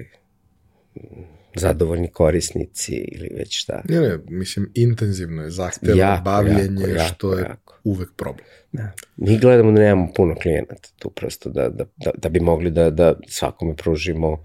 [1.56, 3.82] zadovoljni korisnici ili već šta.
[3.88, 7.80] Ne, ne, mislim, intenzivno je zahtevno jako, bavljenje, jako, jako, što je jako.
[7.84, 8.46] uvek problem.
[8.72, 8.92] Da.
[9.16, 12.90] Mi gledamo da nemamo puno klijenata tu prosto, da, da, da, da bi mogli da,
[12.90, 14.44] da svakome pružimo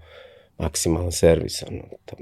[0.58, 1.62] maksimalan servis.
[1.62, 2.16] Ono, to,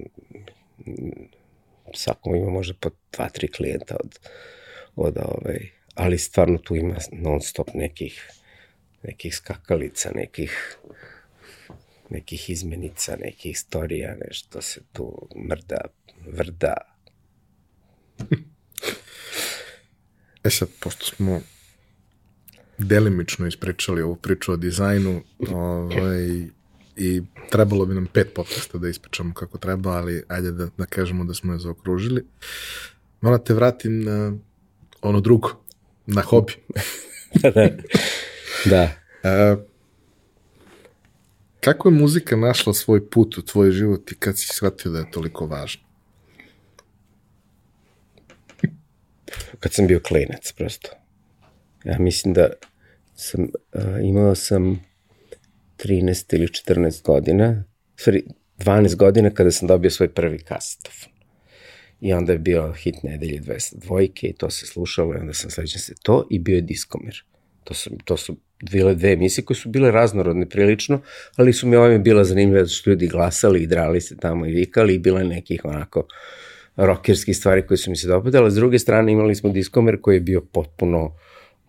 [1.95, 4.19] svakome ima možda po dva, tri klijenta od,
[4.97, 5.59] od ovaj,
[5.95, 8.31] ali stvarno tu ima non stop nekih
[9.07, 10.79] nekih skakalica, nekih
[12.11, 15.81] nekih izmenica, nekih istorija, nešto se tu mrda,
[16.27, 16.75] vrda.
[20.45, 21.41] E sad, pošto smo
[22.79, 26.47] delimično ispričali ovu priču o dizajnu, ovaj,
[26.97, 31.25] i trebalo bi nam pet podcasta da ispričamo kako treba, ali ajde da, da kažemo
[31.25, 32.27] da smo je zaokružili.
[33.21, 34.33] Moram te vratim na
[35.03, 35.49] ono drugo,
[36.07, 36.53] na hobi.
[37.43, 38.89] da, da.
[39.23, 39.67] da.
[41.67, 45.11] Kako je muzika našla svoj put u tvoj život i kad si shvatio da je
[45.11, 45.83] toliko važno?
[49.61, 50.89] Kad sam bio klinac, prosto.
[51.85, 52.49] Ja mislim da
[53.17, 53.49] sam, uh,
[54.03, 54.85] imao sam
[55.79, 57.65] 13 ili 14 godina,
[57.97, 58.23] sorry,
[58.59, 61.13] 12 godina kada sam dobio svoj prvi kasetofon.
[62.01, 65.51] I onda je bio hit nedelje 200 dvojke i to se slušalo i onda sam
[65.51, 67.25] sledećen se to i bio je diskomer.
[67.65, 71.01] To su, to su bile dve emisije koje su bile raznorodne prilično,
[71.37, 74.53] ali su mi ovime bila zanimljive da su ljudi glasali i drali se tamo i
[74.53, 76.07] vikali i bila nekih onako
[76.77, 78.51] rokerskih stvari koje su mi se dopadale.
[78.51, 81.17] S druge strane imali smo diskomer koji je bio potpuno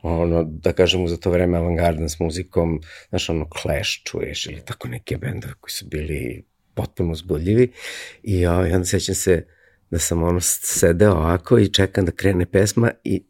[0.02, 4.88] ono, da kažemo za to vreme avangardan s muzikom, znaš, ono, Clash čuješ ili tako
[4.88, 6.44] neke bendove koji su bili
[6.74, 7.72] potpuno zbudljivi
[8.24, 9.46] i ovaj, onda sećam se
[9.92, 13.24] da sam ono sedeo ovako i čekam da krene pesma i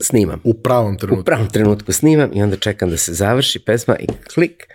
[0.00, 0.40] snimam.
[0.44, 1.20] U pravom trenutku.
[1.20, 4.68] U pravom trenutku snimam i onda čekam da se završi pesma i klik.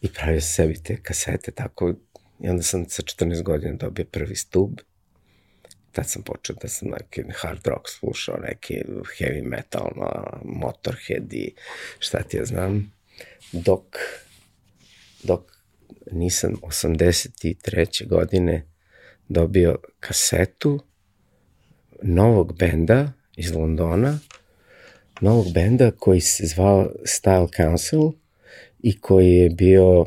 [0.00, 1.94] I pravio se sebi te kasete tako.
[2.40, 4.70] I onda sam sa 14 godina dobio prvi stub.
[5.92, 8.74] Tad sam počeo da sam neki hard rock slušao, neki
[9.18, 11.54] heavy metal, no, motorhead i
[11.98, 12.92] šta ti ja znam.
[13.52, 13.96] Dok,
[15.22, 15.40] dok
[16.12, 18.08] nisam 83.
[18.08, 18.66] godine
[19.28, 20.80] dobio kasetu
[22.02, 24.18] novog benda iz Londona,
[25.20, 28.12] novog benda koji se zvao Style Council
[28.82, 30.06] i koji je bio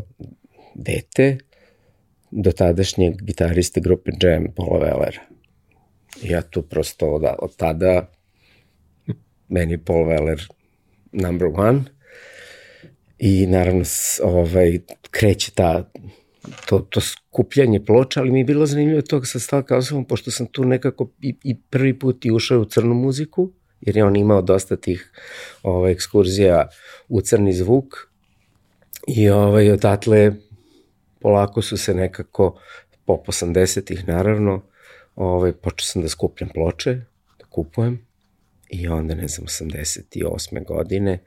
[0.75, 1.37] dete
[2.31, 5.19] do tadašnjeg gitariste grupe Jam, Paula Wellera.
[6.23, 8.09] Ja tu prosto od, od tada,
[9.47, 10.49] meni je Paul Weller
[11.11, 11.83] number one,
[13.19, 13.83] i naravno
[14.23, 14.79] ovaj,
[15.11, 15.91] kreće ta
[16.65, 20.47] to, to skupljanje ploča, ali mi je bilo zanimljivo to sa Stalka osobom, pošto sam
[20.47, 23.51] tu nekako i, i prvi put i ušao u crnu muziku,
[23.81, 25.11] jer je on imao dosta tih
[25.63, 26.67] ovaj, ekskurzija
[27.07, 27.95] u crni zvuk
[29.07, 30.31] i ovaj, odatle
[31.19, 32.59] polako su se nekako,
[33.05, 34.61] po 80-ih naravno,
[35.15, 36.93] ovaj, počeo sam da skupljam ploče,
[37.39, 38.05] da kupujem
[38.69, 40.65] i onda, ne znam, 88.
[40.65, 41.19] godine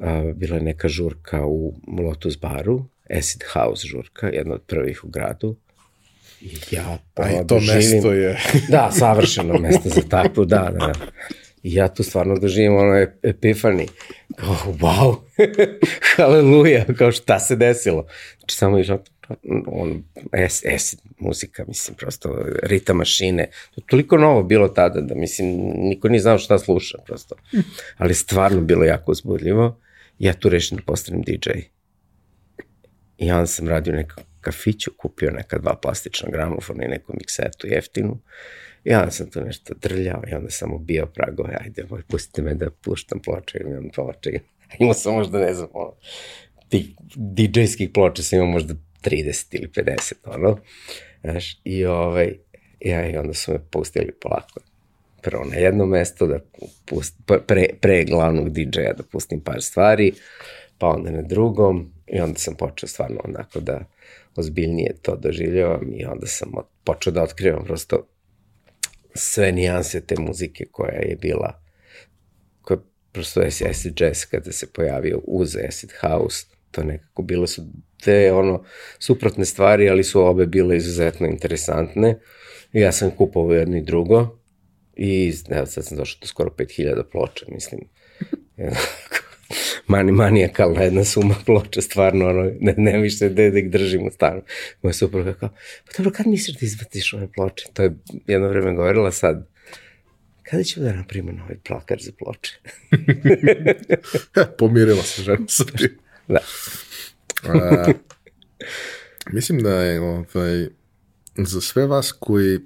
[0.00, 2.84] a, bila je neka žurka u Lotus baru,
[3.18, 5.56] Acid House žurka, jedna od prvih u gradu.
[6.40, 8.40] I ja pa i to doživim, mesto je...
[8.68, 10.92] da, savršeno mesto za takvu, da, da.
[11.62, 13.86] I ja tu stvarno doživim ono epifani.
[14.36, 15.16] Kao, wow,
[16.16, 18.06] haleluja, kao šta se desilo.
[18.38, 18.98] Znači, samo išao
[19.66, 23.50] on, es, es, muzika, mislim, prosto, rita mašine.
[23.74, 25.46] To toliko novo bilo tada da, mislim,
[25.76, 27.34] niko nije znao šta sluša, prosto.
[27.98, 29.80] Ali stvarno bilo jako uzbudljivo.
[30.18, 31.50] Ja tu rešim da postanem DJ.
[33.20, 38.18] I onda sam radio neku kafiću, kupio neka dva plastična gramofona i neku miksetu jeftinu.
[38.84, 42.54] I onda sam to nešto drljao i onda sam ubio pragove, ajde, moj, pustite me
[42.54, 44.30] da puštam ploče, imam ploče.
[44.78, 45.92] Imao sam možda, ne znam, ono,
[46.68, 46.86] tih
[47.16, 48.74] DJ-skih ploča sam imao možda
[49.04, 50.58] 30 ili 50, ono.
[51.22, 52.34] Znaš, i ovaj,
[52.80, 54.60] ja, i onda su me pustili polako.
[55.22, 56.38] Prvo na jedno mesto, da
[56.86, 57.14] pust,
[57.46, 60.12] pre, pre glavnog DJ-a da pustim par stvari,
[60.78, 63.84] pa onda na drugom, i onda sam počeo stvarno onako da
[64.36, 66.52] ozbiljnije to doživljavam i onda sam
[66.84, 68.06] počeo da otkrivam prosto
[69.14, 71.62] sve nijanse te muzike koja je bila
[72.62, 72.78] koja
[73.12, 77.62] prosto acid jazz kada se pojavio uz acid house to nekako bilo su
[78.02, 78.64] te ono
[78.98, 82.18] suprotne stvari, ali su obe bile izuzetno interesantne.
[82.72, 84.38] I ja sam kupovao jedno i drugo
[84.96, 87.80] i evo sad sam došao do skoro 5000 ploča, mislim.
[89.90, 94.10] mani manijakalna jedna suma ploča, stvarno, ono, ne, ne više da, da ih držim u
[94.10, 94.42] stanu.
[94.82, 95.48] Moja supruga kao,
[95.86, 97.66] pa dobro, kad misliš da izbaciš ove ploče?
[97.72, 97.96] To je
[98.26, 99.48] jedno vreme govorila sad,
[100.42, 102.52] kada ćemo da napravimo novi plakar za ploče?
[104.58, 105.98] Pomirila se žena sa tim.
[106.28, 106.40] Da.
[107.48, 107.92] A,
[109.32, 110.68] mislim da je ovaj,
[111.36, 112.58] za sve vas koji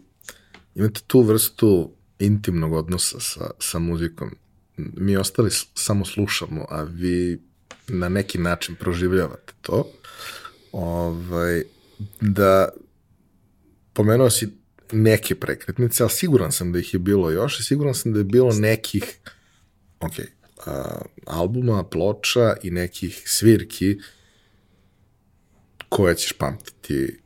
[0.74, 4.30] imate tu vrstu intimnog odnosa sa, sa muzikom,
[4.76, 7.40] mi ostali samo slušamo, a vi
[7.88, 9.90] na neki način proživljavate to,
[10.72, 11.62] ovaj,
[12.20, 12.68] da
[13.92, 14.48] pomenuo si
[14.92, 18.24] neke prekretnice, ali siguran sam da ih je bilo još i siguran sam da je
[18.24, 19.18] bilo nekih,
[20.00, 20.12] ok,
[20.66, 23.98] a, albuma, ploča i nekih svirki
[25.88, 27.20] koje ćeš pamtiti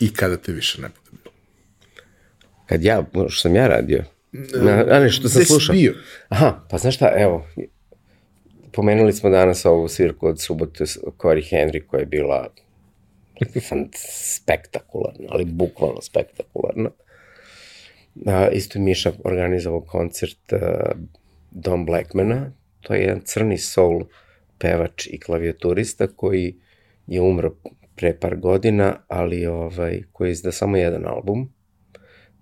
[0.00, 1.34] i kada te više ne bude bilo.
[2.66, 4.04] Kad ja, što sam ja radio?
[4.32, 5.72] Na, a ne, što sam slušao?
[5.72, 5.94] bio?
[6.28, 7.46] Aha, pa znaš šta, evo,
[8.72, 10.84] pomenuli smo danas ovu svirku od subote
[11.18, 12.48] Cory Henry koja je bila
[13.94, 16.90] spektakularna, ali bukvalno spektakularna.
[18.26, 20.60] A, isto je Miša organizovao koncert uh,
[21.50, 24.04] Don Blackmana, to je jedan crni soul
[24.58, 26.54] pevač i klavijaturista koji
[27.06, 27.54] je umro
[27.96, 31.52] pre par godina, ali ovaj, koji je izda samo jedan album,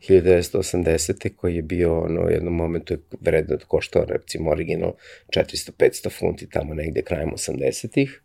[0.09, 1.37] 1980.
[1.37, 4.93] koji je bio ono, u jednom momentu je vredno koštao recimo original
[5.29, 8.21] 400-500 funti tamo negde krajem 80-ih.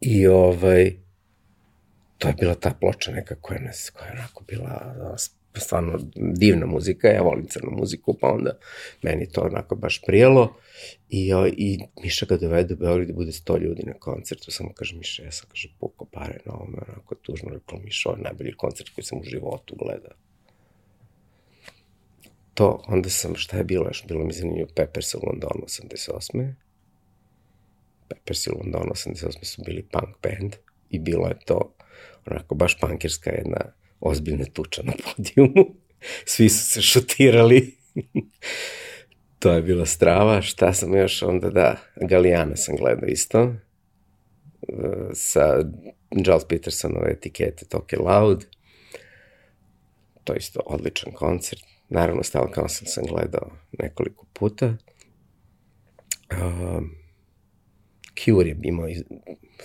[0.00, 0.92] I ovaj,
[2.18, 4.94] to je bila ta ploča neka koja, nas, koja je onako bila
[5.56, 8.58] stvarno divna muzika, ja volim crnu muziku, pa onda
[9.02, 10.56] meni to onako baš prijelo
[11.08, 14.96] i, i Miša ga dovede u Beograd da bude 100 ljudi na koncertu, samo kaže
[14.96, 18.56] Miša, ja sam kaže puko pare na ovome, onako tužno rekao Miša, ovo je najbolji
[18.56, 20.12] koncert koji sam u životu gledao.
[22.54, 24.06] To, onda sam, šta je bilo još?
[24.06, 26.52] Bilo mi zanimljivo Peppers u Londonu 88.
[28.08, 30.56] Peppers u Londonu 88 su bili punk band
[30.90, 31.74] i bilo je to
[32.26, 35.74] onako baš punkirska jedna ozbiljna tuča na podijumu.
[36.24, 37.76] Svi su se šutirali.
[39.38, 40.42] to je bila strava.
[40.42, 41.76] Šta sam još onda, da,
[42.08, 43.42] Galijana sam gledao isto.
[43.42, 43.54] E,
[45.14, 45.64] sa
[46.10, 48.46] Giles Petersonove etikete Talk Loud.
[50.24, 51.62] To je isto odličan koncert.
[51.88, 54.76] Naravno, Style Council sam gledao nekoliko puta.
[56.32, 56.90] Um,
[58.24, 58.86] Cure je imao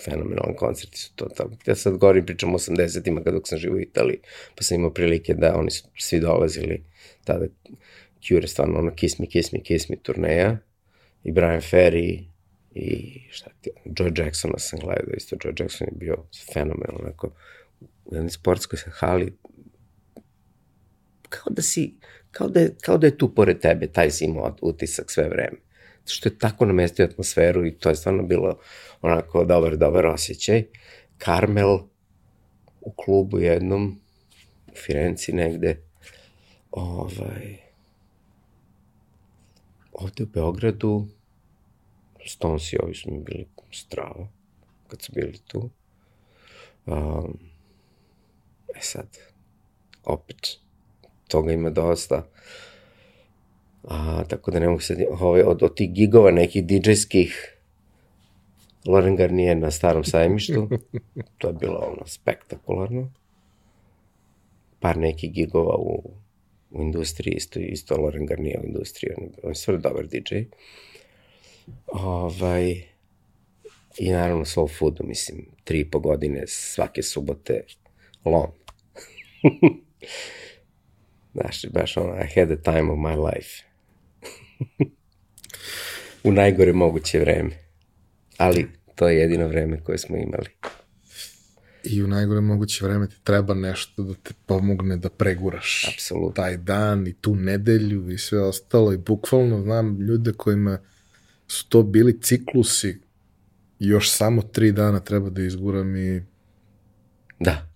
[0.04, 1.50] fenomenalan koncert, su to tamo.
[1.66, 4.18] Ja sad govorim, pričam o 80-ima kada dok sam živo u Italiji,
[4.54, 6.84] pa sam imao prilike da oni su svi dolazili
[7.24, 7.46] tada
[8.28, 10.58] Cure stvarno ono Kiss Me, Kiss Me, Kiss Me turneja
[11.24, 12.24] i Brian Ferry
[12.74, 16.16] i šta ti, Joe Jacksona sam gledao, isto Joe Jackson je bio
[16.52, 17.30] fenomen, onako,
[18.04, 19.36] u jednoj sportskoj hali,
[21.28, 21.94] kao da si,
[22.30, 25.58] kao da, je, kao da je tu pored tebe, taj si imao utisak sve vreme.
[26.06, 28.58] Što je tako namestio atmosferu i to je stvarno bilo
[29.02, 30.64] onako dobar, dobar osjećaj.
[31.18, 31.78] Karmel
[32.80, 34.00] u klubu jednom,
[34.66, 35.82] u Firenci negde,
[36.70, 37.56] ovaj,
[39.92, 41.06] ovde u Beogradu,
[42.26, 44.28] Stones i ovi su mi bili strava,
[44.88, 45.70] kad su bili tu.
[46.86, 47.38] Um,
[48.76, 49.18] e sad,
[50.04, 50.58] opet,
[51.28, 52.28] toga ima dosta.
[53.86, 57.56] A, tako da ne mogu se, ovaj, od, od tih gigova nekih DJ-skih,
[58.86, 60.68] Loren Garnier na starom sajmištu,
[61.38, 63.12] to je bilo ono spektakularno.
[64.80, 66.10] Par nekih gigova u,
[66.70, 70.34] u industriji, isto, isto Loren Garnier u industriji, on, on je sve dobar DJ.
[71.86, 72.82] Ovaj,
[73.98, 77.64] I naravno Soul Foodu, mislim, tri i po godine svake subote
[78.24, 78.50] lom.
[81.34, 83.66] Znaš, baš ono, I had the time of my life.
[86.24, 87.50] U najgore moguće vreme.
[88.36, 90.46] Ali to je jedino vreme koje smo imali.
[91.84, 96.42] I u najgore moguće vreme ti treba nešto da te pomogne da preguraš Apsolutno.
[96.42, 98.92] taj dan i tu nedelju i sve ostalo.
[98.92, 100.78] I bukvalno znam ljude kojima
[101.48, 103.00] su to bili ciklusi
[103.78, 106.22] još samo tri dana treba da izguram i
[107.40, 107.68] Da.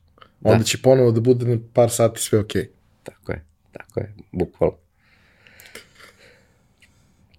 [0.42, 0.64] onda Da.
[0.64, 2.62] će ponovo da bude na par sati sve okej.
[2.62, 2.68] Okay.
[3.02, 4.76] Tako je, tako je, bukvalno.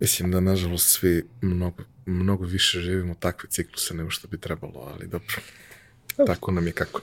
[0.01, 5.07] Mislim da, nažalost, svi mnogo, mnogo više živimo takve cikluse nego što bi trebalo, ali
[5.07, 5.35] dobro.
[6.27, 7.01] Tako nam je kako.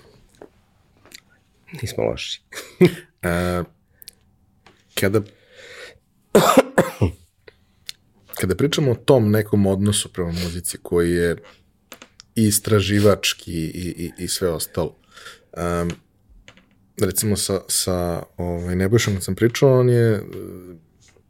[1.82, 2.40] Nismo loši.
[3.22, 3.62] E,
[4.94, 5.20] kada
[8.40, 11.36] kada pričamo o tom nekom odnosu prema muzici koji je
[12.34, 14.96] i istraživački i, i, i sve ostalo,
[15.56, 15.90] um,
[17.00, 20.22] recimo sa, sa ovaj, Nebojšom kad sam pričao, on je,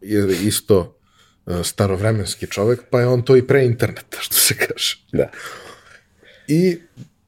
[0.00, 0.97] je isto
[1.62, 4.96] starovremenski čovek, pa je on to i pre interneta, što se kaže.
[5.12, 5.30] Da.
[6.48, 6.78] I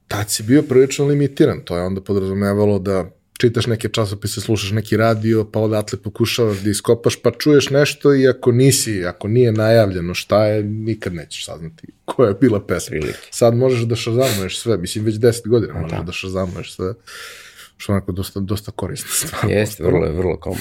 [0.09, 1.61] tad si bio prilično limitiran.
[1.65, 3.11] To je onda podrazumevalo da
[3.41, 8.29] čitaš neke časopise, slušaš neki radio, pa odatle pokušavaš da iskopaš, pa čuješ nešto i
[8.29, 12.91] ako nisi, ako nije najavljeno šta je, nikad nećeš saznati koja je bila pesma.
[12.91, 13.29] Prilike.
[13.31, 16.03] Sad možeš da šazamuješ sve, mislim već 10 godina možeš da.
[16.03, 16.95] da šazamuješ sve,
[17.77, 19.51] što onako dosta, dosta korisna stvar.
[19.51, 20.39] Jeste, vrlo je, vrlo.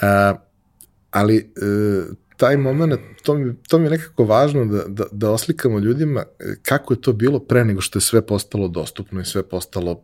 [0.00, 0.34] A,
[1.10, 1.44] ali e,
[2.36, 6.44] taj moment, to mi, to mi je nekako važno da, da, da oslikamo ljudima e,
[6.62, 10.02] kako je to bilo pre nego što je sve postalo dostupno i sve postalo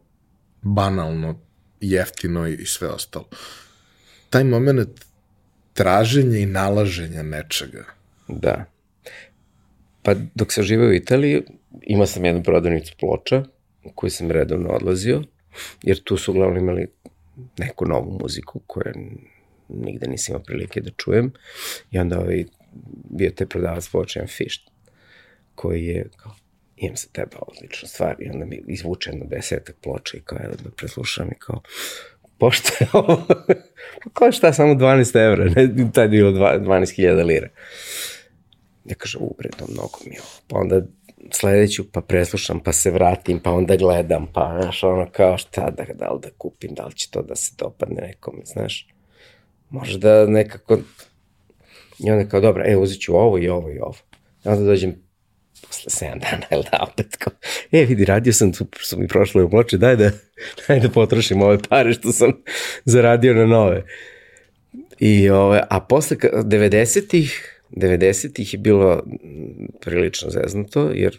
[0.63, 1.41] banalno,
[1.81, 3.29] jeftino i, i sve ostalo.
[4.31, 4.89] Taj moment
[5.73, 7.85] traženja i nalaženja nečega.
[8.29, 8.65] Da.
[10.03, 11.43] Pa dok sam živeo u Italiji,
[11.83, 13.45] imao sam jednu prodavnicu ploča
[13.85, 15.23] u koju sam redovno odlazio,
[15.83, 16.87] jer tu su uglavnom imali
[17.59, 18.95] neku novu muziku koju
[19.75, 21.33] nigde nisam imao prilike da čujem.
[21.91, 22.45] I onda ovaj,
[23.11, 24.71] bio te prodavac ploča, jedan fišt,
[25.55, 26.33] koji je kao,
[26.77, 30.55] imam za tebe odličnu stvar i onda mi izvuče jedno desetak ploča i kao, evo
[30.65, 31.63] da preslušam i kao,
[32.39, 33.27] pošto je ovo,
[34.05, 37.49] pa kao šta, samo 12 evra, ne, tad je bilo 12.000 lira.
[38.85, 40.41] Ja kažem, u, bre, to mnogo mi je ovo.
[40.49, 40.83] Pa onda
[41.33, 45.85] sledeću, pa preslušam, pa se vratim, pa onda gledam, pa, znaš, ono, kao šta, da,
[45.95, 48.89] da li da kupim, da li će to da se dopadne nekome, znaš.
[49.71, 50.79] Može da nekako,
[51.99, 53.97] i onda kao, dobra, e, uzet ću ovo i ovo i ovo.
[54.45, 54.95] I onda dođem
[55.67, 57.33] posle 7 dana, jel da, opet kao,
[57.73, 60.11] e, vidi, radio sam, tu su mi prošle u ploče, daj da,
[60.69, 62.33] daj da potrošim ove pare što sam
[62.85, 63.85] zaradio na nove.
[64.99, 69.03] I, ove, a posle 90-ih, 90-ih je bilo
[69.81, 71.19] prilično zeznuto, jer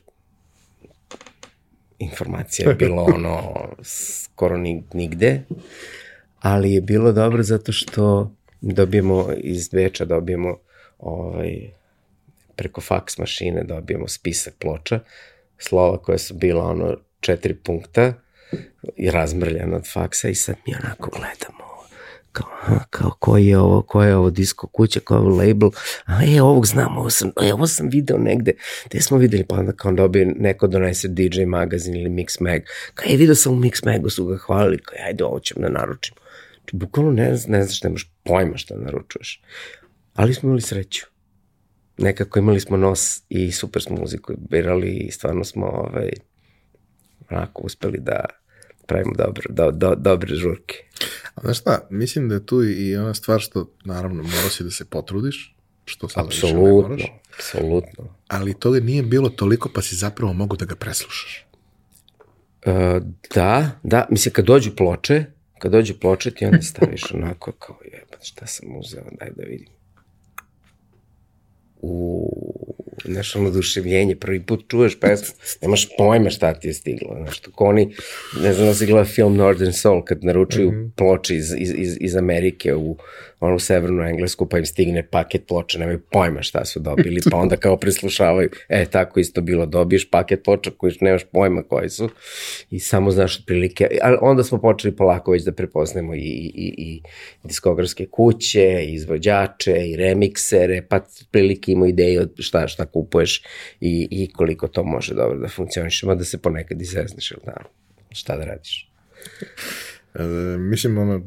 [1.99, 5.43] informacija je bilo ono skoro ni, nigde,
[6.39, 10.57] ali je bilo dobro zato što dobijemo iz Beča dobijemo
[10.99, 11.71] ovaj,
[12.55, 14.99] preko faks mašine dobijemo spisak ploča,
[15.57, 18.13] slova koja su bila ono četiri punkta
[18.95, 21.71] i razmrljena od faksa i sad mi onako gledamo
[22.31, 25.69] kao, kao koji je ovo, ko je ovo disko kuća, ko je ovo label,
[26.05, 28.51] a e, ovog znam, ovo sam, e, ovo sam video negde,
[28.85, 32.61] gde smo videli, pa onda kao dobije, neko donese DJ magazin ili Mix Mag,
[32.95, 35.69] kao je, video sam u Mix Magu, su ga hvalili, kao ajde, ovo ćemo da
[35.69, 36.20] naručimo.
[36.71, 39.41] Znači, bukvalno ne, ne znaš, nemaš pojma šta naručuješ.
[40.13, 41.05] Ali smo imali sreću.
[41.97, 46.09] Nekako imali smo nos i super smo muziku birali i stvarno smo ovaj,
[47.29, 48.25] onako uspeli da
[48.87, 50.75] pravimo dobro, do, do, dobre žurke.
[51.35, 54.71] A znaš šta, mislim da je tu i ona stvar što, naravno, mora si da
[54.71, 57.03] se potrudiš, što sada više ne Apsolutno, moraš.
[57.35, 58.15] apsolutno.
[58.27, 61.45] Ali toga nije bilo toliko, pa si zapravo mogu da ga preslušaš.
[62.65, 62.99] E,
[63.35, 65.25] da, da, mislim, kad dođu ploče,
[65.61, 69.67] kad dođu ploče ti onda staviš onako kao jebate, šta sam uzeo, daj da vidim.
[71.81, 72.29] U,
[73.05, 77.51] znaš, ono oduševljenje, prvi put čuješ pesmu, nemaš pojma šta ti je stiglo, znaš, to
[77.51, 77.95] ko oni,
[78.43, 80.91] ne znam da si gleda film Northern Soul, kad naručuju mm -hmm.
[80.95, 82.97] ploče iz, iz, iz Amerike u
[83.41, 87.57] onu severnu Englesku, pa im stigne paket ploča, nemaju pojma šta su dobili, pa onda
[87.57, 92.09] kao preslušavaju, e, tako isto bilo, dobiješ paket ploča koji nemaš pojma koji su
[92.69, 96.73] i samo znaš otprilike, ali onda smo počeli polako već da prepoznajemo i, i, i,
[96.77, 97.01] i
[97.43, 103.43] diskografske kuće, i izvođače, i remiksere, pa otprilike imamo ideju šta, šta kupuješ
[103.79, 107.53] i, i koliko to može dobro da funkcioniše, da se ponekad izezneš, ili da,
[108.11, 108.91] šta da radiš.
[110.13, 110.23] E,
[110.57, 111.21] mislim, ono,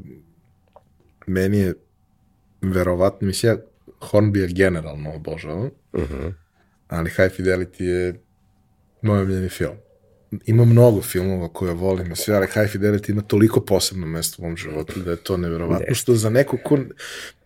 [1.26, 1.74] meni je
[2.72, 3.58] verovatno, mislim, ja
[4.00, 6.32] Hornbija generalno obožavam, Uh -huh.
[6.88, 8.20] ali High Fidelity je
[9.02, 9.74] moj omiljeni film.
[10.46, 14.44] Ima mnogo filmova koje volim i sve, ali High Fidelity ima toliko posebno mesto u
[14.44, 16.78] mom životu da je to neverovatno, što za neko ko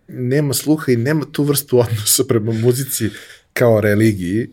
[0.09, 3.11] nema sluha i nema tu vrstu odnosa prema muzici
[3.53, 4.51] kao religiji,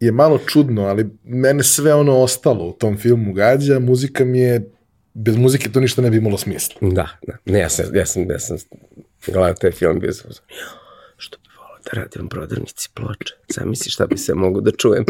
[0.00, 4.70] je malo čudno, ali mene sve ono ostalo u tom filmu gađa, muzika mi je,
[5.14, 6.74] bez muzike to ništa ne bi imalo smisla.
[6.80, 7.36] Da, da.
[7.44, 8.56] Ne, ja sam, ja sam, ja sam
[9.32, 10.30] gledao taj film, bio sam,
[11.16, 13.34] što bi volao da radim u prodavnici ploče.
[13.48, 15.04] Zamisli šta bi se mogu da čujem.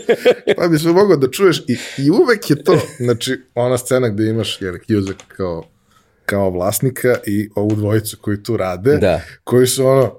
[0.56, 4.26] pa bi se mogao da čuješ i, i uvek je to, znači, ona scena gde
[4.28, 5.68] imaš Jerry Hughes kao,
[6.26, 9.20] kao vlasnika i ovu dvojicu koji tu rade, Da.
[9.44, 10.18] koji su ono,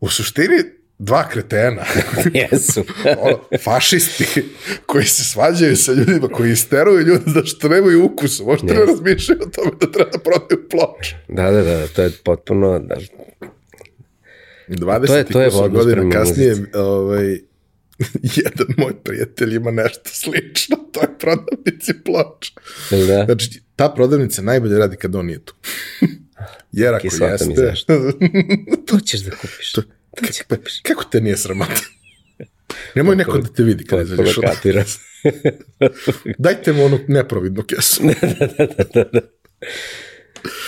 [0.00, 0.56] u suštini
[0.98, 1.84] dva kretena,
[2.42, 2.84] Jesu.
[3.18, 4.44] ono, fašisti
[4.86, 8.86] koji se svađaju sa ljudima, koji isteruju ljude da što nemaju ukusu, možda ne Yes.
[8.86, 11.16] razmišljaju o tome da treba da prodaju ploče.
[11.28, 12.96] da, da, da, to je potpuno, da,
[14.68, 16.70] 20 To je- to je godina kasnije, muzici.
[16.74, 17.26] ovaj,
[18.36, 22.52] jedan moj prijatelj ima nešto slično, to je prodavnici ploča.
[22.90, 23.24] da?
[23.24, 25.54] Znači, ta prodavnica najbolje radi kad on nije tu.
[26.72, 27.74] Jer ako jeste...
[28.86, 29.72] To ćeš da kupiš.
[29.72, 29.82] To,
[30.48, 31.80] Pa, kako te nije sramota?
[32.94, 34.36] Nemoj neko da te vidi kad Potpuno izađeš.
[36.38, 38.02] Dajte mu onu neprovidnu kesu.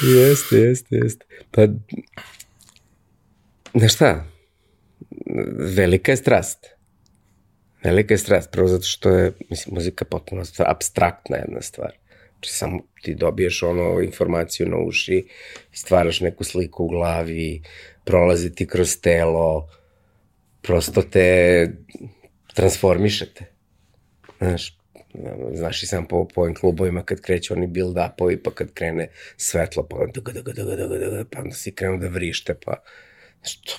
[0.03, 1.25] jeste, jeste, jeste.
[1.51, 1.67] Pa,
[3.75, 4.27] znaš šta,
[5.59, 6.67] velika je strast.
[7.85, 11.93] Velika je strast, prvo zato što je, mislim, muzika potpuno stra- abstraktna jedna stvar.
[12.45, 15.27] Samo ti dobiješ ono informaciju na uši,
[15.73, 17.63] stvaraš neku sliku u glavi,
[18.05, 19.69] prolazi ti kroz telo,
[20.63, 21.69] prosto te
[22.55, 23.45] transformišete.
[24.39, 24.77] Znaš,
[25.53, 29.87] znaš i sam po, po ovim klubovima kad kreću oni build-upovi, pa kad krene svetlo,
[29.91, 32.83] pa onda, daga, daga, daga, daga, daga, pa onda si krenu da vrište, pa
[33.43, 33.73] što,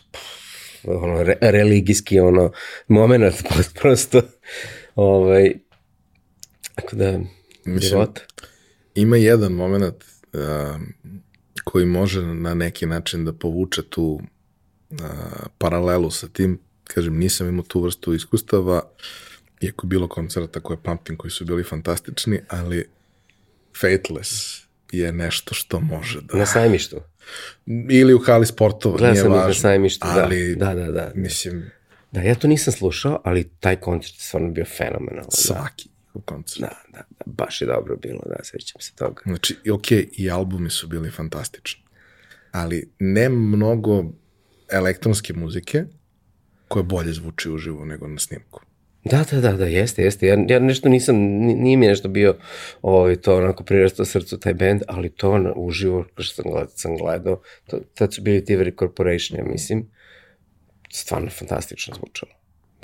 [0.83, 2.51] ono, re, religijski ono,
[2.87, 3.35] moment,
[3.79, 4.21] prosto,
[4.95, 5.53] ovaj,
[6.75, 7.19] tako da,
[7.67, 8.07] Mislim.
[8.95, 9.95] Ima jedan moment
[10.33, 10.41] uh,
[11.63, 14.19] koji može na neki način da povuče tu
[14.89, 14.97] uh,
[15.57, 16.59] paralelu sa tim.
[16.83, 18.81] Kažem, nisam imao tu vrstu iskustava,
[19.61, 22.89] iako je bilo koncerta koje pamtim koji su bili fantastični, ali
[23.81, 24.61] Fateless
[24.91, 26.37] je nešto što može da...
[26.37, 26.97] Na sajmištu.
[27.89, 29.61] Ili u hali sportova, Gledao nije sam ih na važno.
[29.61, 30.23] sajmištu, da.
[30.23, 31.11] ali, Da, da, da.
[31.15, 31.71] Mislim,
[32.11, 35.29] Da, ja to nisam slušao, ali taj koncert je stvarno bio fenomenalan.
[35.47, 35.67] Da,
[36.19, 36.61] svaki njihov koncert.
[36.61, 39.21] da, da, da, baš je dobro bilo, da, sećam se toga.
[39.25, 41.83] Znači, ok, i albumi su bili fantastični,
[42.51, 44.05] ali ne mnogo
[44.71, 45.85] elektronske muzike
[46.67, 48.61] koja bolje zvuči uživo nego na snimku.
[49.03, 50.27] Da, da, da, da, jeste, jeste.
[50.27, 52.37] Ja, ja nešto nisam, ni- nije mi nešto bio
[52.81, 56.97] ovaj, to onako prirastao srcu taj band, ali to na, uživo, što sam gledao, sam
[56.97, 59.91] gledao, to, tad su bili Tiveri Corporation, ja mislim,
[60.91, 62.31] stvarno fantastično zvučalo.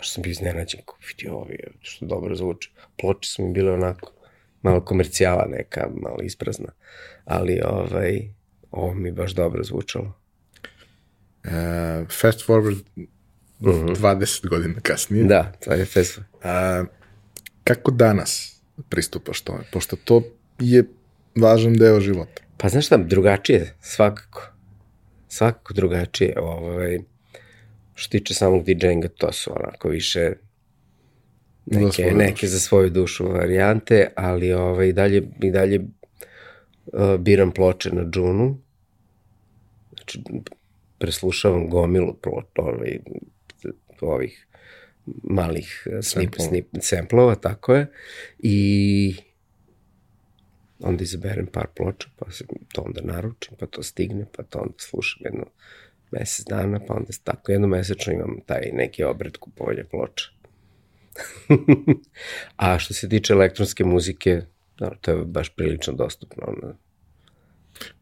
[0.03, 2.71] Baš sam bio iznenađen, kao vidio ovi, što dobro zvuči.
[2.99, 4.11] Ploče su mi bile onako,
[4.61, 6.71] malo komercijala neka, malo isprazna,
[7.25, 8.21] ali ovaj,
[8.71, 10.19] ovo mi baš dobro zvučalo.
[11.43, 11.51] Uh,
[12.21, 13.05] fast forward uh
[13.59, 13.95] -huh.
[13.95, 15.23] 20 godina kasnije.
[15.23, 16.29] Da, to je festival.
[16.43, 16.83] A,
[17.63, 19.63] kako danas pristupaš tome?
[19.71, 20.23] Pošto to
[20.59, 20.83] je
[21.35, 22.41] važan deo života.
[22.57, 24.47] Pa znaš šta, drugačije, svakako.
[25.27, 26.39] Svakako drugačije.
[26.39, 26.99] Ovaj,
[27.95, 30.33] što tiče samog DJinga, to su onako više
[31.65, 37.51] neke, svoju neke za svoju dušu varijante, ali ovaj, i dalje, i dalje uh, biram
[37.51, 38.57] ploče na džunu.
[39.95, 40.21] Znači,
[40.97, 42.99] preslušavam gomilu ploč, ovaj,
[44.01, 44.47] ovih
[45.23, 47.87] malih eh, snip, snip, semplova, tako je.
[48.39, 49.15] I
[50.79, 54.73] onda izaberem par ploča, pa se to onda naručim, pa to stigne, pa to onda
[54.77, 55.45] slušam jedno
[56.19, 60.25] mesec dana, pa onda tako jednomesečno imam taj neki obred kupovanja ploča.
[62.55, 64.41] A što se tiče elektronske muzike,
[64.79, 66.43] da, to je baš prilično dostupno.
[66.47, 66.75] Ono.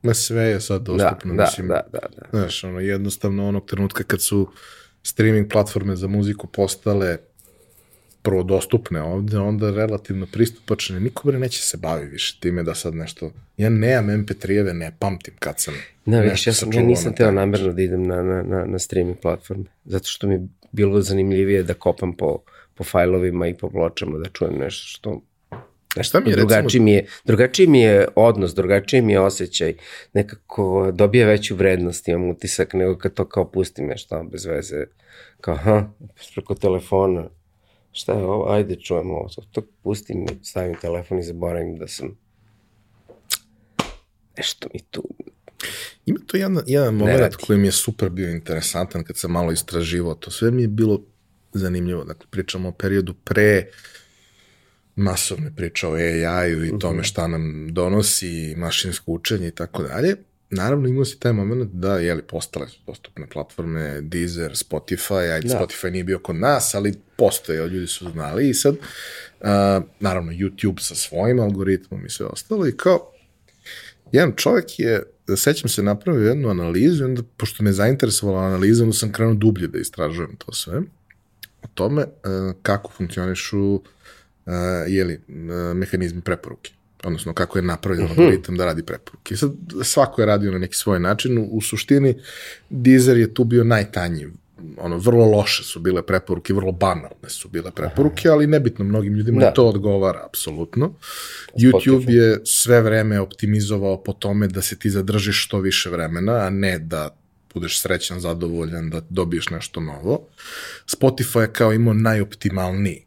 [0.02, 1.68] Ma sve je sad dostupno, da, mislim.
[1.68, 2.40] Da, da, da.
[2.40, 4.52] Znaš, ono, jednostavno onog trenutka kad su
[5.04, 7.18] streaming platforme za muziku postale
[8.22, 12.96] prvo dostupne ovde, onda relativno pristupačne, niko bre neće se bavi više time da sad
[12.96, 15.74] nešto, ja nemam MP3-eve, ne pamtim kad sam
[16.06, 19.18] Da, vidiš, ja, sam, ja nisam teo namerno da idem na, na, na, na streaming
[19.22, 22.40] platforme, zato što mi je bilo zanimljivije da kopam po,
[22.76, 25.22] po fajlovima i po pločama, da čujem nešto što
[26.02, 26.84] Šta mi je, drugačiji recimo...
[26.84, 29.74] mi je, drugačiji mi je odnos, drugačiji mi je osjećaj,
[30.14, 34.86] nekako dobije veću vrednost, imam utisak, nego kad to kao pustim nešto bez veze,
[35.42, 35.90] kao, ha,
[36.36, 37.30] preko telefona,
[37.92, 42.18] šta je ovo, ajde čujemo ovo, to, to pustim, stavim telefon i zaboravim da sam
[44.38, 45.04] nešto mi tu
[46.06, 50.16] Ima to jedan, jedan moment koji mi je super bio interesantan kad sam malo istraživao
[50.16, 50.32] to.
[50.32, 51.02] Sve mi je bilo
[51.54, 52.04] zanimljivo.
[52.04, 53.68] Dakle, pričamo o periodu pre
[54.96, 60.16] masovne priče o AI-u i tome šta nam donosi mašinsko učenje i tako dalje.
[60.52, 65.60] Naravno imao si taj moment da, jeli, postale su dostupne platforme Deezer, Spotify, ajde, da.
[65.60, 69.48] Spotify nije bio kod nas, ali postoje, ljudi su znali i sad, uh,
[70.00, 73.12] naravno, YouTube sa svojim algoritmom i sve ostalo i kao,
[74.12, 78.84] jedan čovjek je, da sećam se, napravio jednu analizu i onda, pošto me zainteresovala analiza,
[78.84, 80.82] onda sam krenuo dublje da istražujem to sve,
[81.64, 83.82] o tome uh, kako funkcionišu uh,
[84.88, 86.72] jeli, uh, mehanizmi preporuke
[87.04, 88.20] odnosno kako je napravljen uh mhm.
[88.20, 88.24] -huh.
[88.24, 89.38] algoritam da radi preporuke.
[89.38, 89.52] Sad
[89.84, 92.16] svako je radio na neki svoj način, u, u suštini
[92.70, 94.28] Deezer je tu bio najtanji,
[94.78, 99.40] ono, vrlo loše su bile preporuke, vrlo banalne su bile preporuke, ali nebitno, mnogim ljudima
[99.40, 99.54] da.
[99.54, 100.94] to odgovara, apsolutno.
[101.58, 106.50] YouTube je sve vreme optimizovao po tome da se ti zadržiš što više vremena, a
[106.50, 107.18] ne da
[107.54, 110.28] budeš srećan, zadovoljan, da dobiješ nešto novo.
[110.88, 113.06] Spotify je kao imao najoptimalniji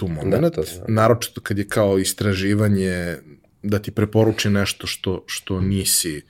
[0.00, 3.16] tu moment, da, naročito kad je kao istraživanje
[3.62, 6.22] da ti preporuči nešto što, što nisi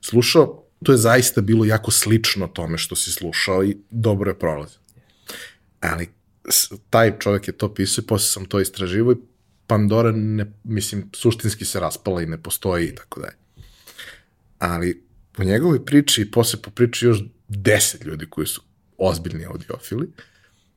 [0.00, 4.78] slušao, to je zaista bilo jako slično tome što si slušao i dobro je prolazio.
[5.80, 6.08] Ali
[6.90, 9.16] taj čovjek je to pisao i posle sam to istraživo i
[9.66, 13.36] Pandora, ne, mislim, suštinski se raspala i ne postoji i tako dalje.
[14.58, 18.62] Ali po njegovoj priči i posle po priči još deset ljudi koji su
[18.98, 20.06] ozbiljni audiofili,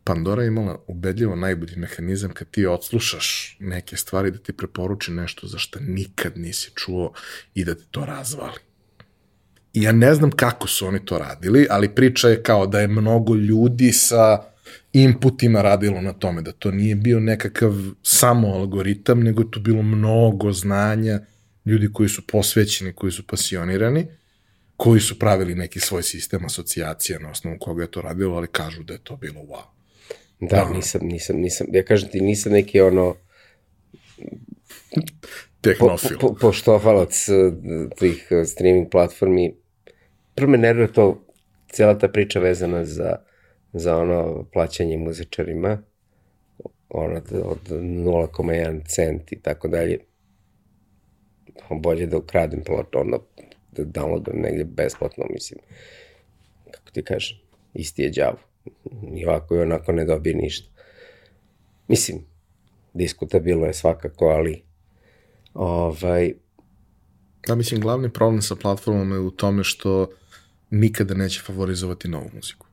[0.10, 5.48] Pandora je imala ubedljivo najbolji mehanizam kad ti odslušaš neke stvari da ti preporuči nešto
[5.48, 7.14] za što nikad nisi čuo
[7.54, 8.60] i da te to razvali.
[9.74, 12.88] I ja ne znam kako su oni to radili, ali priča je kao da je
[12.88, 14.44] mnogo ljudi sa
[14.94, 17.74] inputima radilo na tome, da to nije bio nekakav
[18.04, 21.20] samo algoritam, nego je to bilo mnogo znanja,
[21.66, 24.08] ljudi koji su posvećeni, koji su pasionirani,
[24.78, 28.84] koji su pravili neki svoj sistem asocijacije na osnovu koga je to radilo, ali kažu
[28.84, 29.79] da je to bilo wow.
[30.40, 33.16] Da, da, nisam, nisam, nisam, ja kažem ti, nisam neki ono...
[35.62, 36.18] Tehnofil.
[36.20, 37.52] Po, po, poštovalac eh,
[38.00, 39.56] tih eh, streaming platformi.
[40.36, 41.26] Prvo me nervuje to,
[41.72, 43.16] cijela ta priča vezana za,
[43.74, 45.82] za ono plaćanje muzičarima,
[46.90, 50.00] ono od 0,1 cent i tako dalje.
[51.70, 53.20] Bolje da ukradem plot, ono,
[53.72, 55.60] da downloadam negdje besplatno, mislim.
[56.72, 57.38] Kako ti kažem,
[57.74, 58.49] isti je džavu
[59.16, 60.70] i ovako i onako ne dobije ništa.
[61.88, 62.26] Mislim,
[62.94, 64.62] diskutabilno je svakako, ali
[65.54, 66.34] ovaj...
[67.48, 70.10] Da, mislim, glavni problem sa platformama je u tome što
[70.70, 72.68] nikada neće favorizovati novu muziku.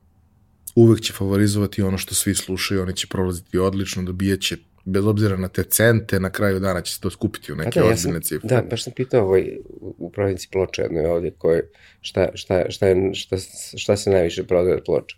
[0.75, 5.47] Uvek će favorizovati ono što svi slušaju, oni će prolaziti odlično, dobijaće bez obzira na
[5.47, 8.47] te cente, na kraju dana će se to skupiti u neke da, ozbiljne ja cifre.
[8.47, 11.69] Da, baš sam pitao ovaj, u provinci ploče jednoj ovdje, koje,
[12.01, 13.37] šta, šta, šta, je, šta,
[13.77, 15.17] šta se najviše prodaje od ploča?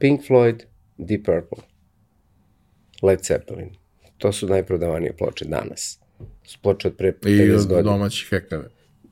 [0.00, 0.62] Pink Floyd,
[0.98, 1.64] Deep Purple,
[3.02, 3.70] Led Zeppelin.
[4.18, 5.98] To su najprodavanije ploče danas.
[6.44, 7.80] Su ploče od pre 50 godina.
[7.80, 8.60] I domaćih EKV.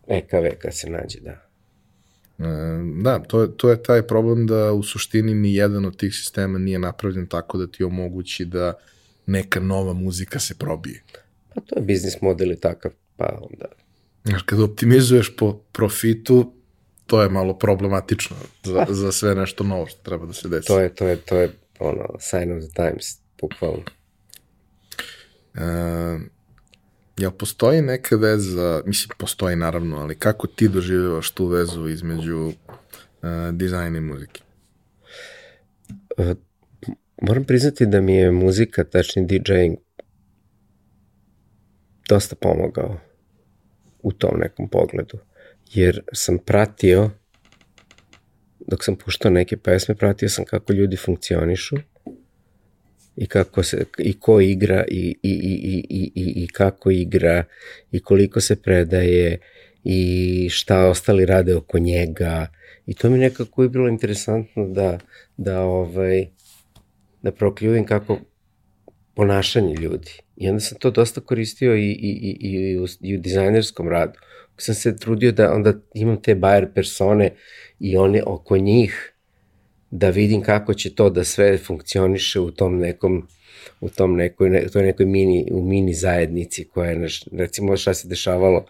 [0.09, 1.49] EKV kad se nađe, da.
[2.39, 2.49] E,
[3.03, 6.59] da, to je, to je taj problem da u suštini ni jedan od tih sistema
[6.59, 8.75] nije napravljen tako da ti omogući da
[9.27, 11.03] neka nova muzika se probije.
[11.55, 13.67] Pa to je biznis model i takav, pa onda...
[14.25, 16.53] Znaš, kada optimizuješ po profitu,
[17.09, 18.93] to je malo problematično za, pa.
[18.93, 20.67] za sve nešto novo što treba da se desi.
[20.67, 23.83] To je, to je, to je ono, sign of the times, bukvalno.
[25.55, 26.19] E,
[27.17, 32.55] jel postoji neka veza, mislim, postoji naravno, ali kako ti doživljavaš tu vezu između uh,
[33.53, 34.43] dizajna i muzike?
[36.19, 36.37] Uh,
[37.23, 39.77] moram priznati da mi je muzika, tačni DJing,
[42.09, 43.01] dosta pomogao
[44.03, 45.19] u tom nekom pogledu
[45.75, 47.11] jer sam pratio
[48.67, 51.77] dok sam puštao neke pesme, pratio sam kako ljudi funkcionišu
[53.17, 57.45] i kako se, i ko igra i, i, i, i, i, i kako igra
[57.93, 59.39] i koliko se predaje
[59.85, 62.47] i šta ostali rade oko njega
[62.87, 64.99] i to mi nekako je bilo interesantno da,
[65.37, 66.27] da, ovaj,
[67.23, 68.19] da prokljujem kako
[69.15, 70.11] ponašanje ljudi.
[70.37, 74.19] I onda sam to dosta koristio i, i, i, i, u, i u dizajnerskom radu.
[74.59, 77.31] Sam se trudio da onda imam te buyer persone
[77.81, 79.15] i one oko njih
[79.91, 83.29] da vidim kako će to da sve funkcioniše u tom nekom
[83.81, 88.09] u tom nekoj, ne, toj nekoj mini, u mini zajednici koja je, recimo šta se
[88.09, 88.65] dešavalo,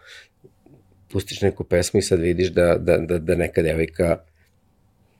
[1.09, 4.19] pustiš neku pesmu i sad vidiš da, da, da, da neka devojka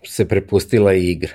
[0.05, 1.33] se prepustila i igra.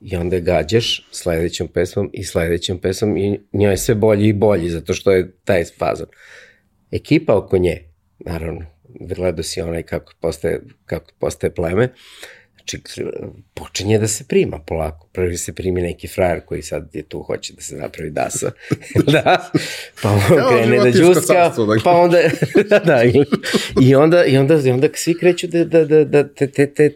[0.00, 4.32] I onda je gađaš sledećom pesmom i sledećom pesmom i njoj je sve bolji i
[4.32, 6.06] bolji, zato što je taj fazon.
[6.90, 7.89] Ekipa oko nje,
[8.20, 8.66] naravno,
[9.00, 11.88] gledao si onaj kako postaje, kako postaje pleme,
[12.70, 13.04] Znači,
[13.54, 15.08] počinje da se prima polako.
[15.12, 18.50] Prvi se primi neki frajer koji sad je tu, hoće da se napravi dasa.
[19.12, 19.50] da,
[20.02, 21.76] pa on krene da džuska, dakle.
[21.84, 22.18] pa onda,
[22.86, 23.24] da, i,
[23.80, 26.90] i, onda, i, onda, i onda svi kreću da, da, da, da te, te, te,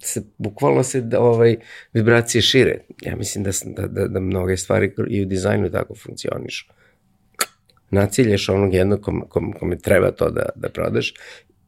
[0.00, 1.56] se, bukvalno se da, ovaj,
[1.92, 2.78] vibracije šire.
[3.02, 6.66] Ja mislim da, da, da, da mnoge stvari i u dizajnu tako funkcionišu.
[7.92, 11.14] Nacilješ onog jednog kom, kom, kome treba to da, da prodaš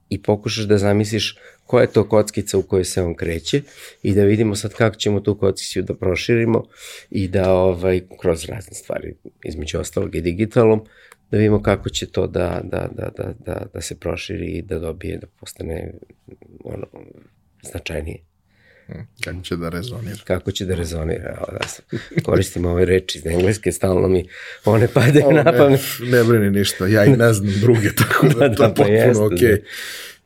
[0.09, 1.37] i pokušaš da zamisliš
[1.67, 3.63] koja je to kockica u kojoj se on kreće
[4.03, 6.65] i da vidimo sad kako ćemo tu kockicu da proširimo
[7.11, 9.15] i da ovaj, kroz razne stvari,
[9.45, 10.85] između ostalog i digitalom,
[11.31, 14.79] da vidimo kako će to da, da, da, da, da, da se proširi i da
[14.79, 15.95] dobije, da postane
[16.65, 16.87] ono,
[17.63, 18.34] značajnije.
[19.25, 20.17] Kako će da rezonira.
[20.25, 21.85] Kako će da rezonira, evo da sam,
[22.23, 24.29] koristim ove reči iz engleske, stalno mi
[24.65, 25.81] one padaju na pamet.
[26.01, 28.69] Ne, ne brini ništa, ja i ne znam druge, tako da, da to je da,
[28.69, 29.49] pa potpuno okej.
[29.49, 29.61] Okay.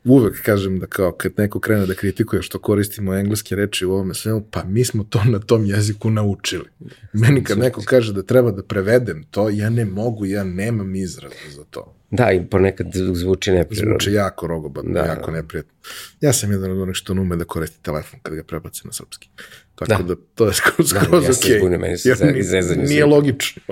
[0.05, 4.15] Uvek kažem da kao kad neko krene da kritikuje što koristimo engleske reči u ovome
[4.15, 6.65] svemu, pa mi smo to na tom jeziku naučili.
[7.13, 11.35] Meni kad neko kaže da treba da prevedem to, ja ne mogu, ja nemam izraza
[11.51, 11.95] za to.
[12.11, 13.91] Da, i ponekad zvuči neprirodno.
[13.91, 15.73] Zvuči jako rogobatno, da, jako neprijatno.
[16.21, 18.93] Ja sam jedan od onih što ne ume da koristi telefon kad ga prebaci na
[18.93, 19.29] srpski.
[19.75, 21.79] Tako da, da to je skroz, skroz da, ja se okay.
[21.79, 22.83] meni se zezanje.
[22.83, 23.63] Nije logično.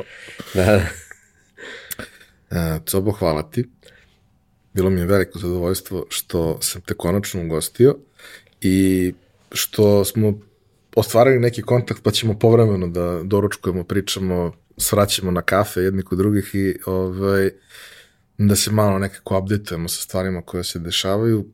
[0.55, 0.87] Da, da.
[2.51, 3.65] Uh, Cobo, hvala ti.
[4.77, 7.97] Bilo mi je veliko zadovoljstvo što sam te konačno ugostio
[8.61, 9.13] i
[9.53, 10.41] što smo
[10.97, 16.51] ostvarili neki kontakt pa ćemo povremeno da doručkujemo, pričamo, svraćamo na kafe jedni kod drugih
[16.55, 17.51] i ovaj,
[18.39, 21.47] da se malo nekako updateujemo sa stvarima koje se dešavaju.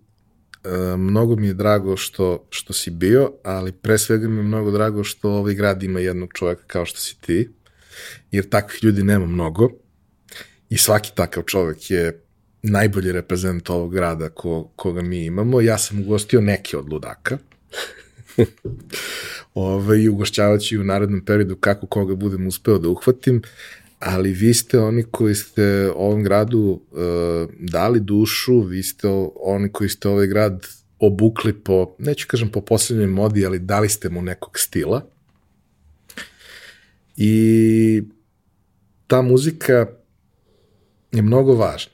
[0.64, 4.70] E, mnogo mi je drago što, što si bio, ali pre svega mi je mnogo
[4.70, 7.50] drago što ovaj grad ima jednog čoveka kao što si ti,
[8.30, 9.70] jer takvih ljudi nema mnogo
[10.68, 12.21] i svaki takav čovek je
[12.62, 15.60] najbolji reprezent ovog grada ko, koga mi imamo.
[15.60, 17.39] Ja sam ugostio neke od ludaka.
[19.55, 23.43] Ove, I ugošćavat ću u narednom periodu kako koga budem uspeo da uhvatim,
[23.98, 27.01] ali vi ste oni koji ste ovom gradu uh,
[27.59, 30.66] dali dušu, vi ste oni koji ste ovaj grad
[30.98, 35.06] obukli po, neću kažem po poslednjoj modi, ali dali ste mu nekog stila.
[37.16, 38.02] I
[39.06, 39.86] ta muzika
[41.12, 41.91] je mnogo važna.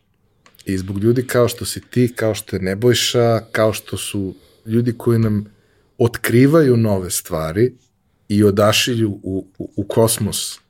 [0.68, 4.34] I zbog ljudi kao što si ti, kao što je Nebojša, kao što su
[4.66, 5.44] ljudi koji nam
[5.98, 7.72] otkrivaju nove stvari
[8.28, 10.60] i odašilju u, u, u kosmos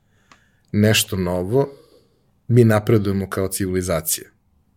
[0.72, 1.68] nešto novo,
[2.48, 4.28] mi napredujemo kao civilizacija.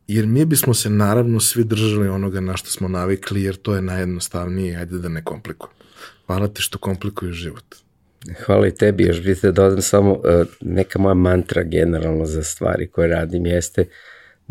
[0.07, 3.81] Jer mi bismo se naravno svi držali onoga na što smo navikli, jer to je
[3.81, 5.75] najjednostavnije, ajde da ne komplikujemo.
[6.25, 7.75] Hvala ti što komplikuješ život.
[8.45, 10.21] Hvala i tebi, još bih te dodam samo uh,
[10.61, 13.87] neka moja mantra generalno za stvari koje radim jeste uh,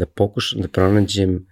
[0.01, 1.47] da pokušam da pronađem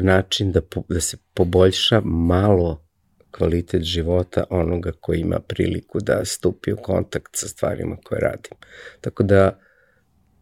[0.00, 2.84] način da, po, da se poboljša malo
[3.30, 8.52] kvalitet života onoga koji ima priliku da stupi u kontakt sa stvarima koje radim.
[9.00, 9.58] Tako da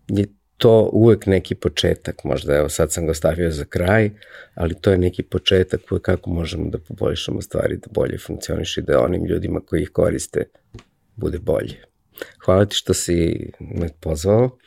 [0.09, 0.27] je
[0.57, 4.11] to uvek neki početak, možda evo sad sam ga stavio za kraj,
[4.55, 8.85] ali to je neki početak uvek kako možemo da poboljšamo stvari, da bolje funkcioniše i
[8.85, 10.45] da onim ljudima koji ih koriste
[11.17, 11.83] bude bolje.
[12.45, 14.59] Hvala ti što si me pozvao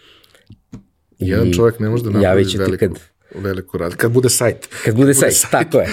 [1.24, 3.00] Jedan I čovjek ne može da napravi veliku, kad,
[3.44, 3.96] veliku rad.
[3.96, 4.68] Kad bude sajt.
[4.86, 5.88] Kad bude, sajt, sajt, tako je.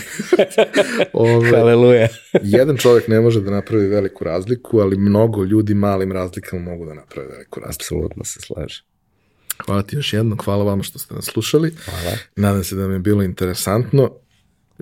[1.13, 2.09] Ove, Haleluja.
[2.43, 6.95] jedan čovjek ne može da napravi veliku razliku, ali mnogo ljudi malim razlikama mogu da
[6.95, 7.83] naprave veliku razliku.
[7.83, 8.85] Apsolutno se slaže.
[9.67, 11.75] Hvala ti još jednom, hvala vama što ste nas slušali.
[11.85, 12.17] Hvala.
[12.37, 14.11] Nadam se da vam je bilo interesantno.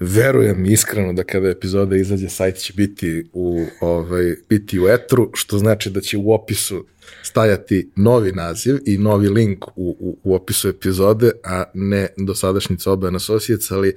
[0.01, 5.59] Verujem iskreno da kada epizoda izađe, sajt će biti u, ovaj, biti u etru, što
[5.59, 6.85] znači da će u opisu
[7.23, 13.17] stajati novi naziv i novi link u, u, u opisu epizode, a ne dosadašnji Coban
[13.17, 13.95] Associates, ali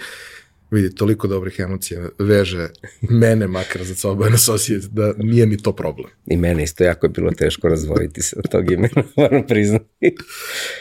[0.71, 2.69] vidi, toliko dobrih emocija veže
[3.01, 6.09] mene makar za Coban Associates da nije ni to problem.
[6.25, 10.15] I mene isto jako je bilo teško razvojiti se od tog imena, moram priznati.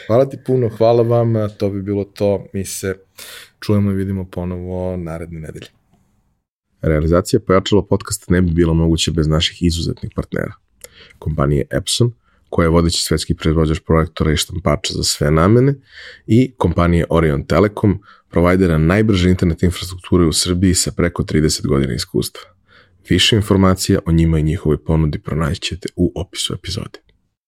[0.07, 2.45] Hvala ti puno, hvala vam, to bi bilo to.
[2.53, 2.95] Mi se
[3.59, 5.67] čujemo i vidimo ponovo naredne nedelje.
[6.81, 10.53] Realizacija pojačalo podcasta ne bi bila moguća bez naših izuzetnih partnera.
[11.19, 12.13] Kompanije Epson,
[12.49, 15.75] koja je vodeći svetski proizvođač projektora i štampača za sve namene,
[16.27, 17.99] i kompanije Orion Telekom,
[18.31, 22.41] provajdera najbrže internet infrastrukture u Srbiji sa preko 30 godina iskustva.
[23.09, 26.99] Više informacija o njima i njihovoj ponudi pronaćete u opisu epizode.